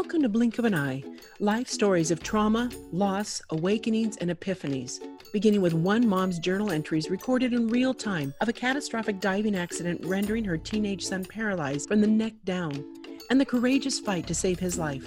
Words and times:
Welcome 0.00 0.22
to 0.22 0.30
Blink 0.30 0.58
of 0.58 0.64
an 0.64 0.74
Eye, 0.74 1.04
life 1.40 1.68
stories 1.68 2.10
of 2.10 2.22
trauma, 2.22 2.70
loss, 2.90 3.42
awakenings, 3.50 4.16
and 4.16 4.30
epiphanies, 4.30 4.98
beginning 5.30 5.60
with 5.60 5.74
one 5.74 6.08
mom's 6.08 6.38
journal 6.38 6.70
entries 6.70 7.10
recorded 7.10 7.52
in 7.52 7.68
real 7.68 7.92
time 7.92 8.32
of 8.40 8.48
a 8.48 8.52
catastrophic 8.52 9.20
diving 9.20 9.54
accident 9.54 10.00
rendering 10.02 10.42
her 10.42 10.56
teenage 10.56 11.04
son 11.04 11.22
paralyzed 11.22 11.86
from 11.86 12.00
the 12.00 12.06
neck 12.06 12.32
down, 12.44 12.82
and 13.28 13.38
the 13.38 13.44
courageous 13.44 14.00
fight 14.00 14.26
to 14.26 14.34
save 14.34 14.58
his 14.58 14.78
life. 14.78 15.06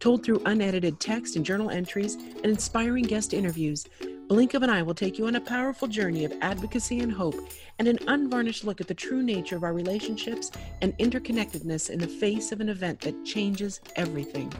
Told 0.00 0.24
through 0.24 0.40
unedited 0.46 0.98
text 0.98 1.36
and 1.36 1.44
journal 1.44 1.68
entries 1.68 2.14
and 2.14 2.46
inspiring 2.46 3.04
guest 3.04 3.34
interviews, 3.34 3.86
Blink 4.32 4.54
of 4.54 4.62
an 4.62 4.70
Eye 4.70 4.80
will 4.80 4.94
take 4.94 5.18
you 5.18 5.26
on 5.26 5.36
a 5.36 5.40
powerful 5.42 5.86
journey 5.86 6.24
of 6.24 6.32
advocacy 6.40 7.00
and 7.00 7.12
hope 7.12 7.34
and 7.78 7.86
an 7.86 7.98
unvarnished 8.06 8.64
look 8.64 8.80
at 8.80 8.88
the 8.88 8.94
true 8.94 9.22
nature 9.22 9.56
of 9.56 9.62
our 9.62 9.74
relationships 9.74 10.50
and 10.80 10.96
interconnectedness 10.96 11.90
in 11.90 11.98
the 11.98 12.08
face 12.08 12.50
of 12.50 12.62
an 12.62 12.70
event 12.70 13.02
that 13.02 13.26
changes 13.26 13.82
everything. 13.94 14.50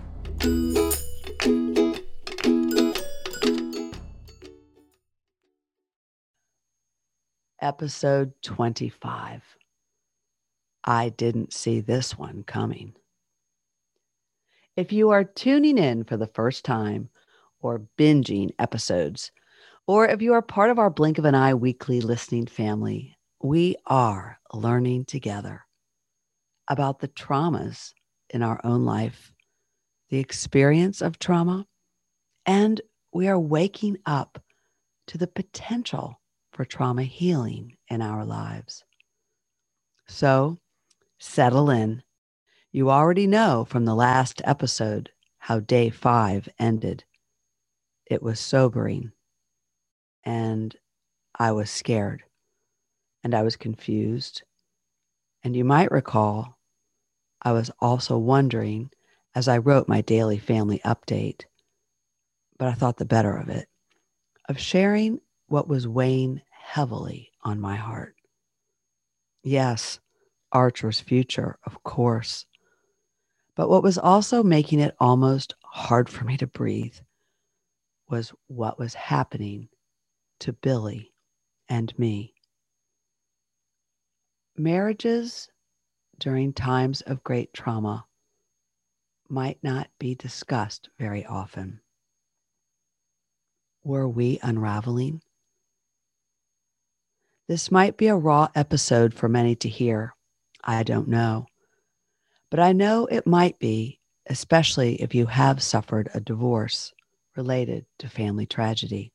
Episode 7.62 8.34
25. 8.42 9.42
I 10.84 11.08
didn't 11.08 11.54
see 11.54 11.80
this 11.80 12.18
one 12.18 12.42
coming. 12.42 12.92
If 14.77 14.92
you 14.92 15.08
are 15.08 15.24
tuning 15.24 15.78
in 15.78 16.04
for 16.04 16.18
the 16.18 16.27
first 16.27 16.62
time 16.66 17.08
or 17.62 17.86
binging 17.96 18.50
episodes, 18.58 19.32
or 19.86 20.09
if 20.09 20.22
you 20.22 20.32
are 20.34 20.42
part 20.42 20.70
of 20.70 20.78
our 20.78 20.91
Blink 20.91 21.18
of 21.18 21.24
an 21.24 21.34
Eye 21.34 21.54
weekly 21.54 22.00
listening 22.00 22.46
family, 22.46 23.16
we 23.42 23.77
are 23.86 24.38
learning 24.52 25.05
together 25.05 25.62
about 26.68 27.00
the 27.00 27.08
traumas 27.08 27.92
in 28.30 28.42
our 28.42 28.60
own 28.64 28.84
life, 28.84 29.33
the 30.08 30.19
experience 30.19 31.03
of 31.03 31.19
trauma, 31.19 31.66
and 32.47 32.80
we 33.12 33.28
are 33.28 33.38
waking 33.38 33.98
up 34.06 34.42
to 35.08 35.19
the 35.19 35.27
potential 35.27 36.20
for 36.53 36.64
trauma 36.64 37.03
healing 37.03 37.77
in 37.88 38.00
our 38.00 38.25
lives. 38.25 38.84
So 40.06 40.58
settle 41.19 41.70
in. 41.70 42.03
You 42.70 42.91
already 42.91 43.27
know 43.27 43.64
from 43.64 43.84
the 43.84 43.94
last 43.94 44.41
episode 44.44 45.10
how 45.38 45.60
day 45.60 45.91
five 45.91 46.48
ended. 46.58 47.05
It 48.06 48.22
was 48.22 48.38
sobering 48.38 49.12
and 50.25 50.75
I 51.39 51.53
was 51.53 51.70
scared 51.70 52.23
and 53.25 53.34
I 53.34 53.42
was 53.42 53.56
confused. 53.56 54.42
And 55.42 55.56
you 55.56 55.65
might 55.65 55.91
recall, 55.91 56.59
I 57.42 57.53
was 57.53 57.70
also 57.81 58.19
wondering 58.19 58.91
as 59.34 59.48
I 59.48 59.59
wrote 59.59 59.89
my 59.89 60.00
daily 60.03 60.39
family 60.39 60.81
update, 60.84 61.43
but 62.59 62.69
I 62.69 62.75
thought 62.75 62.98
the 62.98 63.05
better 63.05 63.37
of 63.37 63.48
it, 63.48 63.69
of 64.48 64.59
sharing 64.59 65.20
what 65.47 65.69
was 65.69 65.89
weighing 65.89 66.43
heavily 66.50 67.31
on 67.43 67.61
my 67.61 67.77
heart. 67.77 68.15
Yes, 69.43 69.98
Archer's 70.53 71.00
future, 71.00 71.59
of 71.65 71.83
course. 71.83 72.47
But 73.56 73.69
what 73.69 73.83
was 73.83 73.98
also 73.98 74.43
making 74.43 74.81
it 74.81 74.95
almost 75.00 75.55
hard 75.65 76.09
for 76.09 76.25
me 76.25 76.37
to 76.37 76.47
breathe 76.47 76.95
was 78.09 78.33
what 78.47 78.78
was 78.78 78.95
happening 78.95 79.69
to 80.42 80.52
Billy 80.52 81.12
and 81.68 81.96
me. 81.96 82.34
Marriages 84.56 85.48
during 86.18 86.52
times 86.52 87.00
of 87.02 87.22
great 87.22 87.54
trauma 87.54 88.06
might 89.28 89.62
not 89.62 89.86
be 90.00 90.16
discussed 90.16 90.88
very 90.98 91.25
often. 91.25 91.81
Were 93.84 94.08
we 94.08 94.41
unraveling? 94.42 95.22
This 97.47 97.70
might 97.70 97.97
be 97.97 98.08
a 98.08 98.16
raw 98.16 98.48
episode 98.56 99.14
for 99.14 99.28
many 99.28 99.54
to 99.54 99.69
hear. 99.69 100.12
I 100.64 100.82
don't 100.82 101.06
know. 101.06 101.47
But 102.50 102.58
I 102.58 102.72
know 102.72 103.06
it 103.06 103.28
might 103.28 103.60
be, 103.60 104.00
especially 104.26 105.00
if 105.00 105.14
you 105.14 105.26
have 105.26 105.62
suffered 105.62 106.10
a 106.12 106.20
divorce 106.20 106.92
related 107.36 107.86
to 107.98 108.08
family 108.08 108.47
tragedy. 108.47 109.12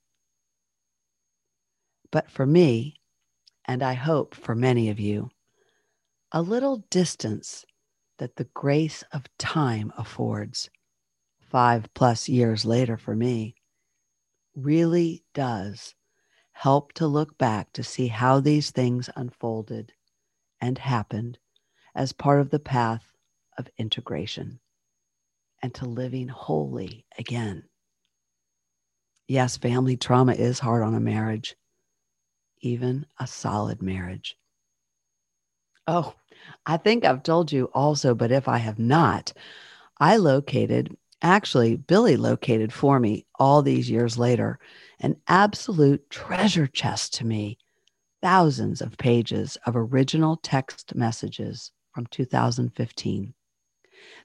But 2.12 2.31
for 2.31 2.45
me, 2.45 2.95
and 3.66 3.84
I 3.84 3.94
hope 3.94 4.34
for 4.34 4.56
many 4.56 4.90
of 4.90 5.00
you, 5.00 5.29
a 6.31 6.41
little 6.41 6.85
distance 6.90 7.66
that 8.18 8.38
the 8.38 8.45
grace 8.53 9.03
of 9.12 9.25
time 9.38 9.91
affords, 9.97 10.69
five 11.40 11.94
plus 11.94 12.29
years 12.29 12.66
later 12.66 12.97
for 12.97 13.16
me, 13.16 13.56
really 14.56 15.23
does 15.34 15.96
help 16.53 16.94
to 16.94 17.06
look 17.06 17.38
back 17.38 17.72
to 17.73 17.84
see 17.84 18.07
how 18.07 18.40
these 18.40 18.72
things 18.72 19.09
unfolded 19.16 19.94
and 20.59 20.78
happened 20.78 21.38
as 21.94 22.13
part 22.13 22.40
of 22.40 22.50
the 22.50 22.59
path 22.59 23.12
of 23.57 23.69
integration 23.78 24.59
and 25.62 25.73
to 25.75 25.85
living 25.85 26.29
wholly 26.29 27.06
again. 27.17 27.63
Yes, 29.28 29.57
family 29.57 29.97
trauma 29.97 30.34
is 30.34 30.59
hard 30.59 30.84
on 30.84 30.96
a 30.96 31.00
marriage 31.01 31.56
even 32.62 33.06
a 33.19 33.28
solid 33.28 33.81
marriage. 33.81 34.38
Oh, 35.88 36.13
I 36.66 36.78
think 36.78 37.06
I've 37.06 37.23
told 37.23 37.51
you 37.51 37.66
also, 37.73 38.13
but 38.13 38.31
if 38.31 38.47
I 38.47 38.57
have 38.57 38.79
not, 38.79 39.34
I 40.00 40.18
located, 40.18 40.96
actually, 41.22 41.75
Billy 41.75 42.17
located 42.17 42.73
for 42.73 43.00
me 43.00 43.25
all 43.40 43.62
these 43.62 43.90
years 43.90 44.17
later, 44.17 44.59
an 45.00 45.17
absolute 45.28 46.09
treasure 46.09 46.67
chest 46.67 47.13
to 47.16 47.25
me. 47.25 47.57
Thousands 48.22 48.81
of 48.81 48.97
pages 48.97 49.57
of 49.66 49.75
original 49.75 50.38
text 50.38 50.96
messages 50.96 51.72
from 51.94 52.07
2015. 52.07 53.34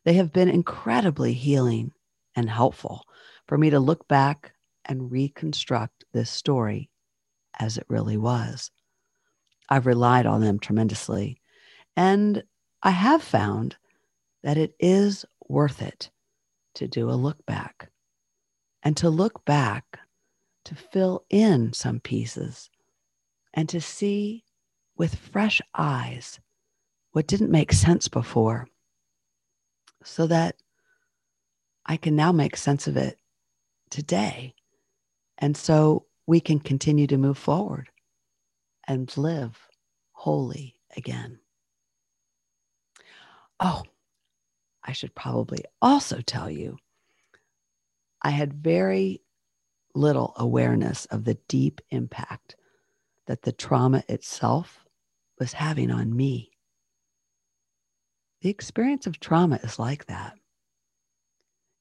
They 0.04 0.12
have 0.14 0.32
been 0.32 0.48
incredibly 0.48 1.32
healing 1.32 1.92
and 2.34 2.48
helpful 2.48 3.04
for 3.46 3.56
me 3.58 3.70
to 3.70 3.80
look 3.80 4.08
back 4.08 4.52
and 4.84 5.12
reconstruct 5.12 6.04
this 6.12 6.30
story 6.30 6.90
as 7.58 7.76
it 7.76 7.86
really 7.88 8.16
was. 8.16 8.70
I've 9.68 9.86
relied 9.86 10.26
on 10.26 10.40
them 10.40 10.58
tremendously. 10.58 11.40
And 11.96 12.42
I 12.82 12.90
have 12.90 13.22
found 13.22 13.76
that 14.42 14.58
it 14.58 14.74
is 14.80 15.24
worth 15.48 15.82
it 15.82 16.10
to 16.74 16.88
do 16.88 17.10
a 17.10 17.12
look 17.12 17.44
back 17.46 17.90
and 18.82 18.96
to 18.96 19.10
look 19.10 19.44
back 19.44 19.98
to 20.64 20.74
fill 20.74 21.24
in 21.30 21.72
some 21.72 22.00
pieces 22.00 22.70
and 23.54 23.68
to 23.68 23.80
see 23.80 24.44
with 24.96 25.14
fresh 25.14 25.60
eyes 25.74 26.40
what 27.12 27.26
didn't 27.26 27.50
make 27.50 27.72
sense 27.72 28.08
before 28.08 28.68
so 30.04 30.26
that 30.26 30.56
I 31.84 31.96
can 31.96 32.16
now 32.16 32.32
make 32.32 32.56
sense 32.56 32.86
of 32.86 32.96
it 32.96 33.18
today. 33.90 34.54
And 35.38 35.56
so 35.56 36.06
we 36.26 36.40
can 36.40 36.60
continue 36.60 37.06
to 37.06 37.16
move 37.16 37.38
forward 37.38 37.90
and 38.86 39.14
live 39.16 39.68
wholly 40.12 40.76
again. 40.96 41.38
Oh, 43.58 43.82
I 44.84 44.92
should 44.92 45.14
probably 45.14 45.64
also 45.80 46.20
tell 46.20 46.50
you 46.50 46.78
I 48.20 48.30
had 48.30 48.52
very 48.52 49.22
little 49.94 50.32
awareness 50.36 51.06
of 51.06 51.24
the 51.24 51.38
deep 51.48 51.80
impact 51.90 52.56
that 53.26 53.42
the 53.42 53.52
trauma 53.52 54.02
itself 54.08 54.84
was 55.38 55.52
having 55.52 55.90
on 55.90 56.14
me. 56.14 56.50
The 58.42 58.48
experience 58.48 59.06
of 59.06 59.20
trauma 59.20 59.60
is 59.62 59.78
like 59.78 60.06
that. 60.06 60.34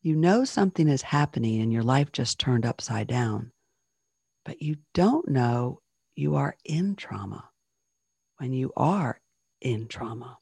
You 0.02 0.16
know 0.16 0.46
something 0.46 0.88
is 0.88 1.04
happening 1.04 1.62
and 1.62 1.72
your 1.72 1.84
life 1.84 2.12
just 2.12 2.40
turned 2.40 2.66
upside 2.66 3.08
down 3.08 3.52
but 4.46 4.62
you 4.62 4.78
don't 4.94 5.28
know 5.30 5.82
you 6.16 6.36
are 6.36 6.56
in 6.66 6.96
trauma 6.96 7.50
when 8.38 8.54
you 8.54 8.72
are 8.76 9.20
in 9.62 9.88
trauma. 9.88 10.38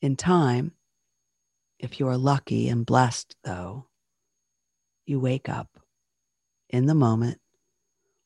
In 0.00 0.16
time, 0.16 0.72
if 1.78 1.98
you 1.98 2.08
are 2.08 2.16
lucky 2.16 2.68
and 2.68 2.86
blessed, 2.86 3.36
though, 3.44 3.86
you 5.04 5.18
wake 5.18 5.48
up 5.48 5.68
in 6.70 6.86
the 6.86 6.94
moment 6.94 7.40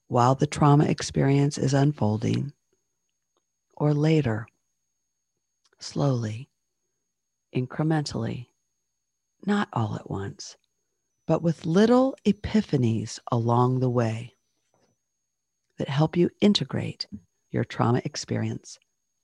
while 0.09 0.35
the 0.35 0.47
trauma 0.47 0.85
experience 0.85 1.59
is 1.59 1.75
unfolding, 1.75 2.53
or 3.77 3.93
later, 3.93 4.47
slowly, 5.79 6.49
incrementally, 7.55 8.47
not 9.45 9.69
all 9.73 9.97
at 9.97 10.11
once 10.11 10.57
but 11.27 11.43
with 11.43 11.67
little 11.67 12.17
epiphanies 12.25 13.19
along 13.33 13.81
the 13.81 13.91
way 13.91 14.35
that 15.79 15.89
help 15.89 16.17
you 16.17 16.31
integrate 16.41 17.07
your 17.51 17.65
trauma 17.65 18.01
experience 18.05 18.79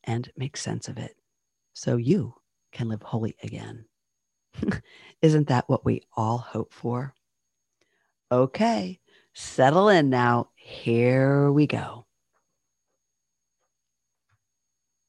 and 0.04 0.30
make 0.36 0.56
sense 0.56 0.88
of 0.88 0.98
it 0.98 1.16
so 1.72 1.96
you 1.96 2.34
can 2.72 2.88
live 2.88 3.02
wholly 3.02 3.36
again. 3.42 3.84
Isn't 5.22 5.48
that 5.48 5.68
what 5.68 5.84
we 5.84 6.02
all 6.16 6.38
hope 6.38 6.72
for? 6.72 7.14
Okay, 8.30 8.98
settle 9.34 9.88
in 9.88 10.10
now. 10.10 10.48
Here 10.54 11.50
we 11.50 11.66
go. 11.66 12.06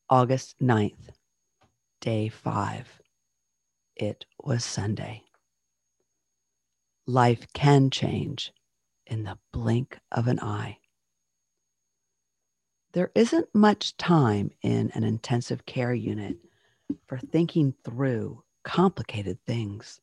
August 0.09 0.59
9th, 0.61 1.09
day 2.01 2.29
five. 2.29 3.01
It 3.95 4.25
was 4.43 4.63
Sunday. 4.63 5.23
Life 7.05 7.47
can 7.53 7.89
change 7.89 8.53
in 9.05 9.23
the 9.23 9.37
blink 9.51 9.99
of 10.11 10.27
an 10.27 10.39
eye. 10.39 10.77
There 12.93 13.11
isn't 13.15 13.53
much 13.53 13.97
time 13.97 14.51
in 14.61 14.91
an 14.93 15.03
intensive 15.03 15.65
care 15.65 15.93
unit 15.93 16.37
for 17.07 17.17
thinking 17.17 17.73
through 17.83 18.43
complicated 18.63 19.39
things. 19.45 19.99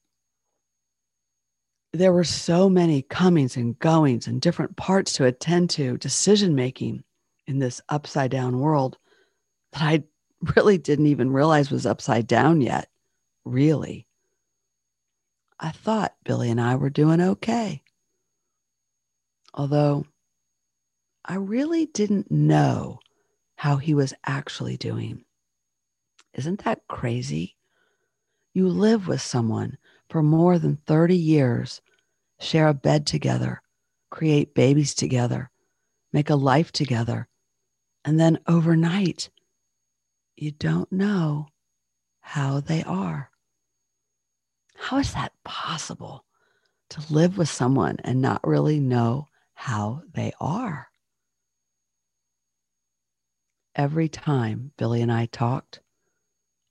There 1.93 2.13
were 2.13 2.25
so 2.25 2.69
many 2.69 3.03
comings 3.03 3.57
and 3.57 3.79
goings 3.79 4.27
and 4.27 4.41
different 4.41 4.77
parts 4.77 5.13
to 5.15 5.25
attend 5.25 5.71
to, 5.71 5.97
decision 5.97 6.55
making 6.55 7.03
in 7.47 7.59
this 7.59 7.81
upside 7.89 8.31
down 8.31 8.61
world 8.61 8.99
that 9.73 9.83
I 9.83 10.05
really 10.57 10.79
didn't 10.79 11.07
even 11.07 11.33
realize 11.33 11.71
was 11.71 11.87
upside 11.87 12.27
down 12.27 12.61
yet. 12.61 12.89
Really. 13.45 14.07
I 15.61 15.71
thought 15.71 16.17
Billy 16.25 16.51
and 16.51 16.61
I 16.61 16.75
were 16.77 16.89
doing 16.89 17.21
okay. 17.21 17.83
Although 19.53 20.07
I 21.25 21.35
really 21.35 21.85
didn't 21.85 22.31
know 22.31 22.99
how 23.57 23.77
he 23.77 23.93
was 23.93 24.15
actually 24.25 24.79
doing. 24.79 25.25
Isn't 26.33 26.65
that 26.65 26.89
crazy? 26.89 27.57
You 28.55 28.69
live 28.69 29.07
with 29.07 29.21
someone 29.21 29.77
for 30.09 30.23
more 30.23 30.59
than 30.59 30.77
30 30.77 31.15
years, 31.15 31.83
share 32.41 32.69
a 32.69 32.75
bed 32.75 33.07
together, 33.07 33.61
create 34.11 34.55
babies 34.55 34.95
together, 34.95 35.51
make 36.11 36.31
a 36.31 36.37
life 36.37 36.73
together, 36.73 37.29
and 38.05 38.19
then 38.19 38.39
overnight, 38.47 39.29
you 40.37 40.51
don't 40.53 40.91
know 40.91 41.49
how 42.21 42.61
they 42.61 42.83
are. 42.85 43.30
How 44.81 44.99
is 44.99 45.13
that 45.13 45.33
possible 45.45 46.25
to 46.89 47.13
live 47.13 47.39
with 47.39 47.49
someone 47.49 47.99
and 48.03 48.21
not 48.21 48.45
really 48.45 48.81
know 48.81 49.29
how 49.55 50.03
they 50.13 50.33
are? 50.41 50.89
Every 53.77 54.09
time 54.09 54.73
Billy 54.77 55.01
and 55.01 55.13
I 55.13 55.27
talked, 55.27 55.81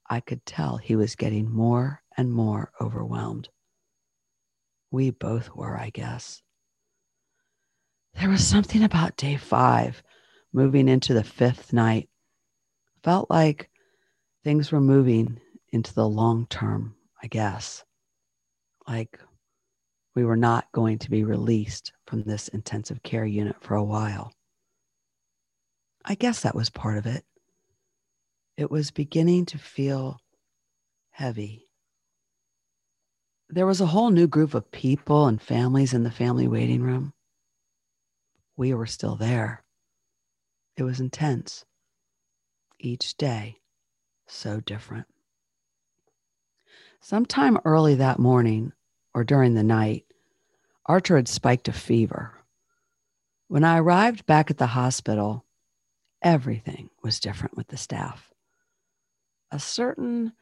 I 0.08 0.20
could 0.20 0.44
tell 0.44 0.76
he 0.76 0.96
was 0.96 1.14
getting 1.14 1.50
more 1.50 2.02
and 2.14 2.30
more 2.30 2.72
overwhelmed. 2.78 3.48
We 4.90 5.10
both 5.10 5.54
were, 5.54 5.78
I 5.78 5.88
guess. 5.88 6.42
There 8.14 8.28
was 8.28 8.46
something 8.46 8.82
about 8.82 9.16
day 9.16 9.36
five, 9.36 10.02
moving 10.52 10.88
into 10.88 11.14
the 11.14 11.24
fifth 11.24 11.72
night. 11.72 12.10
Felt 13.02 13.30
like 13.30 13.70
things 14.44 14.72
were 14.72 14.80
moving 14.80 15.40
into 15.72 15.94
the 15.94 16.08
long 16.08 16.46
term, 16.48 16.96
I 17.22 17.28
guess. 17.28 17.84
Like 18.90 19.18
we 20.14 20.24
were 20.24 20.36
not 20.36 20.70
going 20.72 20.98
to 20.98 21.10
be 21.10 21.24
released 21.24 21.92
from 22.06 22.24
this 22.24 22.48
intensive 22.48 23.02
care 23.02 23.24
unit 23.24 23.56
for 23.60 23.76
a 23.76 23.84
while. 23.84 24.32
I 26.04 26.16
guess 26.16 26.40
that 26.40 26.54
was 26.56 26.68
part 26.68 26.98
of 26.98 27.06
it 27.06 27.24
it 28.60 28.70
was 28.70 28.90
beginning 28.90 29.46
to 29.46 29.56
feel 29.56 30.20
heavy. 31.12 31.66
There 33.48 33.64
was 33.64 33.80
a 33.80 33.86
whole 33.86 34.10
new 34.10 34.26
group 34.26 34.52
of 34.52 34.70
people 34.70 35.26
and 35.28 35.40
families 35.40 35.94
in 35.94 36.02
the 36.02 36.10
family 36.10 36.46
waiting 36.46 36.82
room. 36.82 37.14
We 38.58 38.74
were 38.74 38.84
still 38.84 39.16
there. 39.16 39.64
It 40.76 40.82
was 40.82 41.00
intense. 41.00 41.64
Each 42.78 43.16
day, 43.16 43.56
so 44.26 44.60
different. 44.60 45.06
Sometime 47.00 47.56
early 47.64 47.94
that 47.94 48.18
morning 48.18 48.74
or 49.14 49.24
during 49.24 49.54
the 49.54 49.62
night, 49.62 50.04
Archer 50.86 51.16
had 51.16 51.28
spiked 51.28 51.68
a 51.68 51.72
fever. 51.72 52.32
When 53.48 53.64
I 53.64 53.78
arrived 53.78 54.26
back 54.26 54.50
at 54.50 54.58
the 54.58 54.66
hospital, 54.68 55.44
everything 56.22 56.90
was 57.02 57.20
different 57.20 57.56
with 57.56 57.68
the 57.68 57.76
staff 57.76 58.30
a 59.50 59.58
certain 59.58 60.32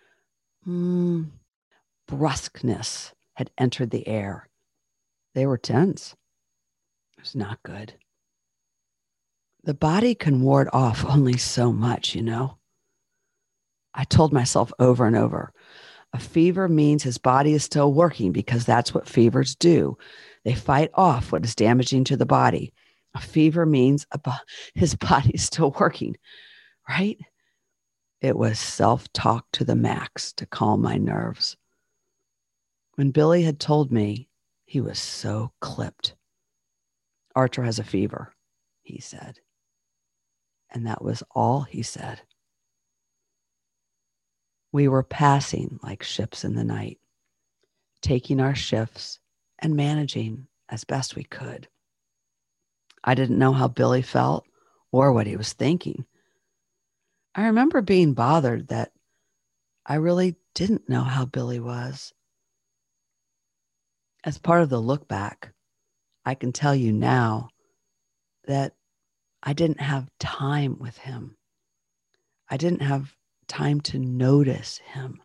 mm, 0.66 1.26
brusqueness 2.06 3.12
had 3.34 3.50
entered 3.56 3.90
the 3.90 4.06
air. 4.06 4.48
They 5.34 5.46
were 5.46 5.58
tense. 5.58 6.14
It 7.16 7.20
was 7.20 7.34
not 7.34 7.62
good. 7.62 7.94
The 9.64 9.74
body 9.74 10.14
can 10.14 10.42
ward 10.42 10.68
off 10.72 11.04
only 11.08 11.36
so 11.36 11.72
much, 11.72 12.14
you 12.14 12.22
know. 12.22 12.58
I 13.94 14.04
told 14.04 14.32
myself 14.32 14.72
over 14.78 15.06
and 15.06 15.16
over 15.16 15.52
a 16.12 16.18
fever 16.18 16.68
means 16.68 17.02
his 17.02 17.18
body 17.18 17.52
is 17.52 17.64
still 17.64 17.92
working 17.92 18.32
because 18.32 18.64
that's 18.64 18.94
what 18.94 19.08
fevers 19.08 19.54
do. 19.54 19.98
They 20.44 20.54
fight 20.54 20.90
off 20.94 21.32
what 21.32 21.44
is 21.44 21.54
damaging 21.54 22.04
to 22.04 22.16
the 22.16 22.26
body. 22.26 22.72
A 23.14 23.20
fever 23.20 23.66
means 23.66 24.06
bo- 24.22 24.32
his 24.74 24.94
body 24.94 25.30
is 25.30 25.44
still 25.44 25.74
working, 25.78 26.16
right? 26.88 27.18
It 28.20 28.36
was 28.36 28.58
self 28.58 29.12
talk 29.12 29.46
to 29.52 29.64
the 29.64 29.76
max 29.76 30.32
to 30.34 30.46
calm 30.46 30.82
my 30.82 30.96
nerves. 30.96 31.56
When 32.94 33.10
Billy 33.10 33.42
had 33.42 33.60
told 33.60 33.92
me, 33.92 34.28
he 34.64 34.80
was 34.80 34.98
so 34.98 35.52
clipped. 35.60 36.14
Archer 37.36 37.62
has 37.62 37.78
a 37.78 37.84
fever, 37.84 38.34
he 38.82 39.00
said. 39.00 39.38
And 40.70 40.86
that 40.86 41.02
was 41.02 41.22
all 41.30 41.62
he 41.62 41.82
said. 41.82 42.22
We 44.72 44.88
were 44.88 45.02
passing 45.02 45.78
like 45.82 46.02
ships 46.02 46.44
in 46.44 46.54
the 46.54 46.64
night, 46.64 46.98
taking 48.02 48.40
our 48.40 48.54
shifts 48.54 49.18
and 49.58 49.74
managing 49.74 50.46
as 50.68 50.84
best 50.84 51.16
we 51.16 51.24
could. 51.24 51.68
I 53.02 53.14
didn't 53.14 53.38
know 53.38 53.52
how 53.52 53.68
Billy 53.68 54.02
felt 54.02 54.44
or 54.92 55.12
what 55.12 55.26
he 55.26 55.36
was 55.36 55.52
thinking. 55.52 56.04
I 57.34 57.46
remember 57.46 57.80
being 57.80 58.14
bothered 58.14 58.68
that 58.68 58.92
I 59.86 59.94
really 59.94 60.36
didn't 60.54 60.88
know 60.88 61.02
how 61.02 61.24
Billy 61.24 61.60
was. 61.60 62.12
As 64.24 64.38
part 64.38 64.62
of 64.62 64.68
the 64.68 64.80
look 64.80 65.08
back, 65.08 65.52
I 66.24 66.34
can 66.34 66.52
tell 66.52 66.74
you 66.74 66.92
now 66.92 67.48
that 68.46 68.74
I 69.42 69.52
didn't 69.52 69.80
have 69.80 70.10
time 70.18 70.78
with 70.78 70.98
him. 70.98 71.36
I 72.50 72.56
didn't 72.56 72.82
have 72.82 73.14
time 73.48 73.80
to 73.80 73.98
notice 73.98 74.78
him. 74.78 75.20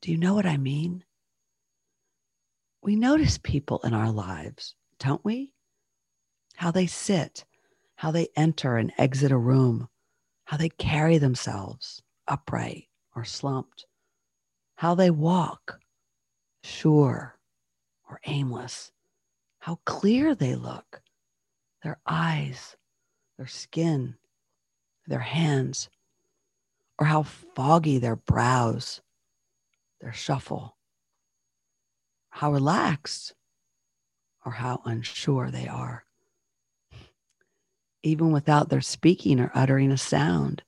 Do 0.00 0.10
you 0.10 0.16
know 0.16 0.34
what 0.34 0.46
I 0.46 0.56
mean? 0.56 1.04
We 2.82 2.96
notice 2.96 3.36
people 3.36 3.80
in 3.84 3.92
our 3.92 4.10
lives, 4.10 4.74
don't 4.98 5.22
we? 5.24 5.52
How 6.56 6.70
they 6.70 6.86
sit, 6.86 7.44
how 7.96 8.10
they 8.10 8.28
enter 8.36 8.76
and 8.76 8.92
exit 8.96 9.32
a 9.32 9.36
room, 9.36 9.88
how 10.44 10.56
they 10.56 10.70
carry 10.70 11.18
themselves 11.18 12.02
upright 12.26 12.88
or 13.14 13.24
slumped, 13.24 13.84
how 14.76 14.94
they 14.94 15.10
walk, 15.10 15.78
sure 16.62 17.38
or 18.08 18.20
aimless, 18.26 18.92
how 19.58 19.78
clear 19.84 20.34
they 20.34 20.54
look, 20.54 21.02
their 21.82 21.98
eyes, 22.06 22.76
their 23.36 23.46
skin, 23.46 24.16
their 25.06 25.20
hands, 25.20 25.90
or 27.00 27.06
how 27.06 27.22
foggy 27.22 27.98
their 27.98 28.16
brows, 28.16 29.00
their 30.00 30.12
shuffle, 30.12 30.76
how 32.30 32.52
relaxed 32.52 33.34
or 34.46 34.52
how 34.52 34.80
unsure 34.84 35.50
they 35.50 35.66
are 35.66 36.04
even 38.02 38.30
without 38.32 38.68
their 38.68 38.80
speaking 38.80 39.40
or 39.40 39.50
uttering 39.54 39.90
a 39.90 39.98
sound. 39.98 40.62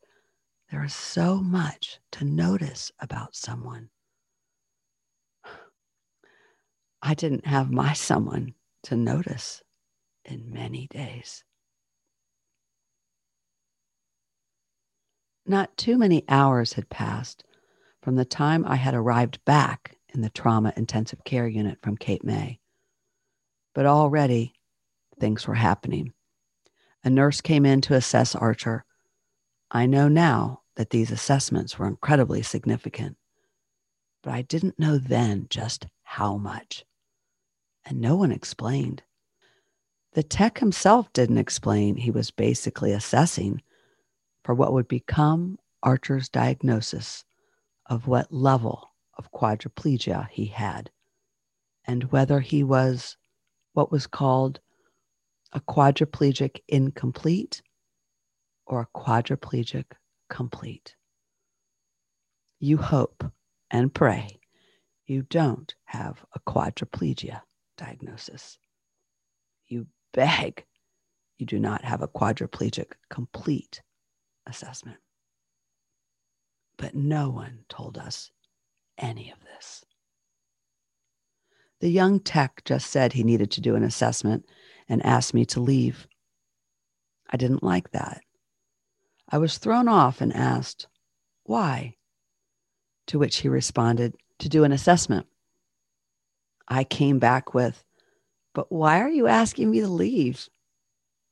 There 0.70 0.84
is 0.84 0.94
so 0.94 1.36
much 1.36 1.98
to 2.12 2.24
notice 2.24 2.92
about 3.00 3.34
someone. 3.34 3.90
I 7.02 7.14
didn't 7.14 7.46
have 7.46 7.70
my 7.70 7.92
someone 7.94 8.54
to 8.84 8.96
notice 8.96 9.62
in 10.24 10.52
many 10.52 10.86
days. 10.88 11.44
Not 15.52 15.76
too 15.76 15.98
many 15.98 16.24
hours 16.30 16.72
had 16.72 16.88
passed 16.88 17.44
from 18.00 18.14
the 18.14 18.24
time 18.24 18.64
I 18.64 18.76
had 18.76 18.94
arrived 18.94 19.44
back 19.44 19.98
in 20.14 20.22
the 20.22 20.30
trauma 20.30 20.72
intensive 20.78 21.24
care 21.24 21.46
unit 21.46 21.78
from 21.82 21.98
Cape 21.98 22.24
May. 22.24 22.58
But 23.74 23.84
already 23.84 24.54
things 25.20 25.46
were 25.46 25.56
happening. 25.56 26.14
A 27.04 27.10
nurse 27.10 27.42
came 27.42 27.66
in 27.66 27.82
to 27.82 27.94
assess 27.94 28.34
Archer. 28.34 28.86
I 29.70 29.84
know 29.84 30.08
now 30.08 30.62
that 30.76 30.88
these 30.88 31.10
assessments 31.10 31.78
were 31.78 31.86
incredibly 31.86 32.40
significant. 32.40 33.18
but 34.22 34.32
I 34.32 34.40
didn't 34.40 34.78
know 34.78 34.96
then 34.96 35.48
just 35.50 35.86
how 36.02 36.38
much. 36.38 36.86
And 37.84 38.00
no 38.00 38.16
one 38.16 38.32
explained. 38.32 39.02
The 40.14 40.22
tech 40.22 40.60
himself 40.60 41.12
didn't 41.12 41.36
explain 41.36 41.96
he 41.96 42.10
was 42.10 42.30
basically 42.30 42.92
assessing 42.92 43.60
for 44.44 44.54
what 44.54 44.72
would 44.72 44.88
become 44.88 45.58
Archer's 45.82 46.28
diagnosis 46.28 47.24
of 47.86 48.06
what 48.06 48.32
level 48.32 48.90
of 49.18 49.32
quadriplegia 49.32 50.28
he 50.30 50.46
had 50.46 50.90
and 51.84 52.04
whether 52.12 52.40
he 52.40 52.62
was 52.62 53.16
what 53.72 53.90
was 53.90 54.06
called 54.06 54.60
a 55.52 55.60
quadriplegic 55.60 56.60
incomplete 56.68 57.62
or 58.66 58.80
a 58.80 58.98
quadriplegic 58.98 59.84
complete. 60.30 60.96
You 62.58 62.76
hope 62.78 63.24
and 63.70 63.92
pray 63.92 64.40
you 65.06 65.22
don't 65.22 65.74
have 65.84 66.24
a 66.34 66.40
quadriplegia 66.40 67.42
diagnosis. 67.76 68.58
You 69.66 69.86
beg 70.14 70.64
you 71.38 71.46
do 71.46 71.58
not 71.58 71.84
have 71.84 72.02
a 72.02 72.08
quadriplegic 72.08 72.92
complete 73.10 73.82
assessment. 74.46 74.98
But 76.76 76.94
no 76.94 77.30
one 77.30 77.60
told 77.68 77.98
us 77.98 78.30
any 78.98 79.30
of 79.30 79.38
this. 79.40 79.84
The 81.80 81.90
young 81.90 82.20
tech 82.20 82.62
just 82.64 82.90
said 82.90 83.12
he 83.12 83.24
needed 83.24 83.50
to 83.52 83.60
do 83.60 83.74
an 83.74 83.82
assessment 83.82 84.46
and 84.88 85.04
asked 85.04 85.34
me 85.34 85.44
to 85.46 85.60
leave. 85.60 86.06
I 87.28 87.36
didn't 87.36 87.62
like 87.62 87.90
that. 87.90 88.22
I 89.28 89.38
was 89.38 89.58
thrown 89.58 89.88
off 89.88 90.20
and 90.20 90.32
asked, 90.32 90.86
Why? 91.44 91.96
To 93.08 93.18
which 93.18 93.38
he 93.38 93.48
responded, 93.48 94.14
To 94.38 94.48
do 94.48 94.64
an 94.64 94.72
assessment. 94.72 95.26
I 96.68 96.84
came 96.84 97.18
back 97.18 97.54
with, 97.54 97.82
But 98.54 98.70
why 98.70 99.00
are 99.00 99.10
you 99.10 99.26
asking 99.26 99.70
me 99.70 99.80
to 99.80 99.88
leave? 99.88 100.48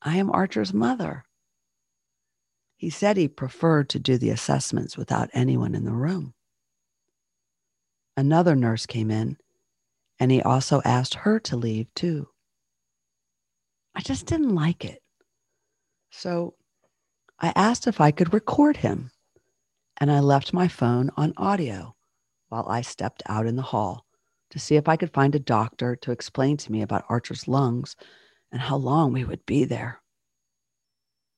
I 0.01 0.17
am 0.17 0.31
Archer's 0.31 0.73
mother. 0.73 1.23
He 2.81 2.89
said 2.89 3.15
he 3.15 3.27
preferred 3.27 3.89
to 3.89 3.99
do 3.99 4.17
the 4.17 4.31
assessments 4.31 4.97
without 4.97 5.29
anyone 5.33 5.75
in 5.75 5.85
the 5.85 5.93
room. 5.93 6.33
Another 8.17 8.55
nurse 8.55 8.87
came 8.87 9.11
in 9.11 9.37
and 10.19 10.31
he 10.31 10.41
also 10.41 10.81
asked 10.83 11.13
her 11.13 11.39
to 11.41 11.55
leave 11.55 11.93
too. 11.93 12.29
I 13.93 14.01
just 14.01 14.25
didn't 14.25 14.55
like 14.55 14.83
it. 14.83 15.03
So 16.09 16.55
I 17.39 17.53
asked 17.55 17.85
if 17.85 18.01
I 18.01 18.09
could 18.09 18.33
record 18.33 18.77
him, 18.77 19.11
and 19.99 20.11
I 20.11 20.19
left 20.19 20.51
my 20.51 20.67
phone 20.67 21.11
on 21.15 21.33
audio 21.37 21.95
while 22.49 22.65
I 22.67 22.81
stepped 22.81 23.21
out 23.27 23.45
in 23.45 23.57
the 23.57 23.61
hall 23.61 24.07
to 24.49 24.57
see 24.57 24.75
if 24.75 24.89
I 24.89 24.95
could 24.97 25.13
find 25.13 25.35
a 25.35 25.39
doctor 25.39 25.95
to 25.97 26.11
explain 26.11 26.57
to 26.57 26.71
me 26.71 26.81
about 26.81 27.05
Archer's 27.09 27.47
lungs 27.47 27.95
and 28.51 28.59
how 28.59 28.77
long 28.77 29.13
we 29.13 29.23
would 29.23 29.45
be 29.45 29.65
there. 29.65 30.01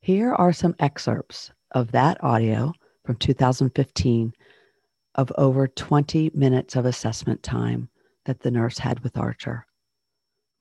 Here 0.03 0.33
are 0.33 0.51
some 0.51 0.75
excerpts 0.79 1.53
of 1.71 1.93
that 1.93 2.21
audio 2.21 2.73
from 3.05 3.15
2015 3.15 4.33
of 5.15 5.31
over 5.37 5.65
20 5.65 6.31
minutes 6.33 6.75
of 6.75 6.85
assessment 6.85 7.41
time 7.41 7.87
that 8.25 8.41
the 8.41 8.51
nurse 8.51 8.79
had 8.79 8.99
with 8.99 9.15
Archer, 9.15 9.65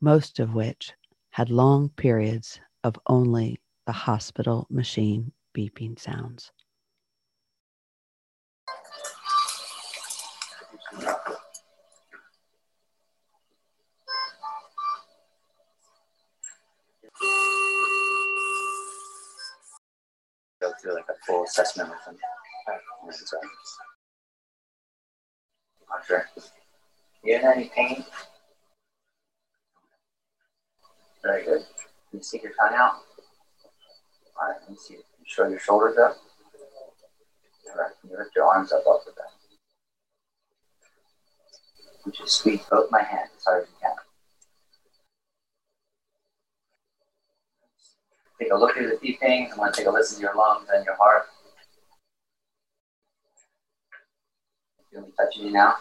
most 0.00 0.38
of 0.38 0.54
which 0.54 0.92
had 1.30 1.50
long 1.50 1.88
periods 1.88 2.60
of 2.84 2.96
only 3.08 3.58
the 3.84 3.90
hospital 3.90 4.68
machine 4.70 5.32
beeping 5.52 5.98
sounds. 5.98 6.52
Go 20.62 20.72
through 20.80 20.94
like 20.94 21.08
a 21.10 21.14
full 21.26 21.42
assessment 21.42 21.90
with 21.90 21.98
them. 22.06 22.16
Archer. 25.90 26.28
You 27.24 27.34
in 27.34 27.44
any 27.44 27.70
pain? 27.74 28.04
Very 31.24 31.44
good. 31.44 31.62
Can 32.10 32.18
you 32.18 32.22
stick 32.22 32.44
your 32.44 32.52
tongue 32.52 32.76
out? 32.76 32.94
All 34.40 34.48
right, 34.48 34.56
let 34.60 34.70
me 34.70 34.76
see. 34.76 34.98
Show 35.24 35.48
your 35.48 35.58
shoulders 35.58 35.98
up. 35.98 36.16
All 37.70 37.80
right, 37.80 37.90
can 38.00 38.10
you 38.10 38.18
lift 38.18 38.36
your 38.36 38.46
arms 38.46 38.70
up 38.70 38.86
off 38.86 39.04
the 39.04 39.10
back? 39.12 39.26
You 42.06 42.12
just 42.12 42.38
squeeze 42.38 42.62
both 42.70 42.88
my 42.92 43.02
hands 43.02 43.30
as 43.36 43.44
hard 43.44 43.64
as 43.64 43.68
you 43.68 43.74
can. 43.82 43.96
Take 48.42 48.50
a 48.50 48.56
look 48.56 48.76
at 48.76 48.90
the 48.90 48.98
few 48.98 49.16
things. 49.18 49.52
I 49.54 49.56
want 49.56 49.72
to 49.72 49.80
take 49.80 49.86
a 49.86 49.90
listen 49.92 50.16
to 50.16 50.22
your 50.22 50.34
lungs 50.34 50.66
and 50.74 50.84
your 50.84 50.96
heart. 50.96 51.26
Feel 54.90 55.02
me 55.02 55.12
touching 55.16 55.44
you 55.44 55.52
now? 55.52 55.76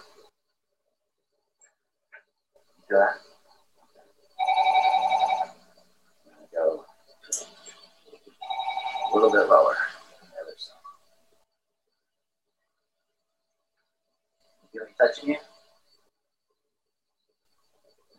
Go. 2.88 3.08
Go 6.54 6.86
a 9.12 9.16
little 9.16 9.32
bit 9.32 9.50
lower. 9.50 9.76
You 14.72 14.82
feel 14.82 14.86
me 14.86 14.94
touching 15.00 15.30
you? 15.30 15.38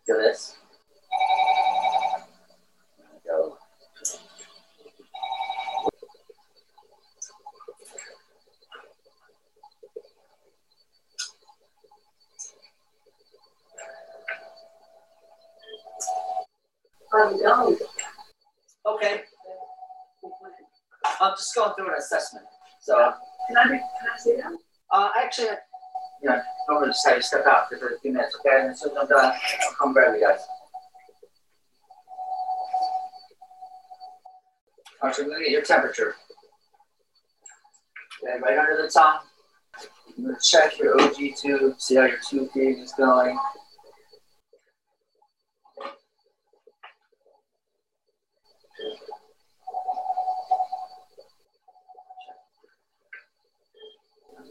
Feel 0.05 0.17
this? 0.17 0.57
Go. 3.25 3.57
I'm 4.05 4.11
done. 4.11 4.33
Okay. 18.87 19.23
I'm 21.21 21.33
just 21.37 21.55
going 21.55 21.75
through 21.75 21.89
an 21.89 21.95
assessment. 21.99 22.47
So, 22.81 23.13
Can 23.49 23.57
I, 23.57 23.65
be- 23.65 23.71
can 23.79 23.79
I 24.15 24.19
see 24.19 24.37
that? 24.37 24.53
uh, 24.91 25.11
actually, 25.17 25.49
yeah, 26.23 26.43
I'm 26.71 26.85
just 26.87 27.07
have 27.07 27.17
you 27.17 27.23
step 27.23 27.47
out 27.47 27.69
for 27.69 27.75
a 27.77 28.01
few 28.01 28.13
minutes, 28.13 28.37
okay? 28.41 28.63
And 28.63 28.71
as 28.71 28.81
soon 28.81 28.93
as 28.93 28.97
I'm 29.03 29.09
done, 29.09 29.25
I'll 29.33 29.75
come 29.79 29.93
grab 29.93 30.15
you 30.15 30.21
guys. 30.21 30.41
So 35.15 35.23
I'm 35.25 35.29
gonna 35.29 35.41
get 35.41 35.51
your 35.51 35.63
temperature. 35.63 36.15
Okay, 38.23 38.39
right 38.41 38.57
under 38.59 38.81
the 38.83 38.89
tongue. 38.89 39.19
I'm 40.17 40.25
gonna 40.25 40.39
check 40.41 40.79
your 40.79 41.01
OG 41.03 41.35
tube, 41.37 41.75
see 41.81 41.97
how 41.97 42.05
your 42.05 42.19
tube 42.29 42.51
gauge 42.55 42.79
is 42.79 42.93
going. 42.93 43.37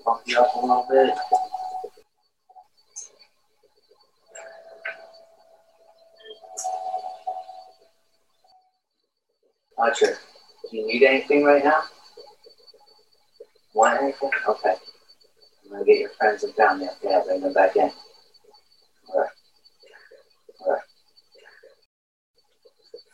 Pump 0.04 0.22
you 0.26 0.40
up 0.40 0.56
a 0.56 0.60
little 0.60 0.88
bit. 0.90 1.14
Archer, 9.78 10.18
do 10.70 10.78
you 10.78 10.88
need 10.88 11.04
anything 11.04 11.44
right 11.44 11.64
now? 11.64 11.82
Want 13.74 14.02
anything? 14.02 14.30
Okay. 14.48 14.76
I'm 15.66 15.72
gonna 15.72 15.86
get 15.86 16.00
your 16.00 16.10
friends 16.12 16.44
and 16.44 16.54
family 16.54 16.88
up 16.88 17.02
there, 17.02 17.24
bring 17.24 17.42
them 17.42 17.54
back 17.54 17.76
in. 17.76 17.92
Alright. 19.10 19.30
Alright. 20.62 20.82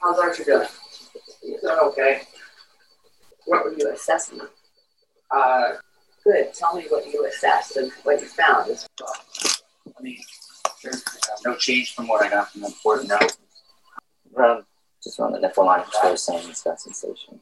How's 0.02 0.20
Archer 0.20 0.44
doing? 0.44 0.68
He's 1.42 1.62
doing 1.62 1.80
okay. 1.84 2.22
What 3.46 3.64
were 3.64 3.74
you 3.74 3.92
assessing? 3.94 4.42
Uh, 5.32 5.74
Good. 6.28 6.54
Tell 6.54 6.76
me 6.76 6.84
what 6.90 7.08
you 7.08 7.26
assessed 7.26 7.78
and 7.78 7.90
what 8.04 8.20
you 8.20 8.28
found. 8.28 8.70
Is 8.70 8.86
I 9.02 10.02
mean, 10.02 10.18
there's 10.84 11.02
no 11.46 11.56
change 11.56 11.96
from 11.96 12.10
what 12.10 12.22
I 12.22 12.30
got 12.30 12.52
from 12.52 12.64
the 12.64 12.68
report. 12.68 13.08
No. 13.08 13.18
Around, 14.36 14.66
just 15.02 15.18
around 15.22 15.32
the 15.32 15.40
nipple 15.40 15.66
line, 15.66 15.86
still 15.90 16.12
the 16.12 16.18
same. 16.18 16.50
It's 16.50 16.64
sensation. 16.64 17.40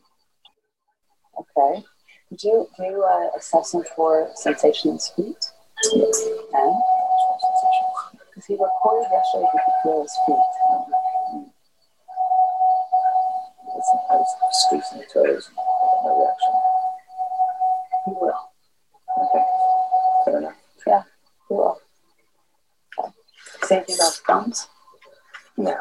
okay. 1.40 1.84
Did 2.30 2.44
you 2.44 2.68
do 2.78 2.84
you 2.84 3.04
uh, 3.04 3.36
assess 3.36 3.74
him 3.74 3.84
for 3.96 4.30
sensation 4.36 4.92
in 4.92 4.98
his 4.98 5.08
feet? 5.08 5.44
And 6.54 6.82
because 8.28 8.46
he 8.48 8.54
reported 8.54 9.10
yesterday 9.12 9.48
he 9.52 9.60
could 9.66 9.74
feel 9.82 10.02
his 10.04 10.16
feet. 10.28 10.36
I 14.12 14.16
was 14.16 14.28
squeezing 14.52 15.00
the 15.00 15.06
toes. 15.12 15.50
No 16.04 16.20
reaction. 16.20 16.54
He 18.06 18.12
will. 18.22 18.45
Okay. 19.18 19.44
Fair 20.26 20.38
enough. 20.40 20.56
He 20.86 20.92
will. 21.54 21.80
say 23.64 23.78
anything 23.78 23.96
about 23.96 24.14
thumbs? 24.28 24.68
No. 25.58 25.76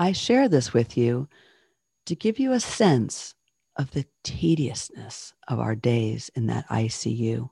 I 0.00 0.12
share 0.12 0.48
this 0.48 0.72
with 0.72 0.96
you 0.96 1.28
to 2.06 2.14
give 2.14 2.38
you 2.38 2.52
a 2.52 2.60
sense 2.60 3.34
of 3.78 3.92
the 3.92 4.04
tediousness 4.24 5.32
of 5.46 5.60
our 5.60 5.74
days 5.74 6.30
in 6.34 6.46
that 6.46 6.68
ICU, 6.68 7.48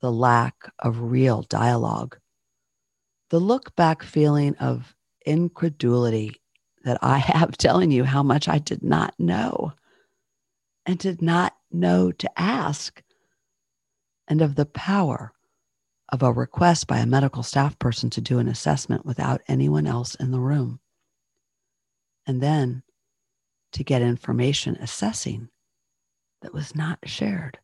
the 0.00 0.12
lack 0.12 0.54
of 0.80 1.00
real 1.00 1.42
dialogue, 1.42 2.18
the 3.30 3.38
look 3.38 3.74
back 3.76 4.02
feeling 4.02 4.56
of 4.56 4.94
incredulity 5.24 6.42
that 6.84 6.98
I 7.00 7.18
have 7.18 7.56
telling 7.56 7.92
you 7.92 8.04
how 8.04 8.22
much 8.22 8.48
I 8.48 8.58
did 8.58 8.82
not 8.82 9.14
know 9.18 9.72
and 10.84 10.98
did 10.98 11.22
not 11.22 11.54
know 11.70 12.10
to 12.10 12.40
ask, 12.40 13.02
and 14.26 14.42
of 14.42 14.54
the 14.56 14.66
power 14.66 15.32
of 16.08 16.22
a 16.22 16.32
request 16.32 16.86
by 16.88 16.98
a 16.98 17.06
medical 17.06 17.42
staff 17.42 17.78
person 17.78 18.10
to 18.10 18.20
do 18.20 18.38
an 18.38 18.48
assessment 18.48 19.06
without 19.06 19.40
anyone 19.46 19.86
else 19.86 20.16
in 20.16 20.32
the 20.32 20.40
room. 20.40 20.80
And 22.26 22.40
then 22.40 22.82
to 23.72 23.84
get 23.84 24.02
information 24.02 24.76
assessing 24.76 25.48
that 26.42 26.54
was 26.54 26.74
not 26.74 26.98
shared. 27.04 27.58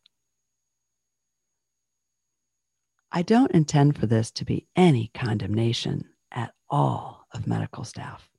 I 3.11 3.21
don't 3.21 3.51
intend 3.51 3.97
for 3.97 4.05
this 4.05 4.31
to 4.31 4.45
be 4.45 4.67
any 4.75 5.11
condemnation 5.13 6.05
at 6.31 6.53
all 6.69 7.25
of 7.33 7.47
medical 7.47 7.83
staff. 7.83 8.29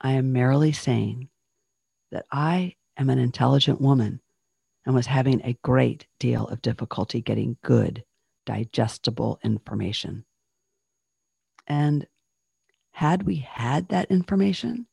I 0.00 0.12
am 0.12 0.32
merely 0.32 0.72
saying 0.72 1.28
that 2.12 2.26
I 2.30 2.76
am 2.96 3.10
an 3.10 3.18
intelligent 3.18 3.80
woman 3.80 4.20
and 4.84 4.94
was 4.94 5.06
having 5.06 5.42
a 5.42 5.58
great 5.62 6.06
deal 6.20 6.46
of 6.46 6.62
difficulty 6.62 7.20
getting 7.20 7.56
good, 7.62 8.04
digestible 8.44 9.40
information. 9.42 10.24
And 11.66 12.06
had 12.92 13.24
we 13.24 13.36
had 13.36 13.88
that 13.88 14.10
information, 14.10 14.86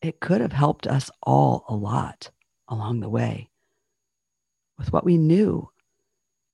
it 0.00 0.20
could 0.20 0.40
have 0.40 0.52
helped 0.52 0.86
us 0.86 1.10
all 1.22 1.64
a 1.68 1.74
lot 1.74 2.30
along 2.68 3.00
the 3.00 3.08
way 3.08 3.48
with 4.78 4.92
what 4.92 5.04
we 5.04 5.16
knew 5.16 5.68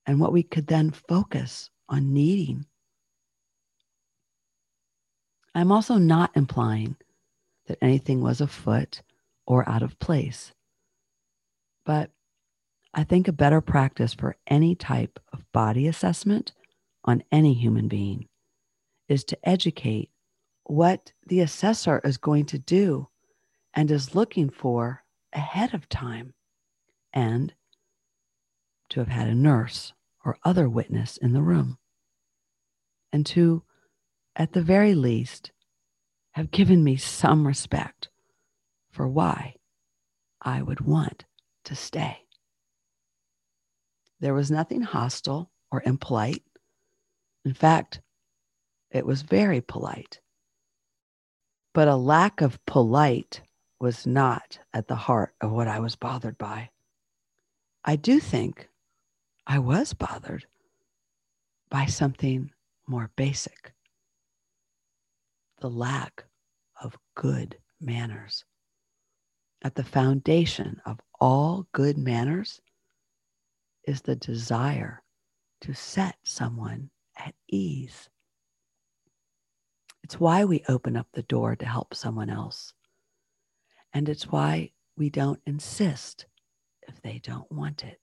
and 0.05 0.19
what 0.19 0.33
we 0.33 0.43
could 0.43 0.67
then 0.67 0.91
focus 0.91 1.69
on 1.89 2.13
needing. 2.13 2.65
I'm 5.53 5.71
also 5.71 5.95
not 5.95 6.31
implying 6.35 6.95
that 7.67 7.77
anything 7.81 8.21
was 8.21 8.41
afoot 8.41 9.01
or 9.45 9.67
out 9.69 9.83
of 9.83 9.99
place, 9.99 10.51
but 11.85 12.09
I 12.93 13.03
think 13.03 13.27
a 13.27 13.33
better 13.33 13.61
practice 13.61 14.13
for 14.13 14.37
any 14.47 14.75
type 14.75 15.19
of 15.33 15.51
body 15.51 15.87
assessment 15.87 16.51
on 17.03 17.23
any 17.31 17.53
human 17.53 17.87
being 17.87 18.27
is 19.07 19.23
to 19.25 19.37
educate 19.47 20.09
what 20.63 21.11
the 21.27 21.41
assessor 21.41 22.01
is 22.03 22.17
going 22.17 22.45
to 22.47 22.57
do 22.57 23.07
and 23.75 23.91
is 23.91 24.15
looking 24.15 24.49
for 24.49 25.03
ahead 25.33 25.73
of 25.73 25.89
time, 25.89 26.33
and 27.13 27.53
to 28.89 28.99
have 29.01 29.09
had 29.09 29.27
a 29.27 29.35
nurse 29.35 29.93
or 30.23 30.37
other 30.43 30.69
witness 30.69 31.17
in 31.17 31.33
the 31.33 31.41
room, 31.41 31.77
and 33.11 33.25
to, 33.25 33.63
at 34.35 34.53
the 34.53 34.61
very 34.61 34.95
least, 34.95 35.51
have 36.31 36.51
given 36.51 36.83
me 36.83 36.95
some 36.95 37.45
respect 37.45 38.09
for 38.91 39.07
why 39.07 39.55
I 40.41 40.61
would 40.61 40.81
want 40.81 41.25
to 41.65 41.75
stay. 41.75 42.19
There 44.19 44.33
was 44.33 44.49
nothing 44.49 44.81
hostile 44.81 45.51
or 45.71 45.83
impolite. 45.85 46.43
In 47.43 47.53
fact, 47.53 48.01
it 48.91 49.05
was 49.05 49.21
very 49.21 49.61
polite 49.61 50.21
but 51.75 51.89
a 51.89 51.95
lack 51.95 52.39
of 52.39 52.65
polite 52.65 53.41
was 53.79 54.05
not 54.05 54.59
at 54.73 54.87
the 54.87 54.95
heart 54.95 55.35
of 55.41 55.51
what 55.51 55.67
I 55.67 55.79
was 55.79 55.95
bothered 55.95 56.37
by. 56.37 56.69
I 57.83 57.95
do 57.95 58.19
think 58.19 58.69
I 59.45 59.59
was 59.59 59.93
bothered 59.93 60.45
by 61.69 61.85
something 61.85 62.51
more 62.87 63.11
basic 63.15 63.73
the 65.61 65.69
lack 65.69 66.25
of 66.79 66.95
good 67.15 67.57
manners. 67.81 68.45
At 69.63 69.73
the 69.73 69.83
foundation 69.83 70.79
of 70.85 70.99
all 71.19 71.65
good 71.71 71.97
manners 71.97 72.61
is 73.87 74.01
the 74.01 74.15
desire 74.15 75.01
to 75.61 75.73
set 75.73 76.17
someone 76.23 76.91
at 77.17 77.33
ease. 77.47 78.09
It's 80.03 80.19
why 80.19 80.45
we 80.45 80.63
open 80.69 80.95
up 80.95 81.07
the 81.13 81.23
door 81.23 81.55
to 81.55 81.65
help 81.65 81.95
someone 81.95 82.29
else. 82.29 82.74
And 83.95 84.09
it's 84.09 84.27
why 84.31 84.73
we 84.97 85.09
don't 85.09 85.39
insist 85.47 86.27
if 86.87 87.01
they 87.01 87.19
don't 87.23 87.49
want 87.51 87.83
it. 87.83 87.99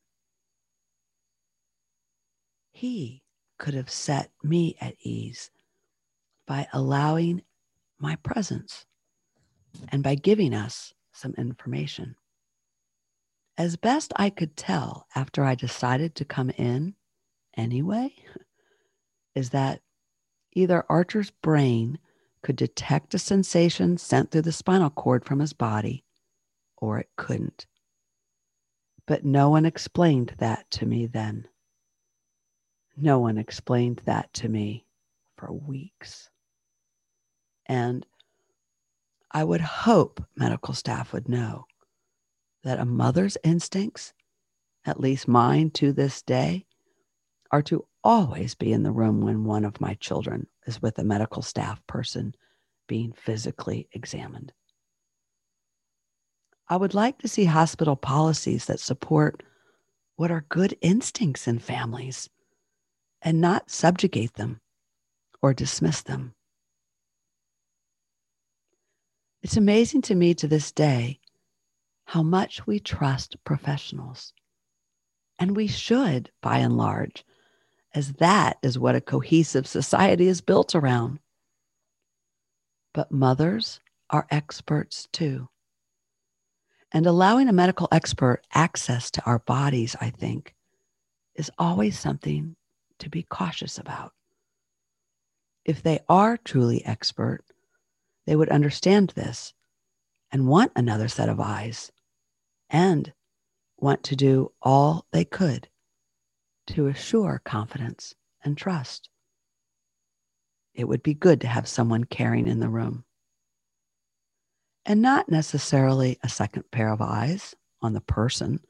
He 2.72 3.22
could 3.58 3.74
have 3.74 3.90
set 3.90 4.30
me 4.42 4.76
at 4.80 4.96
ease 5.02 5.50
by 6.46 6.66
allowing 6.72 7.42
my 8.00 8.16
presence 8.16 8.86
and 9.90 10.02
by 10.02 10.16
giving 10.16 10.54
us 10.54 10.94
some 11.12 11.34
information. 11.36 12.16
As 13.58 13.76
best 13.76 14.12
I 14.16 14.30
could 14.30 14.56
tell 14.56 15.06
after 15.14 15.44
I 15.44 15.54
decided 15.54 16.14
to 16.16 16.24
come 16.24 16.50
in 16.50 16.94
anyway, 17.54 18.14
is 19.34 19.50
that 19.50 19.82
Either 20.54 20.84
Archer's 20.88 21.30
brain 21.30 21.98
could 22.42 22.56
detect 22.56 23.14
a 23.14 23.18
sensation 23.18 23.96
sent 23.96 24.30
through 24.30 24.42
the 24.42 24.52
spinal 24.52 24.90
cord 24.90 25.24
from 25.24 25.38
his 25.40 25.52
body, 25.52 26.04
or 26.76 26.98
it 26.98 27.08
couldn't. 27.16 27.66
But 29.06 29.24
no 29.24 29.50
one 29.50 29.64
explained 29.64 30.34
that 30.38 30.70
to 30.72 30.86
me 30.86 31.06
then. 31.06 31.48
No 32.96 33.18
one 33.18 33.38
explained 33.38 34.02
that 34.04 34.32
to 34.34 34.48
me 34.48 34.86
for 35.36 35.52
weeks. 35.52 36.30
And 37.66 38.06
I 39.30 39.44
would 39.44 39.60
hope 39.60 40.22
medical 40.36 40.74
staff 40.74 41.12
would 41.12 41.28
know 41.28 41.64
that 42.64 42.78
a 42.78 42.84
mother's 42.84 43.38
instincts, 43.42 44.12
at 44.84 45.00
least 45.00 45.26
mine 45.26 45.70
to 45.70 45.92
this 45.92 46.22
day, 46.22 46.66
are 47.52 47.62
to 47.62 47.86
always 48.02 48.54
be 48.54 48.72
in 48.72 48.82
the 48.82 48.90
room 48.90 49.20
when 49.20 49.44
one 49.44 49.64
of 49.64 49.80
my 49.80 49.94
children 49.94 50.46
is 50.66 50.80
with 50.80 50.98
a 50.98 51.04
medical 51.04 51.42
staff 51.42 51.86
person 51.86 52.34
being 52.88 53.12
physically 53.12 53.88
examined. 53.92 54.52
I 56.68 56.76
would 56.76 56.94
like 56.94 57.18
to 57.18 57.28
see 57.28 57.44
hospital 57.44 57.96
policies 57.96 58.64
that 58.64 58.80
support 58.80 59.42
what 60.16 60.30
are 60.30 60.46
good 60.48 60.76
instincts 60.80 61.46
in 61.46 61.58
families 61.58 62.30
and 63.20 63.40
not 63.40 63.70
subjugate 63.70 64.34
them 64.34 64.60
or 65.42 65.52
dismiss 65.52 66.02
them. 66.02 66.34
It's 69.42 69.56
amazing 69.56 70.02
to 70.02 70.14
me 70.14 70.34
to 70.34 70.48
this 70.48 70.72
day 70.72 71.20
how 72.06 72.22
much 72.22 72.66
we 72.66 72.78
trust 72.80 73.36
professionals. 73.44 74.32
And 75.38 75.56
we 75.56 75.66
should, 75.66 76.30
by 76.40 76.58
and 76.58 76.76
large, 76.76 77.24
as 77.94 78.14
that 78.14 78.58
is 78.62 78.78
what 78.78 78.94
a 78.94 79.00
cohesive 79.00 79.66
society 79.66 80.26
is 80.26 80.40
built 80.40 80.74
around. 80.74 81.18
But 82.94 83.12
mothers 83.12 83.80
are 84.10 84.26
experts 84.30 85.08
too. 85.12 85.48
And 86.90 87.06
allowing 87.06 87.48
a 87.48 87.52
medical 87.52 87.88
expert 87.90 88.42
access 88.52 89.10
to 89.12 89.24
our 89.24 89.38
bodies, 89.38 89.96
I 90.00 90.10
think, 90.10 90.54
is 91.34 91.50
always 91.58 91.98
something 91.98 92.56
to 92.98 93.08
be 93.08 93.22
cautious 93.22 93.78
about. 93.78 94.12
If 95.64 95.82
they 95.82 96.00
are 96.08 96.36
truly 96.36 96.84
expert, 96.84 97.44
they 98.26 98.36
would 98.36 98.50
understand 98.50 99.10
this 99.10 99.54
and 100.30 100.46
want 100.46 100.72
another 100.76 101.08
set 101.08 101.28
of 101.28 101.40
eyes 101.40 101.90
and 102.68 103.12
want 103.78 104.02
to 104.04 104.16
do 104.16 104.52
all 104.62 105.06
they 105.12 105.24
could 105.24 105.68
to 106.68 106.86
assure 106.86 107.40
confidence 107.44 108.14
and 108.44 108.56
trust. 108.56 109.08
It 110.74 110.88
would 110.88 111.02
be 111.02 111.14
good 111.14 111.40
to 111.42 111.46
have 111.46 111.68
someone 111.68 112.04
caring 112.04 112.46
in 112.46 112.60
the 112.60 112.68
room. 112.68 113.04
And 114.84 115.02
not 115.02 115.28
necessarily 115.28 116.18
a 116.22 116.28
second 116.28 116.64
pair 116.70 116.88
of 116.88 117.00
eyes 117.00 117.54
on 117.80 117.92
the 117.92 118.00
person 118.00 118.60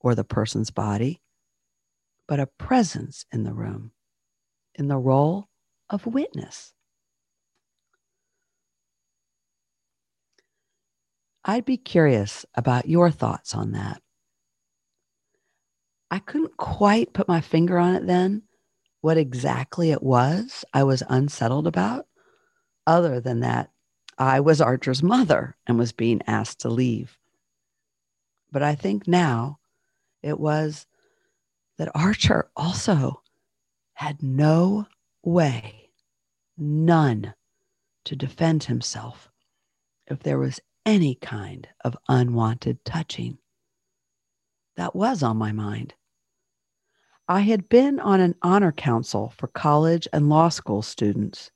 or 0.00 0.14
the 0.14 0.24
person's 0.24 0.70
body, 0.70 1.20
but 2.28 2.40
a 2.40 2.46
presence 2.46 3.24
in 3.32 3.44
the 3.44 3.54
room 3.54 3.92
in 4.76 4.88
the 4.88 4.98
role 4.98 5.48
of 5.90 6.06
witness. 6.06 6.72
I'd 11.44 11.64
be 11.64 11.76
curious 11.76 12.44
about 12.54 12.88
your 12.88 13.10
thoughts 13.10 13.54
on 13.54 13.72
that. 13.72 14.02
I 16.10 16.18
couldn't 16.20 16.56
quite 16.56 17.12
put 17.12 17.28
my 17.28 17.40
finger 17.40 17.78
on 17.78 17.94
it 17.94 18.06
then, 18.06 18.42
what 19.00 19.18
exactly 19.18 19.90
it 19.90 20.02
was 20.02 20.64
I 20.72 20.84
was 20.84 21.02
unsettled 21.08 21.66
about, 21.66 22.06
other 22.86 23.20
than 23.20 23.40
that 23.40 23.70
I 24.18 24.40
was 24.40 24.60
Archer's 24.60 25.02
mother 25.02 25.56
and 25.66 25.78
was 25.78 25.92
being 25.92 26.22
asked 26.26 26.60
to 26.60 26.68
leave. 26.68 27.18
But 28.50 28.62
I 28.62 28.74
think 28.74 29.06
now 29.06 29.58
it 30.22 30.40
was 30.40 30.86
that 31.76 31.94
Archer 31.94 32.48
also 32.56 33.22
had 33.94 34.22
no 34.22 34.86
way, 35.22 35.90
none, 36.56 37.34
to 38.04 38.16
defend 38.16 38.64
himself 38.64 39.30
if 40.06 40.22
there 40.22 40.38
was 40.38 40.60
any 40.86 41.16
kind 41.16 41.68
of 41.84 41.96
unwanted 42.08 42.84
touching. 42.84 43.38
That 44.76 44.94
was 44.94 45.22
on 45.22 45.36
my 45.36 45.52
mind. 45.52 45.94
I 47.28 47.40
had 47.40 47.68
been 47.68 47.98
on 47.98 48.20
an 48.20 48.34
honor 48.42 48.72
council 48.72 49.32
for 49.36 49.48
college 49.48 50.06
and 50.12 50.28
law 50.28 50.48
school 50.48 50.82
students, 50.82 51.50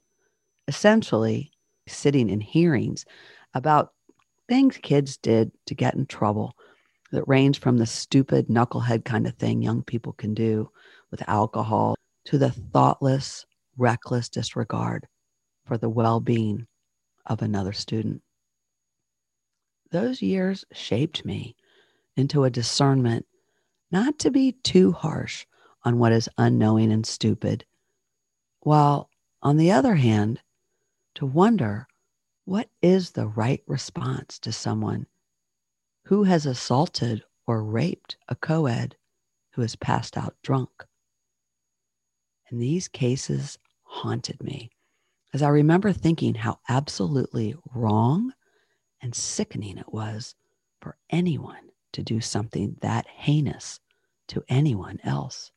essentially 0.67 1.53
sitting 1.87 2.29
in 2.29 2.41
hearings 2.41 3.05
about 3.55 3.93
things 4.49 4.79
kids 4.79 5.17
did 5.17 5.53
to 5.67 5.75
get 5.75 5.95
in 5.95 6.07
trouble 6.07 6.55
that 7.13 7.29
range 7.29 7.61
from 7.61 7.79
the 7.79 7.87
stupid 7.87 8.49
knucklehead 8.49 9.05
kind 9.05 9.27
of 9.27 9.35
thing 9.35 9.63
young 9.63 9.83
people 9.83 10.13
can 10.13 10.35
do 10.35 10.71
with 11.11 11.29
alcohol 11.29 11.95
to 12.25 12.39
the 12.39 12.51
thoughtless, 12.51 13.45
reckless 13.77 14.29
disregard 14.29 15.07
for 15.67 15.77
the 15.79 15.89
well 15.89 16.21
being 16.21 16.67
of 17.27 17.43
another 17.43 17.73
student 17.73 18.23
those 19.91 20.23
years 20.23 20.65
shaped 20.73 21.25
me 21.25 21.55
into 22.21 22.45
a 22.45 22.51
discernment 22.51 23.27
not 23.91 24.19
to 24.21 24.31
be 24.31 24.53
too 24.53 24.93
harsh 24.93 25.47
on 25.85 25.99
what 25.99 26.13
is 26.13 26.29
unknowing 26.39 26.93
and 26.93 27.07
stupid, 27.07 27.65
while 28.61 29.11
on 29.43 29.57
the 29.57 29.73
other 29.73 29.97
hand, 29.97 30.41
to 31.15 31.27
wonder 31.27 31.89
what 32.45 32.69
is 32.83 33.11
the 33.11 33.27
right 33.27 33.63
response 33.67 34.39
to 34.39 34.53
someone 34.53 35.07
who 36.05 36.25
has 36.25 36.47
assaulted 36.47 37.25
or 37.47 37.65
raped 37.65 38.17
a 38.29 38.37
co 38.37 38.67
ed 38.67 38.97
who 39.53 39.63
has 39.63 39.75
passed 39.77 40.17
out 40.17 40.37
drunk. 40.43 40.71
And 42.49 42.61
these 42.61 42.87
cases 42.89 43.59
haunted 43.83 44.43
me 44.43 44.71
as 45.33 45.43
I 45.43 45.49
remember 45.49 45.93
thinking 45.93 46.35
how 46.35 46.59
absolutely 46.69 47.55
wrong 47.75 48.33
and 49.01 49.15
sickening 49.15 49.79
it 49.79 49.93
was 49.93 50.35
for 50.81 50.97
anyone 51.09 51.70
to 51.93 52.03
do 52.03 52.21
something 52.21 52.77
that 52.81 53.07
heinous 53.09 53.81
to 54.29 54.45
anyone 54.49 54.99
else. 55.05 55.51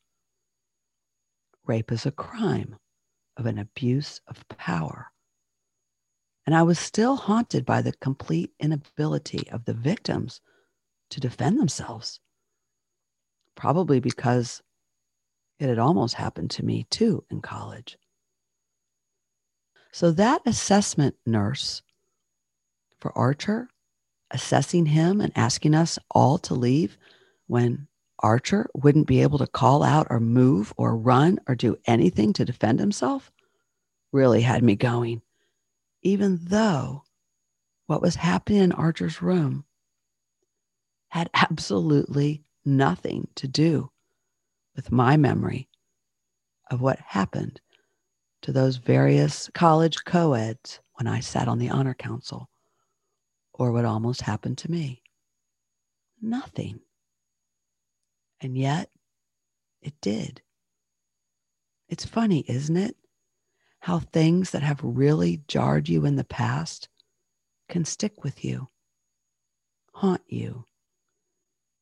Rape 1.66 1.92
is 1.92 2.06
a 2.06 2.10
crime 2.10 2.76
of 3.36 3.46
an 3.46 3.58
abuse 3.58 4.20
of 4.26 4.46
power. 4.48 5.12
And 6.46 6.54
I 6.54 6.62
was 6.62 6.78
still 6.78 7.16
haunted 7.16 7.64
by 7.64 7.80
the 7.82 7.92
complete 7.92 8.52
inability 8.60 9.48
of 9.50 9.64
the 9.64 9.72
victims 9.72 10.40
to 11.10 11.20
defend 11.20 11.58
themselves, 11.58 12.20
probably 13.54 14.00
because 14.00 14.62
it 15.58 15.68
had 15.68 15.78
almost 15.78 16.14
happened 16.14 16.50
to 16.50 16.64
me 16.64 16.86
too 16.90 17.24
in 17.30 17.40
college. 17.40 17.96
So 19.92 20.10
that 20.10 20.42
assessment 20.44 21.14
nurse 21.24 21.82
for 22.98 23.16
Archer, 23.16 23.68
assessing 24.30 24.86
him 24.86 25.20
and 25.20 25.32
asking 25.36 25.74
us 25.74 25.98
all 26.10 26.38
to 26.38 26.54
leave 26.54 26.98
when 27.46 27.86
Archer 28.20 28.68
wouldn't 28.74 29.06
be 29.06 29.22
able 29.22 29.38
to 29.38 29.46
call 29.46 29.82
out 29.82 30.06
or 30.10 30.20
move 30.20 30.72
or 30.76 30.96
run 30.96 31.38
or 31.46 31.54
do 31.54 31.76
anything 31.86 32.32
to 32.34 32.44
defend 32.44 32.80
himself 32.80 33.30
really 34.12 34.40
had 34.40 34.62
me 34.62 34.76
going, 34.76 35.20
even 36.02 36.38
though 36.42 37.02
what 37.86 38.00
was 38.00 38.14
happening 38.14 38.62
in 38.62 38.72
Archer's 38.72 39.20
room 39.20 39.64
had 41.08 41.28
absolutely 41.34 42.44
nothing 42.64 43.28
to 43.34 43.46
do 43.46 43.90
with 44.74 44.90
my 44.90 45.16
memory 45.16 45.68
of 46.70 46.80
what 46.80 46.98
happened 46.98 47.60
to 48.42 48.52
those 48.52 48.76
various 48.76 49.50
college 49.54 50.04
co-eds 50.04 50.80
when 50.94 51.06
I 51.06 51.20
sat 51.20 51.48
on 51.48 51.58
the 51.58 51.70
honor 51.70 51.94
council 51.94 52.48
or 53.54 53.72
what 53.72 53.84
almost 53.84 54.22
happened 54.22 54.58
to 54.58 54.70
me? 54.70 55.02
Nothing. 56.20 56.80
And 58.40 58.58
yet, 58.58 58.90
it 59.80 59.94
did. 60.00 60.42
It's 61.88 62.04
funny, 62.04 62.44
isn't 62.48 62.76
it? 62.76 62.96
How 63.80 64.00
things 64.00 64.50
that 64.50 64.62
have 64.62 64.80
really 64.82 65.42
jarred 65.46 65.88
you 65.88 66.04
in 66.04 66.16
the 66.16 66.24
past 66.24 66.88
can 67.68 67.84
stick 67.84 68.24
with 68.24 68.44
you, 68.44 68.68
haunt 69.92 70.22
you, 70.26 70.66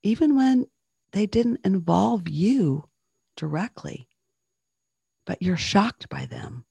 even 0.02 0.36
when 0.36 0.66
they 1.12 1.26
didn't 1.26 1.60
involve 1.64 2.28
you 2.28 2.88
directly, 3.36 4.08
but 5.24 5.40
you're 5.40 5.56
shocked 5.56 6.08
by 6.08 6.26
them. 6.26 6.64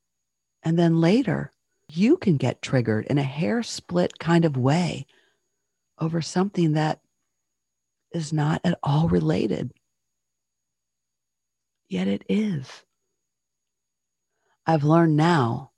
And 0.63 0.77
then 0.77 0.99
later, 0.99 1.53
you 1.97 2.17
can 2.17 2.37
get 2.37 2.61
triggered 2.61 3.05
in 3.07 3.17
a 3.17 3.23
hair 3.23 3.63
split 3.63 4.17
kind 4.19 4.45
of 4.45 4.57
way 4.57 5.05
over 5.99 6.21
something 6.21 6.73
that 6.73 7.01
is 8.11 8.31
not 8.31 8.61
at 8.63 8.79
all 8.81 9.07
related. 9.09 9.71
Yet 11.87 12.07
it 12.07 12.23
is. 12.29 12.67
I've 14.65 14.83
learned 14.83 15.17
now 15.17 15.71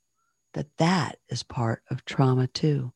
that 0.52 0.76
that 0.76 1.18
is 1.28 1.42
part 1.42 1.82
of 1.90 2.04
trauma 2.04 2.46
too. 2.46 2.92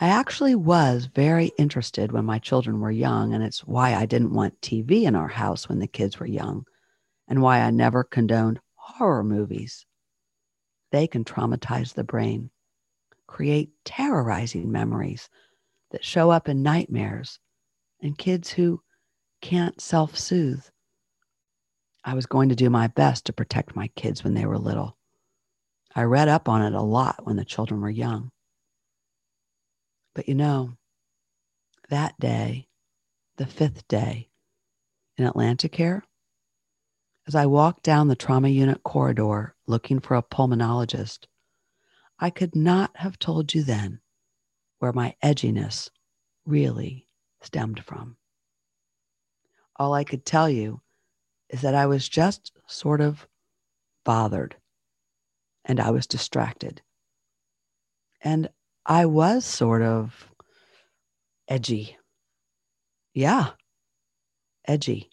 I 0.00 0.08
actually 0.08 0.54
was 0.54 1.06
very 1.06 1.52
interested 1.58 2.12
when 2.12 2.24
my 2.24 2.38
children 2.38 2.80
were 2.80 2.90
young, 2.90 3.34
and 3.34 3.42
it's 3.42 3.66
why 3.66 3.94
I 3.94 4.06
didn't 4.06 4.32
want 4.32 4.60
TV 4.60 5.04
in 5.04 5.16
our 5.16 5.28
house 5.28 5.68
when 5.68 5.80
the 5.80 5.88
kids 5.88 6.20
were 6.20 6.26
young, 6.26 6.66
and 7.26 7.42
why 7.42 7.60
I 7.60 7.70
never 7.70 8.04
condoned 8.04 8.60
horror 8.74 9.24
movies 9.24 9.86
they 10.90 11.06
can 11.06 11.24
traumatize 11.24 11.94
the 11.94 12.04
brain, 12.04 12.50
create 13.26 13.70
terrorizing 13.84 14.70
memories 14.70 15.28
that 15.90 16.04
show 16.04 16.30
up 16.30 16.48
in 16.48 16.62
nightmares 16.62 17.38
and 18.00 18.16
kids 18.16 18.50
who 18.50 18.82
can't 19.40 19.80
self 19.80 20.16
soothe. 20.18 20.64
I 22.04 22.14
was 22.14 22.26
going 22.26 22.48
to 22.48 22.54
do 22.54 22.70
my 22.70 22.86
best 22.86 23.26
to 23.26 23.32
protect 23.32 23.76
my 23.76 23.88
kids 23.88 24.24
when 24.24 24.34
they 24.34 24.46
were 24.46 24.58
little. 24.58 24.96
I 25.94 26.02
read 26.02 26.28
up 26.28 26.48
on 26.48 26.62
it 26.62 26.74
a 26.74 26.82
lot 26.82 27.26
when 27.26 27.36
the 27.36 27.44
children 27.44 27.80
were 27.80 27.90
young. 27.90 28.30
But 30.14 30.28
you 30.28 30.34
know, 30.34 30.76
that 31.90 32.18
day, 32.18 32.68
the 33.36 33.46
fifth 33.46 33.86
day 33.88 34.30
in 35.16 35.26
Atlanticare, 35.26 36.02
as 37.28 37.34
I 37.34 37.44
walked 37.44 37.82
down 37.82 38.08
the 38.08 38.16
trauma 38.16 38.48
unit 38.48 38.82
corridor 38.82 39.54
looking 39.66 40.00
for 40.00 40.16
a 40.16 40.22
pulmonologist, 40.22 41.26
I 42.18 42.30
could 42.30 42.56
not 42.56 42.90
have 42.96 43.18
told 43.18 43.54
you 43.54 43.62
then 43.62 44.00
where 44.78 44.94
my 44.94 45.14
edginess 45.22 45.90
really 46.46 47.06
stemmed 47.42 47.84
from. 47.84 48.16
All 49.76 49.92
I 49.92 50.04
could 50.04 50.24
tell 50.24 50.48
you 50.48 50.80
is 51.50 51.60
that 51.60 51.74
I 51.74 51.84
was 51.84 52.08
just 52.08 52.50
sort 52.66 53.02
of 53.02 53.28
bothered 54.04 54.56
and 55.66 55.78
I 55.78 55.90
was 55.90 56.06
distracted. 56.06 56.80
And 58.22 58.48
I 58.86 59.04
was 59.04 59.44
sort 59.44 59.82
of 59.82 60.30
edgy. 61.46 61.98
Yeah, 63.12 63.50
edgy. 64.64 65.10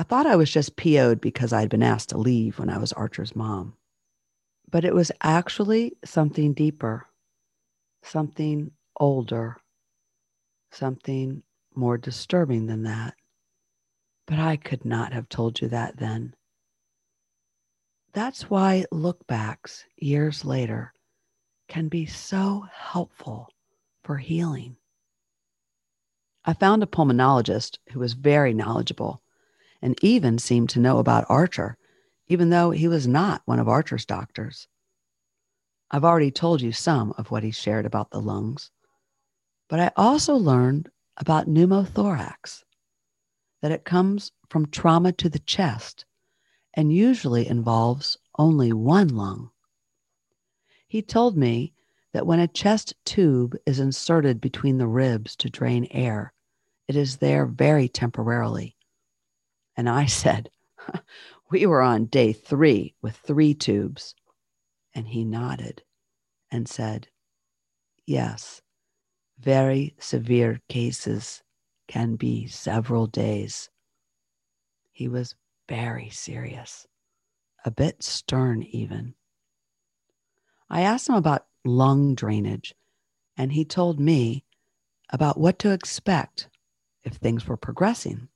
I 0.00 0.02
thought 0.02 0.24
I 0.24 0.36
was 0.36 0.50
just 0.50 0.76
PO'd 0.76 1.20
because 1.20 1.52
I'd 1.52 1.68
been 1.68 1.82
asked 1.82 2.08
to 2.08 2.16
leave 2.16 2.58
when 2.58 2.70
I 2.70 2.78
was 2.78 2.90
Archer's 2.94 3.36
mom. 3.36 3.74
But 4.70 4.86
it 4.86 4.94
was 4.94 5.12
actually 5.20 5.92
something 6.06 6.54
deeper, 6.54 7.06
something 8.02 8.70
older, 8.98 9.58
something 10.70 11.42
more 11.74 11.98
disturbing 11.98 12.64
than 12.64 12.84
that. 12.84 13.12
But 14.26 14.38
I 14.38 14.56
could 14.56 14.86
not 14.86 15.12
have 15.12 15.28
told 15.28 15.60
you 15.60 15.68
that 15.68 15.98
then. 15.98 16.34
That's 18.14 18.48
why 18.48 18.86
look 18.90 19.26
backs 19.26 19.84
years 19.98 20.46
later 20.46 20.94
can 21.68 21.88
be 21.88 22.06
so 22.06 22.64
helpful 22.72 23.50
for 24.02 24.16
healing. 24.16 24.76
I 26.46 26.54
found 26.54 26.82
a 26.82 26.86
pulmonologist 26.86 27.76
who 27.90 28.00
was 28.00 28.14
very 28.14 28.54
knowledgeable 28.54 29.20
and 29.82 29.98
even 30.02 30.38
seemed 30.38 30.68
to 30.70 30.80
know 30.80 30.98
about 30.98 31.26
Archer, 31.28 31.76
even 32.28 32.50
though 32.50 32.70
he 32.70 32.88
was 32.88 33.06
not 33.06 33.42
one 33.44 33.58
of 33.58 33.68
Archer's 33.68 34.04
doctors. 34.04 34.68
I've 35.90 36.04
already 36.04 36.30
told 36.30 36.60
you 36.60 36.72
some 36.72 37.12
of 37.18 37.30
what 37.30 37.42
he 37.42 37.50
shared 37.50 37.86
about 37.86 38.10
the 38.10 38.20
lungs, 38.20 38.70
but 39.68 39.80
I 39.80 39.90
also 39.96 40.34
learned 40.36 40.90
about 41.16 41.48
pneumothorax, 41.48 42.62
that 43.62 43.72
it 43.72 43.84
comes 43.84 44.32
from 44.48 44.66
trauma 44.66 45.12
to 45.12 45.28
the 45.28 45.38
chest 45.40 46.04
and 46.74 46.92
usually 46.92 47.46
involves 47.46 48.16
only 48.38 48.72
one 48.72 49.08
lung. 49.08 49.50
He 50.86 51.02
told 51.02 51.36
me 51.36 51.72
that 52.12 52.26
when 52.26 52.40
a 52.40 52.48
chest 52.48 52.94
tube 53.04 53.56
is 53.66 53.78
inserted 53.78 54.40
between 54.40 54.78
the 54.78 54.86
ribs 54.86 55.36
to 55.36 55.50
drain 55.50 55.86
air, 55.90 56.32
it 56.88 56.96
is 56.96 57.18
there 57.18 57.46
very 57.46 57.88
temporarily. 57.88 58.76
And 59.80 59.88
I 59.88 60.04
said, 60.04 60.50
We 61.50 61.64
were 61.64 61.80
on 61.80 62.04
day 62.04 62.34
three 62.34 62.96
with 63.00 63.16
three 63.16 63.54
tubes. 63.54 64.14
And 64.94 65.08
he 65.08 65.24
nodded 65.24 65.84
and 66.50 66.68
said, 66.68 67.08
Yes, 68.04 68.60
very 69.38 69.94
severe 69.98 70.60
cases 70.68 71.42
can 71.88 72.16
be 72.16 72.46
several 72.46 73.06
days. 73.06 73.70
He 74.92 75.08
was 75.08 75.34
very 75.66 76.10
serious, 76.10 76.86
a 77.64 77.70
bit 77.70 78.02
stern 78.02 78.62
even. 78.64 79.14
I 80.68 80.82
asked 80.82 81.08
him 81.08 81.14
about 81.14 81.46
lung 81.64 82.14
drainage, 82.14 82.74
and 83.34 83.50
he 83.50 83.64
told 83.64 83.98
me 83.98 84.44
about 85.08 85.40
what 85.40 85.58
to 85.60 85.72
expect 85.72 86.50
if 87.02 87.14
things 87.14 87.46
were 87.46 87.56
progressing. 87.56 88.28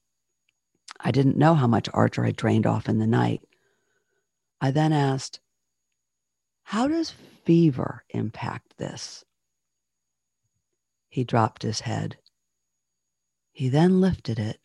I 1.00 1.10
didn't 1.10 1.36
know 1.36 1.54
how 1.54 1.66
much 1.66 1.88
Archer 1.92 2.24
had 2.24 2.36
drained 2.36 2.66
off 2.66 2.88
in 2.88 2.98
the 2.98 3.06
night. 3.06 3.42
I 4.60 4.70
then 4.70 4.92
asked, 4.92 5.40
How 6.62 6.88
does 6.88 7.10
fever 7.44 8.04
impact 8.10 8.76
this? 8.78 9.24
He 11.08 11.24
dropped 11.24 11.62
his 11.62 11.80
head. 11.80 12.18
He 13.52 13.68
then 13.68 14.00
lifted 14.00 14.38
it 14.38 14.60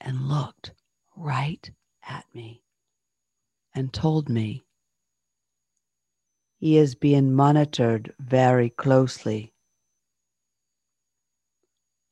and 0.00 0.28
looked 0.28 0.72
right 1.16 1.70
at 2.02 2.24
me 2.34 2.62
and 3.74 3.92
told 3.92 4.28
me 4.28 4.64
he 6.56 6.76
is 6.76 6.94
being 6.94 7.32
monitored 7.32 8.14
very 8.18 8.70
closely. 8.70 9.52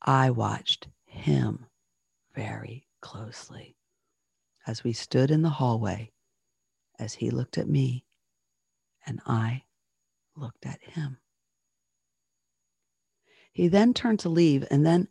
I 0.03 0.31
watched 0.31 0.89
him 1.07 1.67
very 2.35 2.87
closely 3.01 3.77
as 4.67 4.85
we 4.85 4.93
stood 4.93 5.31
in 5.31 5.43
the 5.43 5.51
hallway, 5.51 6.13
as 6.99 7.15
he 7.15 7.31
looked 7.31 7.59
at 7.59 7.69
me 7.69 8.05
and 9.07 9.21
I 9.27 9.65
looked 10.37 10.67
at 10.67 10.81
him. 10.83 11.19
He 13.53 13.69
then 13.69 13.95
turned 13.95 14.21
to 14.21 14.29
leave, 14.29 14.67
and 14.71 14.87
then 14.87 15.09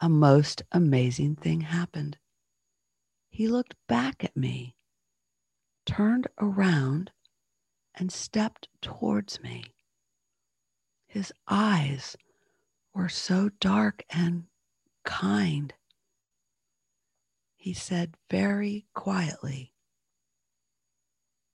a 0.00 0.08
most 0.08 0.62
amazing 0.72 1.36
thing 1.36 1.62
happened. 1.62 2.18
He 3.28 3.48
looked 3.48 3.74
back 3.88 4.22
at 4.24 4.36
me, 4.36 4.76
turned 5.84 6.28
around, 6.38 7.10
and 7.94 8.12
stepped 8.12 8.68
towards 8.80 9.40
me. 9.40 9.64
His 11.06 11.32
eyes 11.48 12.16
were 12.94 13.08
so 13.08 13.50
dark 13.60 14.04
and 14.10 14.44
kind. 15.04 15.74
He 17.60 17.74
said 17.74 18.14
very 18.30 18.86
quietly, 18.94 19.74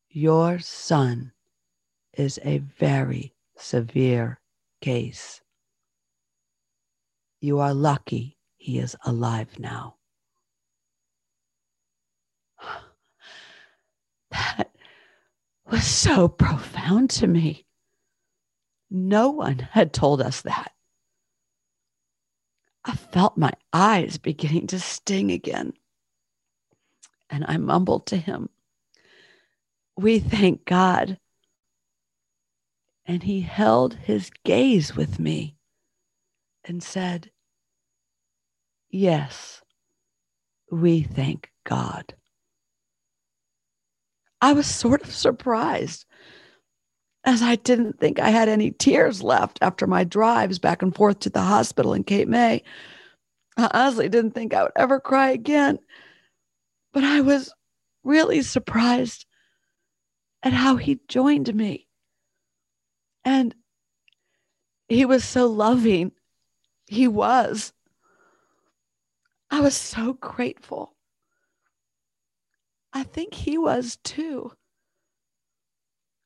Your 0.09 0.61
son 0.61 1.33
is 2.13 2.39
a 2.45 2.59
very 2.59 3.35
severe 3.57 4.41
case. 4.81 5.41
You 7.41 7.59
are 7.59 7.75
lucky 7.75 8.39
he 8.57 8.79
is 8.79 8.95
alive 9.05 9.59
now. 9.59 9.97
That 14.31 14.71
was 15.69 15.85
so 15.85 16.29
profound 16.29 17.11
to 17.11 17.27
me. 17.27 17.67
No 18.89 19.31
one 19.31 19.59
had 19.59 19.93
told 19.93 20.23
us 20.23 20.43
that. 20.43 20.71
I 22.85 22.95
felt 22.95 23.37
my 23.37 23.53
eyes 23.73 24.19
beginning 24.19 24.69
to 24.69 24.79
sting 24.79 25.33
again. 25.33 25.73
And 27.31 27.45
I 27.49 27.57
mumbled 27.57 28.07
to 28.07 28.17
him, 28.17 28.49
We 29.97 30.19
thank 30.19 30.65
God. 30.65 31.19
And 33.05 33.23
he 33.23 33.41
held 33.41 33.95
his 33.95 34.31
gaze 34.45 34.97
with 34.97 35.19
me 35.19 35.57
and 36.65 36.83
said, 36.83 37.31
Yes, 38.91 39.63
we 40.71 41.03
thank 41.03 41.51
God. 41.65 42.15
I 44.41 44.53
was 44.53 44.67
sort 44.67 45.03
of 45.03 45.15
surprised 45.15 46.05
as 47.25 47.43
I 47.43 47.57
didn't 47.57 47.99
think 47.99 48.21
I 48.21 48.31
had 48.31 48.49
any 48.49 48.71
tears 48.71 49.23
left 49.23 49.59
after 49.61 49.87
my 49.87 50.05
drives 50.05 50.59
back 50.59 50.83
and 50.83 50.95
forth 50.95 51.21
to 51.21 51.31
the 51.31 51.41
hospital 51.41 51.93
in 51.93 52.05
Cape 52.05 52.29
May. 52.29 52.63
I 53.57 53.71
honestly 53.73 54.09
didn't 54.09 54.33
think 54.33 54.55
I 54.55 54.63
would 54.63 54.73
ever 54.77 55.01
cry 55.01 55.31
again, 55.31 55.79
but 56.97 57.05
I 57.05 57.21
was 57.21 57.53
really 58.05 58.41
surprised 58.41 59.27
at 60.43 60.55
how 60.55 60.77
he 60.77 60.99
joined 61.09 61.55
me. 61.55 61.89
And 63.23 63.55
he 64.89 65.05
was 65.05 65.23
so 65.23 65.47
loving. 65.47 66.13
He 66.87 67.07
was. 67.07 67.75
I 69.51 69.61
was 69.61 69.77
so 69.77 70.15
grateful. 70.15 70.97
I 72.95 73.03
think 73.03 73.35
he 73.35 73.59
was 73.59 73.99
too. 74.03 74.53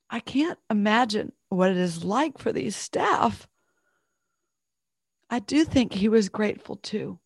I 0.09 0.21
can't 0.21 0.61
imagine 0.71 1.33
what 1.49 1.73
it 1.73 1.79
is 1.79 2.05
like 2.05 2.39
for 2.39 2.53
these 2.53 2.77
staff. 2.77 3.49
I 5.29 5.41
do 5.41 5.65
think 5.65 5.95
he 5.95 6.09
was 6.09 6.29
grateful 6.29 6.77
too. 6.77 7.19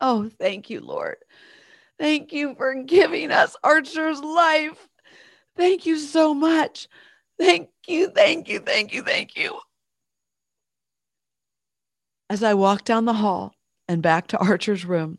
Oh, 0.00 0.30
thank 0.38 0.70
you, 0.70 0.80
Lord. 0.80 1.16
Thank 1.98 2.32
you 2.32 2.54
for 2.54 2.82
giving 2.82 3.30
us 3.30 3.56
Archer's 3.64 4.20
life. 4.20 4.88
Thank 5.56 5.86
you 5.86 5.98
so 5.98 6.32
much. 6.34 6.88
Thank 7.38 7.70
you, 7.86 8.10
thank 8.10 8.48
you, 8.48 8.60
thank 8.60 8.92
you, 8.92 9.02
thank 9.02 9.36
you. 9.36 9.58
As 12.30 12.42
I 12.42 12.54
walked 12.54 12.84
down 12.84 13.04
the 13.04 13.12
hall 13.12 13.54
and 13.88 14.02
back 14.02 14.28
to 14.28 14.38
Archer's 14.38 14.84
room, 14.84 15.18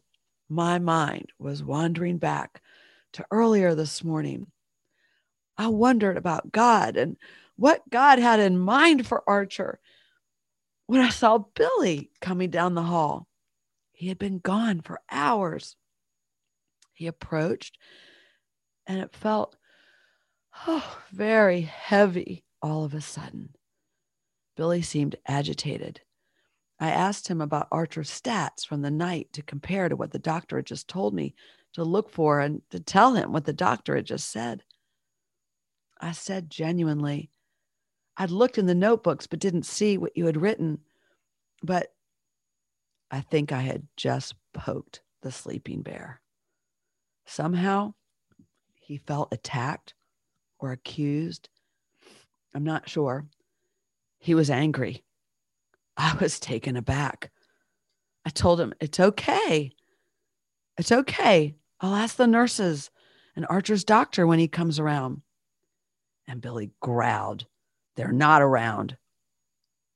my 0.50 0.80
mind 0.80 1.32
was 1.40 1.64
wandering 1.64 2.18
back 2.18 2.62
to 3.14 3.26
earlier 3.32 3.76
this 3.76 4.04
morning. 4.04 4.48
I 5.58 5.68
wondered 5.68 6.18
about 6.18 6.52
God 6.52 6.96
and 6.96 7.18
what 7.56 7.82
God 7.90 8.20
had 8.20 8.40
in 8.40 8.58
mind 8.58 9.06
for 9.06 9.24
Archer 9.28 9.80
when 10.88 11.02
I 11.02 11.10
saw 11.10 11.40
Billy 11.40 12.10
coming 12.22 12.50
down 12.50 12.76
the 12.76 12.84
hall. 12.84 13.28
He 14.00 14.08
had 14.08 14.18
been 14.18 14.40
gone 14.40 14.80
for 14.80 15.02
hours. 15.12 15.76
He 16.94 17.06
approached, 17.06 17.78
and 18.88 19.02
it 19.02 19.14
felt 19.14 19.58
oh, 20.66 21.02
very 21.12 21.60
heavy 21.60 22.46
all 22.62 22.86
of 22.86 22.94
a 22.94 23.02
sudden. 23.02 23.56
Billy 24.56 24.82
seemed 24.82 25.18
agitated. 25.28 26.00
I 26.80 26.92
asked 26.92 27.28
him 27.28 27.42
about 27.42 27.68
Archer's 27.74 28.10
stats 28.10 28.66
from 28.66 28.84
the 28.84 28.90
night 28.90 29.34
to 29.34 29.42
compare 29.42 29.90
to 29.90 29.98
what 29.98 30.12
the 30.12 30.18
doctor 30.18 30.56
had 30.56 30.66
just 30.66 30.88
told 30.88 31.14
me 31.14 31.36
to 31.74 31.84
look 31.84 32.10
for 32.10 32.40
and 32.40 32.62
to 32.70 32.80
tell 32.80 33.16
him 33.16 33.34
what 33.34 33.44
the 33.44 33.52
doctor 33.52 33.98
had 33.98 34.06
just 34.06 34.32
said. 34.32 34.64
I 36.00 36.14
said 36.14 36.50
genuinely, 36.50 37.32
I'd 38.16 38.32
looked 38.32 38.58
in 38.58 38.66
the 38.66 38.74
notebooks 38.76 39.28
but 39.28 39.40
didn't 39.40 39.66
see 39.66 39.98
what 39.98 40.16
you 40.16 40.26
had 40.26 40.38
written. 40.40 40.80
But 41.62 41.92
I 43.12 43.22
think 43.22 43.52
I 43.52 43.62
had 43.62 43.88
just 43.98 44.36
poked 44.54 45.02
the 45.22 45.32
sleeping 45.32 45.82
bear. 45.82 46.22
Somehow 47.26 47.94
he 48.76 48.98
felt 48.98 49.34
attacked 49.34 49.94
or 50.60 50.72
accused. 50.72 51.50
I'm 52.54 52.64
not 52.64 52.90
sure. 52.90 53.26
He 54.20 54.36
was 54.36 54.50
angry. 54.50 55.04
I 55.98 56.16
was 56.22 56.40
taken 56.40 56.76
aback. 56.76 57.32
I 58.26 58.30
told 58.30 58.60
him, 58.60 58.74
It's 58.80 59.00
okay. 59.00 59.72
It's 60.78 60.92
okay. 60.92 61.56
I'll 61.82 61.96
ask 61.96 62.16
the 62.16 62.28
nurses 62.28 62.90
and 63.36 63.46
Archer's 63.50 63.84
doctor 63.84 64.28
when 64.28 64.40
he 64.40 64.48
comes 64.48 64.80
around. 64.80 65.22
And 66.28 66.42
Billy 66.42 66.72
growled, 66.82 67.46
They're 67.96 68.12
not 68.12 68.42
around. 68.42 68.98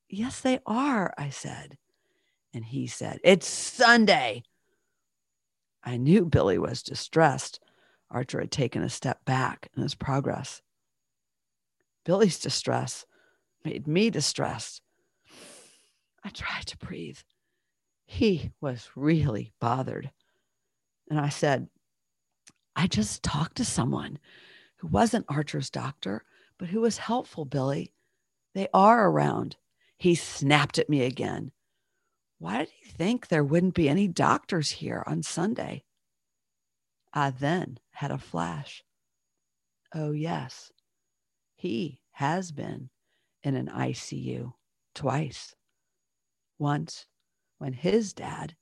Yes, 0.10 0.42
they 0.42 0.60
are, 0.66 1.14
I 1.18 1.30
said. 1.30 1.78
And 2.54 2.64
he 2.64 2.88
said, 2.88 3.20
It's 3.24 3.48
Sunday. 3.48 4.44
I 5.84 5.98
knew 5.98 6.26
Billy 6.26 6.58
was 6.58 6.84
distressed. 6.84 7.60
Archer 8.10 8.40
had 8.40 8.52
taken 8.52 8.84
a 8.84 8.90
step 8.90 9.26
back 9.26 9.70
in 9.76 9.82
his 9.84 9.96
progress. 9.96 10.62
Billy's 12.06 12.40
distress 12.40 13.06
made 13.66 13.88
me 13.88 14.10
distressed. 14.10 14.82
I 16.24 16.30
tried 16.30 16.68
to 16.68 16.78
breathe. 16.78 17.18
He 18.06 18.52
was 18.62 18.90
really 18.96 19.52
bothered. 19.60 20.12
And 21.10 21.20
I 21.20 21.30
said, 21.30 21.68
I 22.76 22.88
just 22.88 23.24
talked 23.24 23.58
to 23.58 23.66
someone 23.66 24.20
who 24.78 24.88
wasn't 24.88 25.26
Archer's 25.30 25.70
doctor, 25.70 26.24
but 26.58 26.70
who 26.70 26.82
was 26.82 26.98
helpful, 26.98 27.46
Billy. 27.46 27.94
They 28.54 28.68
are 28.74 29.10
around. 29.10 29.58
He 29.98 30.16
snapped 30.16 30.78
at 30.78 30.90
me 30.90 31.04
again. 31.04 31.52
Why 32.44 32.58
did 32.58 32.72
he 32.72 32.90
think 32.90 33.30
there 33.30 33.42
wouldn't 33.42 33.74
be 33.74 33.88
any 33.88 34.06
doctors 34.06 34.70
here 34.70 35.02
on 35.08 35.24
Sunday? 35.24 35.86
I 37.14 37.30
then 37.30 37.80
had 37.92 38.12
a 38.12 38.18
flash. 38.18 38.84
Oh, 39.96 40.12
yes, 40.12 40.70
he 41.56 42.02
has 42.12 42.52
been 42.52 42.90
in 43.44 43.56
an 43.56 43.68
ICU 43.68 44.52
twice. 44.94 45.56
Once 46.60 47.06
when 47.60 47.72
his 47.72 48.12
dad, 48.12 48.58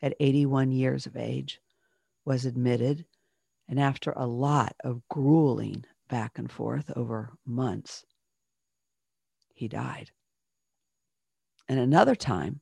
at 0.00 0.14
81 0.20 0.70
years 0.70 1.04
of 1.04 1.16
age, 1.16 1.60
was 2.24 2.44
admitted, 2.44 3.06
and 3.68 3.80
after 3.80 4.12
a 4.12 4.28
lot 4.28 4.76
of 4.84 5.02
grueling 5.08 5.84
back 6.08 6.38
and 6.38 6.48
forth 6.48 6.92
over 6.94 7.32
months, 7.44 8.04
he 9.52 9.66
died. 9.66 10.12
And 11.68 11.80
another 11.80 12.14
time 12.14 12.60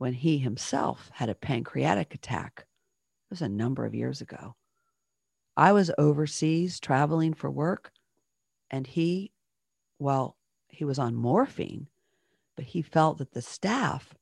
when 0.00 0.14
he 0.14 0.38
himself 0.38 1.10
had 1.12 1.28
a 1.28 1.34
pancreatic 1.34 2.14
attack 2.14 2.60
it 2.60 2.64
was 3.28 3.42
a 3.42 3.48
number 3.50 3.84
of 3.84 3.94
years 3.94 4.22
ago. 4.22 4.56
I 5.58 5.72
was 5.72 5.90
overseas 5.98 6.80
traveling 6.80 7.34
for 7.34 7.50
work, 7.50 7.92
and 8.70 8.86
he, 8.86 9.30
well, 9.98 10.38
he 10.70 10.86
was 10.86 10.98
on 10.98 11.14
morphine, 11.14 11.86
but 12.56 12.64
he 12.64 12.80
felt 12.80 13.18
that 13.18 13.32
the 13.32 13.42
staff 13.42 14.14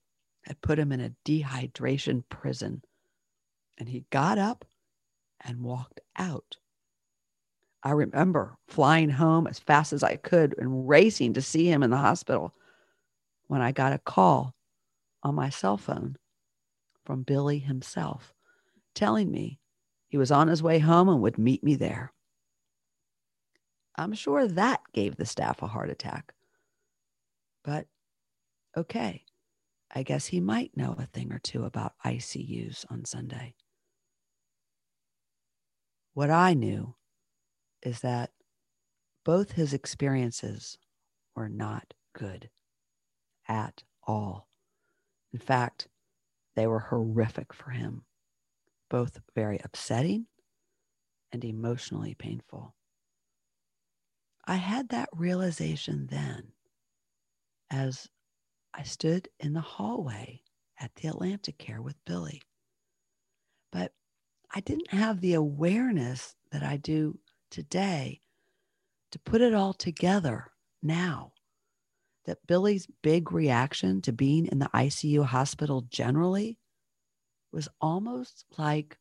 had 0.43 0.61
put 0.63 0.81
him 0.81 0.91
in 0.91 1.01
a 1.01 1.15
dehydration 1.25 2.25
prison. 2.29 2.83
And 3.79 3.89
he 3.89 4.05
got 4.11 4.37
up 4.37 4.65
and 5.41 5.63
walked 5.63 6.01
out. 6.17 6.57
I 7.85 7.93
remember 7.93 8.57
flying 8.67 9.11
home 9.11 9.47
as 9.47 9.61
fast 9.61 9.93
as 9.93 10.03
I 10.03 10.17
could 10.17 10.57
and 10.59 10.89
racing 10.89 11.35
to 11.35 11.41
see 11.41 11.71
him 11.71 11.85
in 11.85 11.91
the 11.91 11.97
hospital 11.99 12.53
when 13.47 13.61
I 13.61 13.71
got 13.71 13.93
a 13.93 13.99
call 13.99 14.57
on 15.29 15.35
my 15.35 15.51
cell 15.51 15.77
phone 15.77 16.17
from 17.05 17.23
Billy 17.23 17.59
himself 17.59 18.35
telling 18.95 19.31
me 19.31 19.61
he 20.09 20.17
was 20.17 20.33
on 20.33 20.49
his 20.49 20.63
way 20.63 20.79
home 20.79 21.09
and 21.09 21.21
would 21.21 21.39
meet 21.39 21.63
me 21.63 21.77
there. 21.77 22.13
I'm 23.97 24.15
sure 24.15 24.47
that 24.49 24.81
gave 24.93 25.17
the 25.17 25.27
staff 25.27 25.63
a 25.63 25.67
heart 25.67 25.91
attack. 25.91 26.33
But 27.63 27.87
okay, 28.77 29.25
I 29.95 30.03
guess 30.03 30.27
he 30.27 30.41
might 30.41 30.77
know 30.77 30.97
a 30.99 31.07
thing 31.07 31.33
or 31.33 31.39
two 31.39 31.65
about 31.65 31.95
ICUs 32.05 32.85
on 32.91 33.05
Sunday. 33.05 33.55
What 36.15 36.31
I 36.31 36.55
knew 36.55 36.95
is 37.83 38.01
that 38.01 38.31
both 39.25 39.53
his 39.53 39.73
experiences 39.73 40.79
were 41.35 41.49
not 41.49 41.95
good 42.15 42.51
at 43.47 43.85
all. 44.07 44.48
In 45.33 45.39
fact, 45.39 45.89
they 46.55 46.67
were 46.67 46.81
horrific 46.81 47.53
for 47.53 47.71
him 47.71 48.05
both 48.89 49.21
very 49.35 49.61
upsetting 49.65 50.27
and 51.33 51.45
emotionally 51.45 52.15
painful. 52.15 52.75
I 54.47 54.57
had 54.57 54.89
that 54.89 55.11
realization 55.13 56.07
then 56.11 56.53
as 57.71 58.09
I 58.73 58.83
stood 58.83 59.29
in 59.41 59.53
the 59.53 59.61
hallway 59.61 60.43
at 60.81 60.95
the 60.95 61.09
Atlanticare 61.09 61.81
with 61.83 62.03
Billy. 62.07 62.41
But 63.71 63.93
I 64.55 64.61
didn't 64.61 64.91
have 64.93 65.21
the 65.21 65.35
awareness 65.35 66.35
that 66.51 66.63
I 66.63 66.79
do 66.79 67.19
today 67.51 68.23
to 69.11 69.19
put 69.19 69.43
it 69.43 69.53
all 69.53 69.75
together 69.75 70.47
now. 70.83 71.33
That 72.29 72.47
Billy's 72.47 72.87
big 73.01 73.33
reaction 73.33 74.03
to 74.03 74.13
being 74.13 74.45
in 74.45 74.59
the 74.59 74.69
ICU 74.75 75.25
hospital 75.25 75.87
generally 75.89 76.59
was 77.53 77.71
almost 77.81 78.45
like 78.59 78.99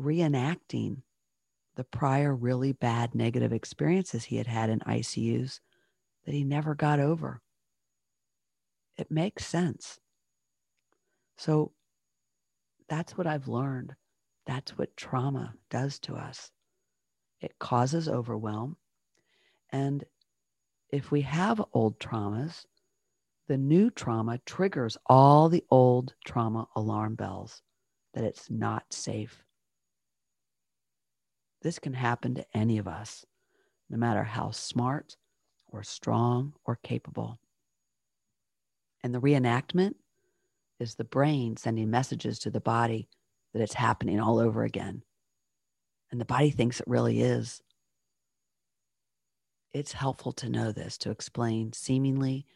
reenacting 0.00 1.02
the 1.76 1.84
prior 1.84 2.34
really 2.34 2.72
bad 2.72 3.14
negative 3.14 3.52
experiences 3.52 4.24
he 4.24 4.36
had 4.36 4.46
had 4.46 4.70
in 4.70 4.78
ICUs 4.80 5.60
that 6.24 6.32
he 6.32 6.42
never 6.42 6.74
got 6.74 6.98
over. 6.98 7.42
It 8.96 9.10
makes 9.10 9.44
sense. 9.44 9.98
So 11.36 11.72
that's 12.88 13.18
what 13.18 13.26
I've 13.26 13.48
learned. 13.48 13.96
That's 14.46 14.78
what 14.78 14.96
trauma 14.96 15.52
does 15.68 15.98
to 16.00 16.14
us. 16.14 16.50
It 17.42 17.58
causes 17.58 18.08
overwhelm. 18.08 18.78
And 19.68 20.04
if 20.92 21.10
we 21.10 21.22
have 21.22 21.62
old 21.72 21.98
traumas, 21.98 22.64
the 23.48 23.56
new 23.56 23.90
trauma 23.90 24.38
triggers 24.46 24.96
all 25.06 25.48
the 25.48 25.64
old 25.70 26.14
trauma 26.24 26.66
alarm 26.76 27.14
bells 27.14 27.62
that 28.14 28.24
it's 28.24 28.50
not 28.50 28.92
safe. 28.92 29.44
This 31.62 31.78
can 31.78 31.92
happen 31.92 32.34
to 32.36 32.46
any 32.54 32.78
of 32.78 32.88
us, 32.88 33.24
no 33.88 33.98
matter 33.98 34.24
how 34.24 34.50
smart 34.50 35.16
or 35.68 35.82
strong 35.82 36.54
or 36.64 36.78
capable. 36.82 37.38
And 39.02 39.14
the 39.14 39.20
reenactment 39.20 39.94
is 40.78 40.94
the 40.94 41.04
brain 41.04 41.56
sending 41.56 41.90
messages 41.90 42.38
to 42.40 42.50
the 42.50 42.60
body 42.60 43.08
that 43.52 43.62
it's 43.62 43.74
happening 43.74 44.20
all 44.20 44.38
over 44.38 44.64
again. 44.64 45.02
And 46.10 46.20
the 46.20 46.24
body 46.24 46.50
thinks 46.50 46.80
it 46.80 46.88
really 46.88 47.20
is. 47.20 47.62
It's 49.72 49.92
helpful 49.92 50.32
to 50.32 50.48
know 50.48 50.72
this 50.72 50.98
to 50.98 51.10
explain 51.10 51.72
seemingly 51.72 52.46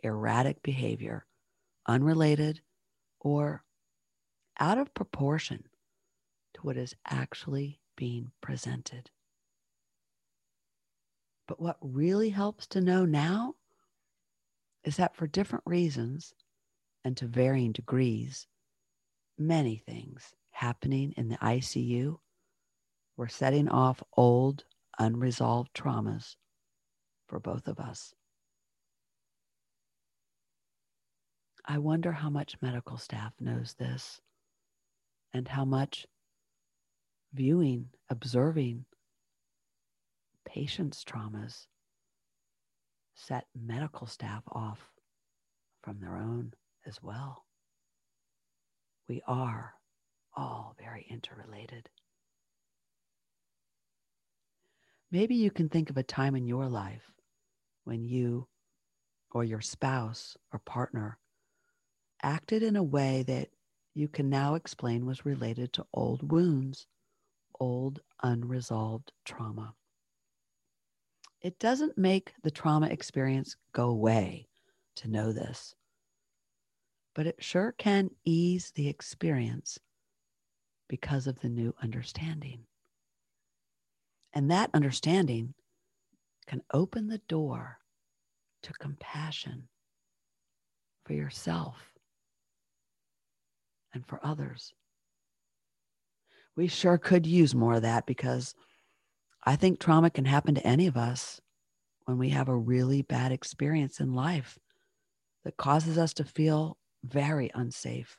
erratic 0.00 0.62
behavior, 0.62 1.24
unrelated 1.86 2.62
or 3.20 3.64
out 4.58 4.78
of 4.78 4.92
proportion 4.92 5.64
to 6.54 6.60
what 6.62 6.76
is 6.76 6.96
actually 7.06 7.80
being 7.96 8.32
presented. 8.40 9.10
But 11.46 11.60
what 11.60 11.76
really 11.80 12.30
helps 12.30 12.66
to 12.68 12.80
know 12.80 13.04
now 13.04 13.54
is 14.82 14.96
that 14.96 15.14
for 15.14 15.26
different 15.28 15.64
reasons 15.66 16.34
and 17.04 17.16
to 17.18 17.26
varying 17.26 17.72
degrees, 17.72 18.48
many 19.38 19.76
things 19.76 20.34
happening 20.50 21.12
in 21.16 21.28
the 21.28 21.36
ICU 21.36 22.18
were 23.16 23.28
setting 23.28 23.68
off 23.68 24.02
old, 24.16 24.64
unresolved 24.98 25.72
traumas 25.72 26.36
for 27.28 27.40
both 27.40 27.68
of 27.68 27.78
us. 27.78 28.14
I 31.66 31.78
wonder 31.78 32.12
how 32.12 32.28
much 32.28 32.60
medical 32.60 32.98
staff 32.98 33.32
knows 33.40 33.74
this 33.78 34.20
and 35.32 35.48
how 35.48 35.64
much 35.64 36.06
viewing, 37.32 37.88
observing 38.10 38.84
patients' 40.44 41.04
traumas 41.04 41.66
set 43.14 43.46
medical 43.54 44.06
staff 44.06 44.42
off 44.52 44.90
from 45.82 46.00
their 46.00 46.16
own 46.16 46.52
as 46.86 47.02
well. 47.02 47.44
We 49.08 49.22
are 49.26 49.74
all 50.36 50.74
very 50.78 51.06
interrelated. 51.08 51.88
Maybe 55.14 55.36
you 55.36 55.52
can 55.52 55.68
think 55.68 55.90
of 55.90 55.96
a 55.96 56.02
time 56.02 56.34
in 56.34 56.44
your 56.48 56.66
life 56.66 57.12
when 57.84 58.02
you 58.02 58.48
or 59.30 59.44
your 59.44 59.60
spouse 59.60 60.36
or 60.52 60.58
partner 60.58 61.20
acted 62.24 62.64
in 62.64 62.74
a 62.74 62.82
way 62.82 63.22
that 63.28 63.50
you 63.94 64.08
can 64.08 64.28
now 64.28 64.56
explain 64.56 65.06
was 65.06 65.24
related 65.24 65.72
to 65.74 65.86
old 65.94 66.32
wounds, 66.32 66.88
old 67.60 68.00
unresolved 68.24 69.12
trauma. 69.24 69.74
It 71.40 71.60
doesn't 71.60 71.96
make 71.96 72.32
the 72.42 72.50
trauma 72.50 72.88
experience 72.88 73.54
go 73.70 73.90
away 73.90 74.48
to 74.96 75.08
know 75.08 75.30
this, 75.30 75.76
but 77.14 77.28
it 77.28 77.36
sure 77.38 77.72
can 77.78 78.10
ease 78.24 78.72
the 78.74 78.88
experience 78.88 79.78
because 80.88 81.28
of 81.28 81.38
the 81.38 81.48
new 81.48 81.72
understanding. 81.80 82.66
And 84.34 84.50
that 84.50 84.70
understanding 84.74 85.54
can 86.46 86.62
open 86.72 87.06
the 87.06 87.20
door 87.28 87.78
to 88.64 88.72
compassion 88.74 89.68
for 91.06 91.12
yourself 91.12 91.76
and 93.92 94.04
for 94.06 94.18
others. 94.24 94.74
We 96.56 96.66
sure 96.66 96.98
could 96.98 97.26
use 97.26 97.54
more 97.54 97.74
of 97.74 97.82
that 97.82 98.06
because 98.06 98.54
I 99.44 99.56
think 99.56 99.78
trauma 99.78 100.10
can 100.10 100.24
happen 100.24 100.54
to 100.56 100.66
any 100.66 100.86
of 100.86 100.96
us 100.96 101.40
when 102.06 102.18
we 102.18 102.30
have 102.30 102.48
a 102.48 102.56
really 102.56 103.02
bad 103.02 103.32
experience 103.32 104.00
in 104.00 104.14
life 104.14 104.58
that 105.44 105.56
causes 105.56 105.96
us 105.96 106.12
to 106.14 106.24
feel 106.24 106.76
very 107.04 107.50
unsafe 107.54 108.18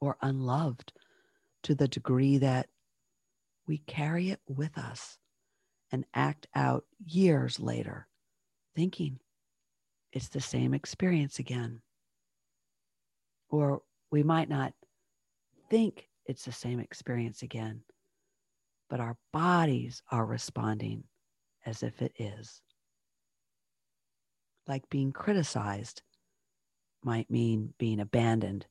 or 0.00 0.16
unloved 0.22 0.92
to 1.62 1.74
the 1.74 1.88
degree 1.88 2.38
that 2.38 2.68
we 3.66 3.78
carry 3.78 4.30
it 4.30 4.40
with 4.48 4.76
us 4.78 5.18
and 5.90 6.04
act 6.14 6.46
out 6.54 6.84
years 7.06 7.60
later, 7.60 8.08
thinking 8.74 9.18
it's 10.12 10.28
the 10.28 10.40
same 10.40 10.74
experience 10.74 11.38
again. 11.38 11.80
Or 13.48 13.82
we 14.10 14.22
might 14.22 14.48
not 14.48 14.72
think 15.70 16.08
it's 16.26 16.44
the 16.44 16.52
same 16.52 16.80
experience 16.80 17.42
again, 17.42 17.82
but 18.88 19.00
our 19.00 19.16
bodies 19.32 20.02
are 20.10 20.26
responding 20.26 21.04
as 21.66 21.82
if 21.82 22.02
it 22.02 22.12
is. 22.18 22.60
Like 24.66 24.88
being 24.88 25.12
criticized 25.12 26.02
might 27.02 27.30
mean 27.30 27.74
being 27.78 28.00
abandoned, 28.00 28.66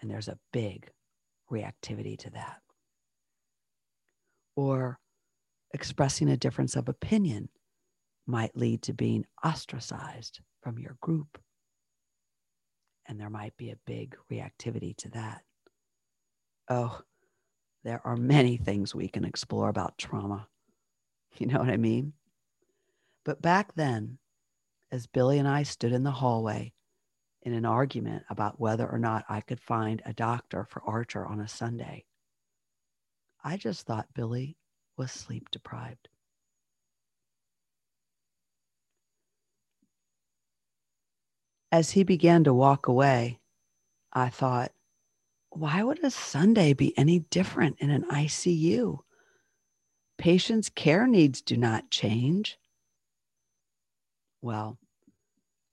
and 0.00 0.10
there's 0.10 0.28
a 0.28 0.38
big 0.52 0.90
reactivity 1.50 2.18
to 2.18 2.30
that. 2.30 2.60
Or 4.56 4.98
expressing 5.72 6.28
a 6.28 6.36
difference 6.36 6.76
of 6.76 6.88
opinion 6.88 7.48
might 8.26 8.56
lead 8.56 8.82
to 8.82 8.92
being 8.92 9.24
ostracized 9.44 10.40
from 10.62 10.78
your 10.78 10.96
group. 11.00 11.38
And 13.06 13.20
there 13.20 13.30
might 13.30 13.56
be 13.56 13.70
a 13.70 13.78
big 13.86 14.16
reactivity 14.30 14.96
to 14.98 15.08
that. 15.10 15.42
Oh, 16.68 17.00
there 17.84 18.00
are 18.04 18.16
many 18.16 18.56
things 18.56 18.94
we 18.94 19.08
can 19.08 19.24
explore 19.24 19.68
about 19.68 19.98
trauma. 19.98 20.48
You 21.38 21.46
know 21.46 21.60
what 21.60 21.70
I 21.70 21.78
mean? 21.78 22.12
But 23.24 23.40
back 23.40 23.74
then, 23.74 24.18
as 24.90 25.06
Billy 25.06 25.38
and 25.38 25.48
I 25.48 25.62
stood 25.62 25.94
in 25.94 26.02
the 26.02 26.10
hallway 26.10 26.74
in 27.40 27.54
an 27.54 27.64
argument 27.64 28.24
about 28.28 28.60
whether 28.60 28.86
or 28.86 28.98
not 28.98 29.24
I 29.30 29.40
could 29.40 29.58
find 29.58 30.02
a 30.04 30.12
doctor 30.12 30.66
for 30.68 30.82
Archer 30.84 31.26
on 31.26 31.40
a 31.40 31.48
Sunday, 31.48 32.04
I 33.44 33.56
just 33.56 33.86
thought 33.86 34.14
Billy 34.14 34.56
was 34.96 35.10
sleep 35.10 35.50
deprived. 35.50 36.08
As 41.72 41.92
he 41.92 42.04
began 42.04 42.44
to 42.44 42.54
walk 42.54 42.86
away, 42.86 43.40
I 44.12 44.28
thought, 44.28 44.72
why 45.50 45.82
would 45.82 46.04
a 46.04 46.10
Sunday 46.10 46.72
be 46.72 46.96
any 46.96 47.20
different 47.20 47.78
in 47.80 47.90
an 47.90 48.04
ICU? 48.04 48.98
Patients' 50.18 50.68
care 50.68 51.06
needs 51.06 51.40
do 51.40 51.56
not 51.56 51.90
change. 51.90 52.58
Well, 54.40 54.78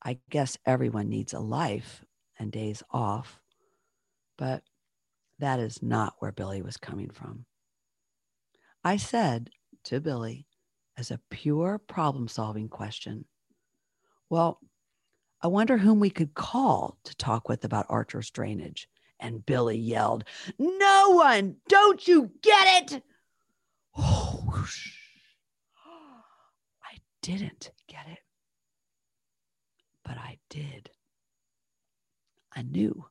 I 0.04 0.20
guess 0.30 0.58
everyone 0.66 1.10
needs 1.10 1.34
a 1.34 1.40
life 1.40 2.04
and 2.38 2.52
days 2.52 2.82
off, 2.92 3.42
but 4.38 4.64
that 5.40 5.60
is 5.60 5.84
not 5.84 6.16
where 6.20 6.32
Billy 6.32 6.62
was 6.62 6.78
coming 6.78 7.10
from. 7.10 7.46
I 8.84 8.96
said 8.96 9.50
to 9.86 10.00
Billy, 10.00 10.46
as 10.98 11.12
a 11.12 11.20
pure 11.30 11.78
problem 11.78 12.28
solving 12.28 12.70
question, 12.70 13.26
Well, 14.30 14.60
I 15.42 15.48
wonder 15.48 15.78
whom 15.78 16.00
we 16.00 16.10
could 16.10 16.34
call 16.34 16.98
to 17.04 17.16
talk 17.16 17.50
with 17.50 17.66
about 17.66 17.88
Archer's 17.90 18.30
drainage. 18.30 18.88
And 19.20 19.46
Billy 19.46 19.78
yelled, 19.78 20.24
No 20.58 21.10
one! 21.12 21.58
Don't 21.68 22.08
you 22.08 22.32
get 22.42 22.94
it? 22.94 23.04
Oh, 23.98 24.66
I 26.82 26.98
didn't 27.22 27.72
get 27.88 28.08
it, 28.08 28.20
but 30.06 30.18
I 30.18 30.38
did. 30.50 30.90
I 32.56 32.62
knew 32.62 33.06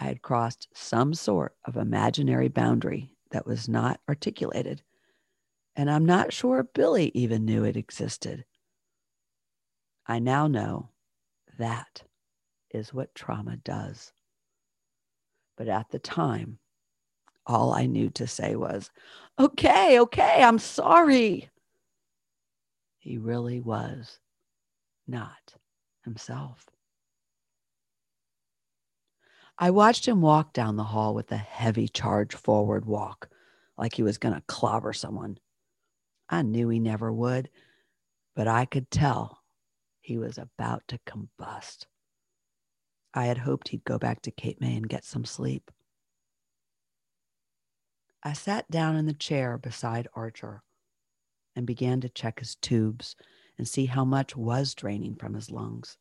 I 0.00 0.04
had 0.04 0.22
crossed 0.22 0.68
some 0.74 1.14
sort 1.14 1.54
of 1.64 1.76
imaginary 1.76 2.48
boundary 2.48 3.16
that 3.30 3.46
was 3.46 3.68
not 3.68 4.00
articulated 4.08 4.82
and 5.76 5.90
I'm 5.90 6.06
not 6.06 6.32
sure 6.32 6.62
Billy 6.64 7.12
even 7.14 7.44
knew 7.44 7.64
it 7.64 7.76
existed. 7.76 8.44
I 10.06 10.18
now 10.18 10.46
know 10.46 10.88
that 11.58 12.02
is 12.70 12.94
what 12.94 13.14
trauma 13.14 13.58
does. 13.58 14.12
But 15.56 15.68
at 15.68 15.90
the 15.90 15.98
time, 15.98 16.58
all 17.46 17.72
I 17.72 17.86
knew 17.86 18.10
to 18.10 18.26
say 18.26 18.56
was, 18.56 18.90
okay, 19.38 20.00
okay, 20.00 20.42
I'm 20.42 20.58
sorry. 20.58 21.50
He 22.98 23.18
really 23.18 23.60
was 23.60 24.18
not 25.06 25.54
himself. 26.04 26.66
I 29.58 29.70
watched 29.70 30.06
him 30.06 30.20
walk 30.20 30.52
down 30.52 30.76
the 30.76 30.84
hall 30.84 31.14
with 31.14 31.32
a 31.32 31.36
heavy 31.36 31.88
charge 31.88 32.34
forward 32.34 32.84
walk, 32.84 33.28
like 33.78 33.94
he 33.94 34.02
was 34.02 34.18
going 34.18 34.34
to 34.34 34.42
clobber 34.46 34.92
someone. 34.92 35.38
I 36.28 36.42
knew 36.42 36.68
he 36.68 36.80
never 36.80 37.12
would, 37.12 37.50
but 38.34 38.48
I 38.48 38.64
could 38.64 38.90
tell 38.90 39.42
he 40.00 40.18
was 40.18 40.38
about 40.38 40.86
to 40.88 40.98
combust. 41.06 41.86
I 43.14 43.26
had 43.26 43.38
hoped 43.38 43.68
he'd 43.68 43.84
go 43.84 43.98
back 43.98 44.22
to 44.22 44.30
Cape 44.30 44.60
May 44.60 44.76
and 44.76 44.88
get 44.88 45.04
some 45.04 45.24
sleep. 45.24 45.70
I 48.22 48.32
sat 48.32 48.70
down 48.70 48.96
in 48.96 49.06
the 49.06 49.14
chair 49.14 49.56
beside 49.56 50.08
Archer 50.14 50.62
and 51.54 51.66
began 51.66 52.00
to 52.00 52.08
check 52.08 52.40
his 52.40 52.56
tubes 52.56 53.16
and 53.56 53.66
see 53.66 53.86
how 53.86 54.04
much 54.04 54.36
was 54.36 54.74
draining 54.74 55.14
from 55.14 55.34
his 55.34 55.50
lungs. 55.50 55.96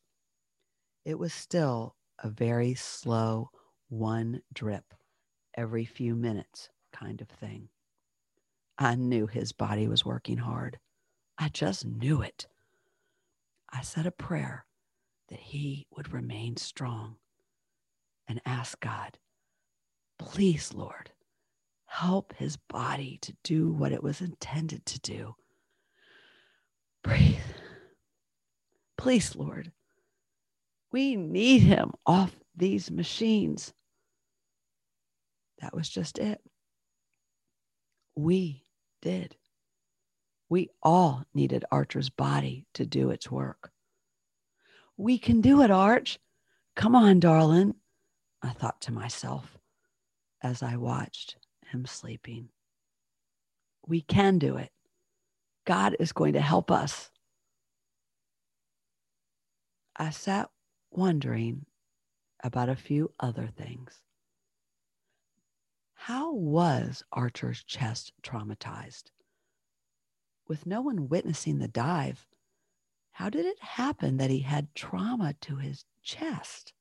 It 1.05 1.19
was 1.19 1.33
still 1.33 1.95
a 2.19 2.29
very 2.29 2.73
slow 2.73 3.51
one 3.89 4.41
drip 4.51 4.93
every 5.55 5.85
few 5.85 6.15
minutes 6.15 6.69
kind 6.91 7.21
of 7.21 7.29
thing. 7.29 7.69
I 8.77 8.95
knew 8.95 9.27
his 9.27 9.51
body 9.51 9.87
was 9.87 10.05
working 10.05 10.37
hard. 10.37 10.79
I 11.37 11.49
just 11.49 11.85
knew 11.85 12.21
it. 12.21 12.47
I 13.71 13.81
said 13.81 14.05
a 14.05 14.11
prayer 14.11 14.65
that 15.29 15.39
he 15.39 15.87
would 15.91 16.13
remain 16.13 16.57
strong 16.57 17.15
and 18.27 18.41
asked 18.45 18.81
God, 18.81 19.17
please, 20.19 20.73
Lord, 20.73 21.11
help 21.85 22.33
his 22.37 22.57
body 22.57 23.19
to 23.21 23.35
do 23.43 23.71
what 23.71 23.91
it 23.91 24.03
was 24.03 24.21
intended 24.21 24.85
to 24.87 24.99
do. 24.99 25.35
Breathe. 27.03 27.37
Please, 28.97 29.35
Lord, 29.35 29.71
we 30.91 31.15
need 31.15 31.61
him 31.61 31.91
off 32.05 32.35
these 32.55 32.89
machines. 32.89 33.73
That 35.61 35.75
was 35.75 35.89
just 35.89 36.17
it. 36.17 36.41
We 38.15 38.64
did. 39.05 39.35
We 40.49 40.69
all 40.81 41.23
needed 41.33 41.63
Archer's 41.71 42.09
body 42.09 42.65
to 42.73 42.87
do 42.87 43.11
its 43.11 43.29
work. 43.29 43.71
We 44.97 45.19
can 45.19 45.41
do 45.41 45.61
it, 45.61 45.69
Arch. 45.69 46.19
Come 46.75 46.95
on, 46.95 47.19
darling, 47.19 47.75
I 48.41 48.49
thought 48.49 48.81
to 48.81 48.91
myself 48.91 49.57
as 50.41 50.63
I 50.63 50.77
watched 50.77 51.37
him 51.67 51.85
sleeping. 51.85 52.49
We 53.87 54.01
can 54.01 54.39
do 54.39 54.57
it. 54.57 54.71
God 55.65 55.95
is 55.99 56.11
going 56.11 56.33
to 56.33 56.41
help 56.41 56.71
us. 56.71 57.11
I 59.95 60.09
sat 60.09 60.49
wondering 60.91 61.67
about 62.43 62.69
a 62.69 62.75
few 62.75 63.11
other 63.19 63.49
things. 63.55 64.01
How 66.05 66.33
was 66.33 67.01
Archer's 67.11 67.63
chest 67.63 68.13
traumatized? 68.21 69.05
With 70.47 70.67
no 70.67 70.79
one 70.79 71.09
witnessing 71.09 71.57
the 71.57 71.67
dive, 71.67 72.27
how 73.13 73.31
did 73.31 73.47
it 73.47 73.59
happen 73.59 74.17
that 74.17 74.29
he 74.29 74.41
had 74.41 74.75
trauma 74.75 75.33
to 75.41 75.55
his 75.55 75.83
chest? 76.03 76.73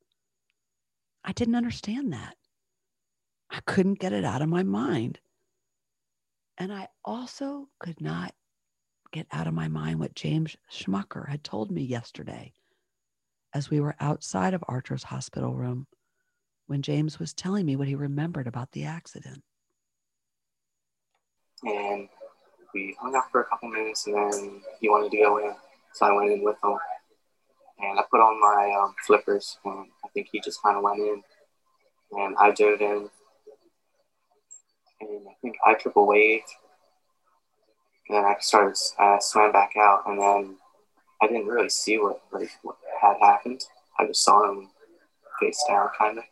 I 1.25 1.33
didn't 1.33 1.55
understand 1.55 2.13
that. 2.13 2.37
I 3.49 3.61
couldn't 3.61 3.99
get 3.99 4.13
it 4.13 4.27
out 4.27 4.43
of 4.43 4.51
my 4.51 4.63
mind. 4.63 5.21
And 6.59 6.71
I 6.71 6.89
also 7.03 7.71
could 7.79 8.03
not 8.03 8.35
get 9.11 9.27
out 9.33 9.47
of 9.47 9.55
my 9.55 9.69
mind 9.69 10.01
what 10.01 10.15
James 10.15 10.55
Schmucker 10.71 11.31
had 11.31 11.43
told 11.43 11.71
me 11.71 11.83
yesterday 11.83 12.53
as 13.55 13.71
we 13.71 13.81
were 13.81 13.97
outside 14.01 14.53
of 14.53 14.63
Archer's 14.69 15.05
hospital 15.05 15.55
room 15.55 15.87
when 16.67 16.83
James 16.83 17.19
was 17.19 17.33
telling 17.33 17.67
me 17.67 17.77
what 17.77 17.89
he 17.89 17.95
remembered 17.95 18.47
about 18.47 18.73
the 18.73 18.85
accident. 18.85 19.43
And 21.65 22.09
we 22.75 22.97
hung 23.01 23.15
out 23.15 23.31
for 23.31 23.43
a 23.43 23.45
couple 23.47 23.69
minutes 23.69 24.07
and 24.07 24.15
then 24.15 24.63
he 24.81 24.89
wanted 24.89 25.11
to 25.13 25.19
go 25.19 25.39
in. 25.39 25.55
So 25.93 26.07
I 26.07 26.13
went 26.13 26.33
in 26.33 26.43
with 26.45 26.57
him. 26.63 26.77
And 27.81 27.99
I 27.99 28.03
put 28.11 28.21
on 28.21 28.41
my 28.41 28.73
um, 28.81 28.95
flippers 29.07 29.59
and 29.65 29.87
I 30.05 30.09
think 30.09 30.29
he 30.31 30.41
just 30.41 30.63
kind 30.63 30.77
of 30.77 30.83
went 30.83 31.01
in. 31.01 31.23
And 32.13 32.37
I 32.39 32.51
dove 32.53 32.81
in. 32.81 33.09
and 35.01 35.29
I 35.29 35.35
think 35.43 35.57
I 35.65 35.75
took 35.75 35.97
a 35.97 36.05
wave. 36.05 36.43
And 38.09 38.19
then 38.19 38.25
I 38.25 38.37
started, 38.41 38.77
I 38.99 39.19
swam 39.21 39.53
back 39.53 39.73
out, 39.79 40.03
and 40.07 40.21
then 40.21 40.57
I 41.23 41.27
didn't 41.27 41.47
really 41.47 41.71
see 41.71 41.99
what 41.99 42.23
like 42.33 42.51
what 42.63 42.77
had 43.01 43.17
happened. 43.21 43.63
I 43.99 44.07
just 44.07 44.23
saw 44.23 44.51
him 44.51 44.69
face 45.41 45.63
down, 45.67 45.89
kind 45.99 46.19
of. 46.19 46.25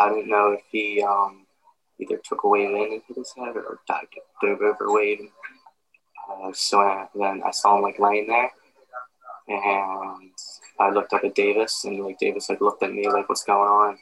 I 0.00 0.08
didn't 0.08 0.30
know 0.30 0.52
if 0.52 0.62
he 0.72 1.02
um, 1.02 1.46
either 1.98 2.18
took 2.24 2.44
a 2.44 2.48
wave 2.48 2.70
in 2.70 3.02
hit 3.06 3.16
his 3.16 3.34
head 3.36 3.54
or 3.54 3.80
dived, 3.86 4.14
dove 4.42 4.60
over 4.62 4.84
a 4.86 4.92
wave. 4.92 5.20
Uh, 6.30 6.50
so 6.54 6.80
I, 6.80 7.06
then 7.14 7.42
I 7.44 7.50
saw 7.50 7.76
him 7.76 7.82
like 7.82 7.98
laying 7.98 8.28
there, 8.28 8.50
and 9.48 10.32
I 10.78 10.90
looked 10.90 11.12
up 11.12 11.24
at 11.24 11.34
Davis, 11.34 11.84
and 11.84 12.02
like 12.02 12.18
Davis 12.18 12.48
like 12.48 12.62
looked 12.62 12.82
at 12.82 12.92
me 12.92 13.08
like, 13.08 13.28
"What's 13.28 13.44
going 13.44 13.68
on?" 13.68 13.98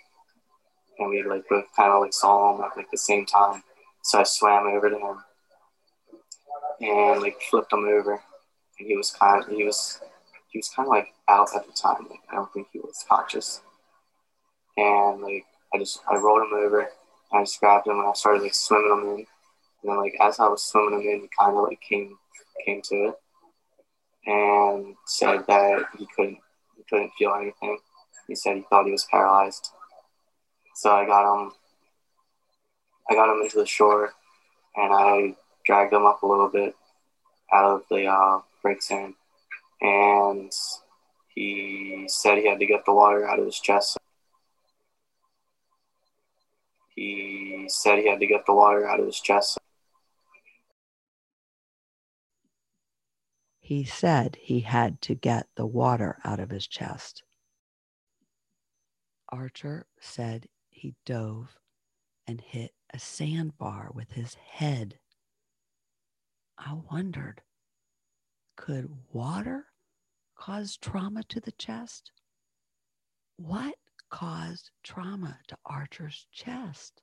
And 0.99 1.11
we 1.11 1.23
like 1.25 1.49
both 1.49 1.65
kind 1.75 1.93
of 1.93 2.03
like 2.03 2.13
saw 2.13 2.55
him 2.55 2.65
at 2.65 2.77
like 2.77 2.91
the 2.93 2.99
same 2.99 3.27
time. 3.27 3.63
So 4.03 4.21
I 4.21 4.23
swam 4.23 4.69
over 4.69 4.91
to 4.91 4.97
him 4.97 5.19
and 6.81 7.23
like 7.23 7.41
flipped 7.51 7.73
him 7.73 7.85
over, 7.85 8.13
and 8.79 8.89
he 8.89 8.97
was 8.97 9.11
kind 9.11 9.43
of 9.43 9.51
he 9.51 9.65
was 9.65 10.01
he 10.53 10.59
was 10.59 10.69
kind 10.69 10.87
of 10.87 10.91
like 10.91 11.09
out 11.29 11.49
at 11.57 11.67
the 11.67 11.73
time. 11.73 12.07
Like 12.09 12.21
I 12.31 12.37
don't 12.37 12.53
think 12.53 12.69
he 12.73 12.79
was 12.79 13.05
conscious, 13.09 13.63
and 14.77 15.23
like 15.23 15.45
I 15.75 15.79
just 15.79 16.01
I 16.11 16.17
rolled 16.17 16.43
him 16.43 16.55
over, 16.55 16.81
and 16.81 16.89
I 17.33 17.43
just 17.43 17.61
grabbed 17.61 17.87
him 17.87 17.99
and 17.99 18.09
I 18.09 18.13
started 18.15 18.43
like 18.43 18.55
swimming 18.55 18.93
him 18.93 19.09
in. 19.09 19.17
And 19.19 19.27
then 19.85 19.97
like 19.99 20.17
as 20.21 20.41
I 20.41 20.49
was 20.49 20.63
swimming 20.63 21.01
him 21.01 21.09
in, 21.09 21.21
he 21.23 21.29
kind 21.39 21.57
of 21.57 21.65
like 21.65 21.81
came 21.81 22.17
came 22.65 22.83
to 22.83 22.95
it 22.95 23.15
and 24.27 24.95
said 25.07 25.45
that 25.47 25.85
he 25.99 26.07
couldn't 26.15 26.39
he 26.77 26.83
couldn't 26.89 27.13
feel 27.19 27.35
anything. 27.35 27.79
He 28.27 28.35
said 28.35 28.57
he 28.57 28.65
thought 28.69 28.87
he 28.87 28.93
was 28.93 29.07
paralyzed. 29.11 29.71
So 30.75 30.93
I 30.93 31.07
got 31.07 31.35
him 31.35 31.53
I 33.11 33.15
got 33.15 33.33
him 33.33 33.43
into 33.43 33.59
the 33.59 33.67
shore 33.67 34.13
and 34.77 34.93
I 34.93 35.37
dragged 35.65 35.93
him 35.93 36.07
up 36.07 36.23
a 36.23 36.27
little 36.27 36.49
bit 36.49 36.75
out 37.53 37.65
of 37.65 37.83
the 37.91 38.07
uh, 38.07 38.41
break 38.63 38.83
sand 38.83 39.15
and 39.81 40.53
he 41.35 42.05
said 42.09 42.39
he 42.39 42.49
had 42.49 42.59
to 42.59 42.67
get 42.67 42.85
the 42.85 42.93
water 42.93 43.29
out 43.29 43.39
of 43.39 43.47
his 43.47 43.61
chest. 43.61 43.99
He 46.99 47.67
said 47.69 48.01
he 48.01 48.09
had 48.09 48.19
to 48.19 48.27
get 48.27 48.45
the 48.45 48.55
water 48.55 48.89
out 48.89 48.99
of 48.99 49.07
his 49.07 49.21
chest. 49.21 49.59
He 53.61 53.85
said 53.85 54.37
he 54.41 54.61
had 54.61 55.01
to 55.03 55.15
get 55.15 55.47
the 55.55 55.67
water 55.67 56.19
out 56.25 56.41
of 56.41 56.51
his 56.51 56.67
chest. 56.67 57.23
Archer 59.29 59.87
said 60.01 60.49
he 60.71 60.97
dove 61.05 61.57
and 62.27 62.41
hit 62.41 62.73
a 62.91 62.99
sandbar 62.99 63.91
with 63.95 64.13
his 64.13 64.35
head. 64.35 64.99
I 66.57 66.79
wondered 66.91 67.43
could 68.57 68.91
water 69.13 69.67
cause 70.35 70.77
trauma 70.77 71.23
to 71.29 71.39
the 71.39 71.53
chest? 71.53 72.11
What 73.37 73.77
caused 74.11 74.71
trauma 74.83 75.39
to 75.49 75.57
Archer's 75.65 76.27
chest? 76.33 77.03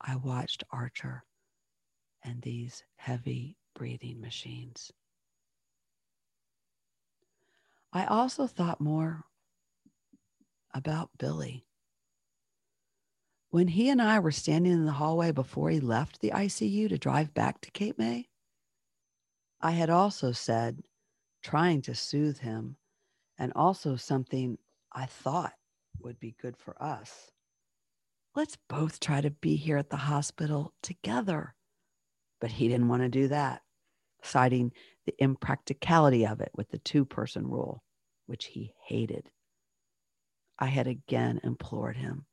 I 0.00 0.16
watched 0.16 0.64
Archer 0.70 1.24
and 2.22 2.42
these 2.42 2.84
heavy 2.96 3.56
breathing 3.74 4.20
machines. 4.20 4.92
I 7.92 8.04
also 8.06 8.46
thought 8.46 8.80
more 8.80 9.24
about 10.74 11.10
Billy. 11.18 11.64
When 13.50 13.68
he 13.68 13.88
and 13.88 14.02
I 14.02 14.18
were 14.18 14.32
standing 14.32 14.72
in 14.72 14.84
the 14.84 14.92
hallway 14.92 15.32
before 15.32 15.70
he 15.70 15.80
left 15.80 16.20
the 16.20 16.30
ICU 16.30 16.88
to 16.90 16.98
drive 16.98 17.32
back 17.32 17.60
to 17.62 17.70
Cape 17.70 17.98
May, 17.98 18.28
I 19.60 19.70
had 19.70 19.88
also 19.88 20.32
said, 20.32 20.82
trying 21.42 21.80
to 21.82 21.94
soothe 21.94 22.38
him, 22.38 22.76
and 23.38 23.52
also 23.54 23.96
something 23.96 24.58
I 24.92 25.06
thought 25.06 25.52
would 26.00 26.18
be 26.20 26.36
good 26.40 26.56
for 26.56 26.80
us. 26.82 27.30
Let's 28.34 28.56
both 28.68 29.00
try 29.00 29.20
to 29.20 29.30
be 29.30 29.56
here 29.56 29.78
at 29.78 29.90
the 29.90 29.96
hospital 29.96 30.74
together. 30.82 31.54
But 32.40 32.50
he 32.50 32.68
didn't 32.68 32.88
want 32.88 33.02
to 33.02 33.08
do 33.08 33.28
that, 33.28 33.62
citing 34.22 34.72
the 35.06 35.14
impracticality 35.18 36.26
of 36.26 36.40
it 36.40 36.50
with 36.54 36.70
the 36.70 36.78
two 36.78 37.04
person 37.04 37.46
rule, 37.46 37.82
which 38.26 38.46
he 38.46 38.72
hated. 38.86 39.30
I 40.58 40.66
had 40.66 40.86
again 40.86 41.40
implored 41.42 41.96
him 41.96 42.26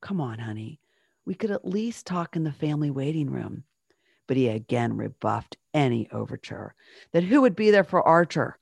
Come 0.00 0.20
on, 0.20 0.38
honey. 0.38 0.80
We 1.26 1.34
could 1.34 1.50
at 1.50 1.66
least 1.66 2.06
talk 2.06 2.34
in 2.34 2.44
the 2.44 2.52
family 2.52 2.90
waiting 2.90 3.30
room. 3.30 3.64
But 4.26 4.36
he 4.36 4.48
again 4.48 4.96
rebuffed 4.96 5.56
any 5.74 6.08
overture 6.10 6.74
that 7.12 7.24
who 7.24 7.40
would 7.40 7.56
be 7.56 7.70
there 7.70 7.84
for 7.84 8.06
Archer. 8.06 8.58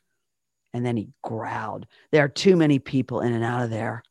And 0.73 0.85
then 0.85 0.97
he 0.97 1.11
growled, 1.23 1.87
There 2.13 2.25
are 2.25 2.29
too 2.29 2.57
many 2.57 2.79
people 2.79 3.21
in 3.21 3.33
and 3.33 3.45
out 3.45 3.63
of 3.63 3.71
there. 3.71 4.03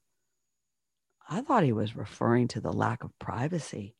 I 1.29 1.41
thought 1.41 1.63
he 1.63 1.73
was 1.73 1.95
referring 1.95 2.47
to 2.49 2.61
the 2.61 2.71
lack 2.71 3.03
of 3.03 3.17
privacy. 3.19 3.95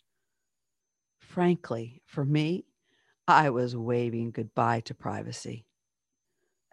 Frankly, 1.20 2.01
for 2.05 2.24
me, 2.24 2.66
I 3.28 3.49
was 3.49 3.76
waving 3.76 4.32
goodbye 4.32 4.80
to 4.82 4.93
privacy 4.93 5.66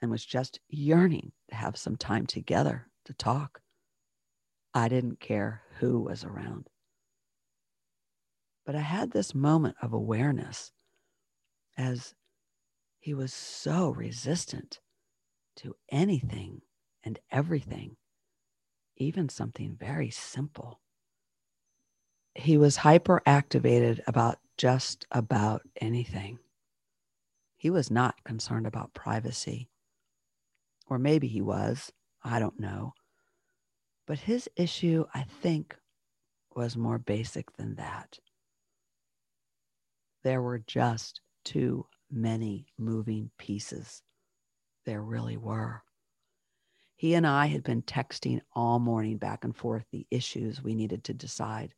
and 0.00 0.10
was 0.10 0.24
just 0.24 0.60
yearning 0.68 1.32
to 1.48 1.54
have 1.56 1.76
some 1.76 1.96
time 1.96 2.26
together 2.26 2.88
to 3.06 3.12
talk. 3.14 3.60
I 4.72 4.88
didn't 4.88 5.20
care 5.20 5.62
who 5.78 6.00
was 6.00 6.24
around. 6.24 6.68
But 8.64 8.76
I 8.76 8.80
had 8.80 9.10
this 9.10 9.34
moment 9.34 9.76
of 9.82 9.92
awareness 9.92 10.72
as 11.76 12.14
he 13.00 13.12
was 13.12 13.32
so 13.32 13.90
resistant 13.90 14.80
to 15.56 15.76
anything 15.90 16.62
and 17.02 17.18
everything, 17.30 17.96
even 18.96 19.28
something 19.28 19.76
very 19.78 20.10
simple. 20.10 20.80
He 22.34 22.56
was 22.58 22.76
hyper 22.76 23.22
activated 23.26 24.02
about 24.06 24.38
just 24.56 25.06
about 25.10 25.62
anything. 25.80 26.38
He 27.56 27.70
was 27.70 27.90
not 27.90 28.22
concerned 28.24 28.66
about 28.66 28.94
privacy. 28.94 29.70
Or 30.88 30.98
maybe 30.98 31.28
he 31.28 31.40
was, 31.40 31.92
I 32.22 32.38
don't 32.38 32.60
know. 32.60 32.94
But 34.06 34.18
his 34.18 34.48
issue, 34.56 35.06
I 35.14 35.22
think, 35.22 35.76
was 36.54 36.76
more 36.76 36.98
basic 36.98 37.56
than 37.56 37.76
that. 37.76 38.18
There 40.22 40.42
were 40.42 40.58
just 40.58 41.20
too 41.44 41.86
many 42.10 42.66
moving 42.78 43.30
pieces. 43.38 44.02
There 44.84 45.02
really 45.02 45.36
were. 45.36 45.82
He 46.96 47.14
and 47.14 47.26
I 47.26 47.46
had 47.46 47.64
been 47.64 47.82
texting 47.82 48.40
all 48.54 48.78
morning 48.78 49.18
back 49.18 49.44
and 49.44 49.56
forth 49.56 49.84
the 49.90 50.06
issues 50.10 50.62
we 50.62 50.74
needed 50.74 51.04
to 51.04 51.14
decide. 51.14 51.74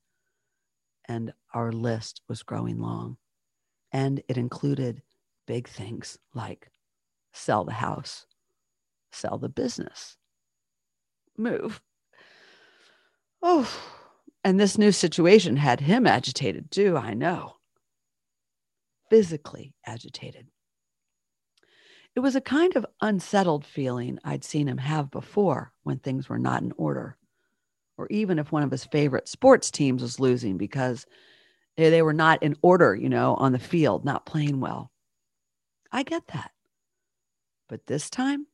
And 1.08 1.32
our 1.54 1.72
list 1.72 2.22
was 2.28 2.42
growing 2.42 2.80
long. 2.80 3.16
And 3.92 4.22
it 4.28 4.36
included 4.36 5.02
big 5.46 5.68
things 5.68 6.18
like 6.34 6.70
sell 7.32 7.64
the 7.64 7.72
house, 7.72 8.26
sell 9.12 9.38
the 9.38 9.48
business, 9.48 10.16
move. 11.36 11.80
Oh, 13.42 13.70
and 14.42 14.60
this 14.60 14.78
new 14.78 14.92
situation 14.92 15.56
had 15.56 15.80
him 15.80 16.06
agitated 16.06 16.70
too, 16.70 16.96
I 16.96 17.14
know. 17.14 17.56
Physically 19.10 19.74
agitated. 19.84 20.48
It 22.16 22.20
was 22.20 22.34
a 22.34 22.40
kind 22.40 22.74
of 22.76 22.86
unsettled 23.02 23.66
feeling 23.66 24.18
I'd 24.24 24.42
seen 24.42 24.68
him 24.68 24.78
have 24.78 25.10
before 25.10 25.70
when 25.82 25.98
things 25.98 26.30
were 26.30 26.38
not 26.38 26.62
in 26.62 26.72
order, 26.78 27.18
or 27.98 28.06
even 28.08 28.38
if 28.38 28.50
one 28.50 28.62
of 28.62 28.70
his 28.70 28.86
favorite 28.86 29.28
sports 29.28 29.70
teams 29.70 30.00
was 30.00 30.18
losing 30.18 30.56
because 30.56 31.04
eh, 31.76 31.90
they 31.90 32.00
were 32.00 32.14
not 32.14 32.42
in 32.42 32.56
order, 32.62 32.94
you 32.94 33.10
know, 33.10 33.34
on 33.34 33.52
the 33.52 33.58
field, 33.58 34.06
not 34.06 34.24
playing 34.24 34.60
well. 34.60 34.90
I 35.92 36.04
get 36.04 36.26
that. 36.28 36.52
But 37.68 37.86
this 37.86 38.08
time, 38.08 38.46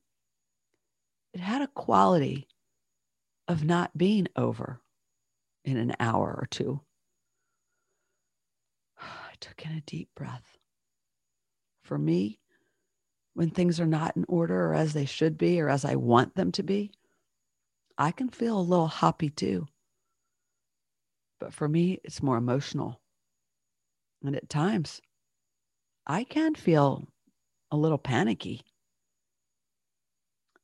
it 1.33 1.39
had 1.39 1.63
a 1.63 1.69
quality 1.69 2.49
of 3.47 3.63
not 3.63 3.97
being 3.97 4.27
over 4.35 4.81
in 5.65 5.77
an 5.77 5.95
hour 6.01 6.37
or 6.37 6.49
two. 6.51 6.81
I 9.01 9.35
took 9.39 9.65
in 9.65 9.71
a 9.71 9.83
deep 9.83 10.09
breath. 10.17 10.59
For 11.85 11.97
me, 11.97 12.41
when 13.35 13.51
things 13.51 13.81
are 13.81 13.87
not 13.87 14.17
in 14.17 14.25
order 14.29 14.67
or 14.67 14.75
as 14.75 14.93
they 14.93 15.05
should 15.05 15.39
be 15.39 15.61
or 15.61 15.69
as 15.69 15.85
I 15.85 15.97
want 15.97 16.35
them 16.35 16.53
to 16.53 16.63
be, 16.63 16.93
I 17.97 18.11
can 18.11 18.29
feel 18.29 18.59
a 18.59 18.61
little 18.61 18.89
hoppy 18.89 19.31
too. 19.31 19.67
But 21.41 21.53
for 21.55 21.69
me, 21.69 22.01
it's 22.05 22.23
more 22.23 22.37
emotional. 22.37 23.01
And 24.25 24.37
at 24.37 24.49
times, 24.49 25.01
I 26.07 26.25
can 26.25 26.55
feel 26.55 27.09
a 27.71 27.77
little 27.77 27.99
panicky. 27.99 28.63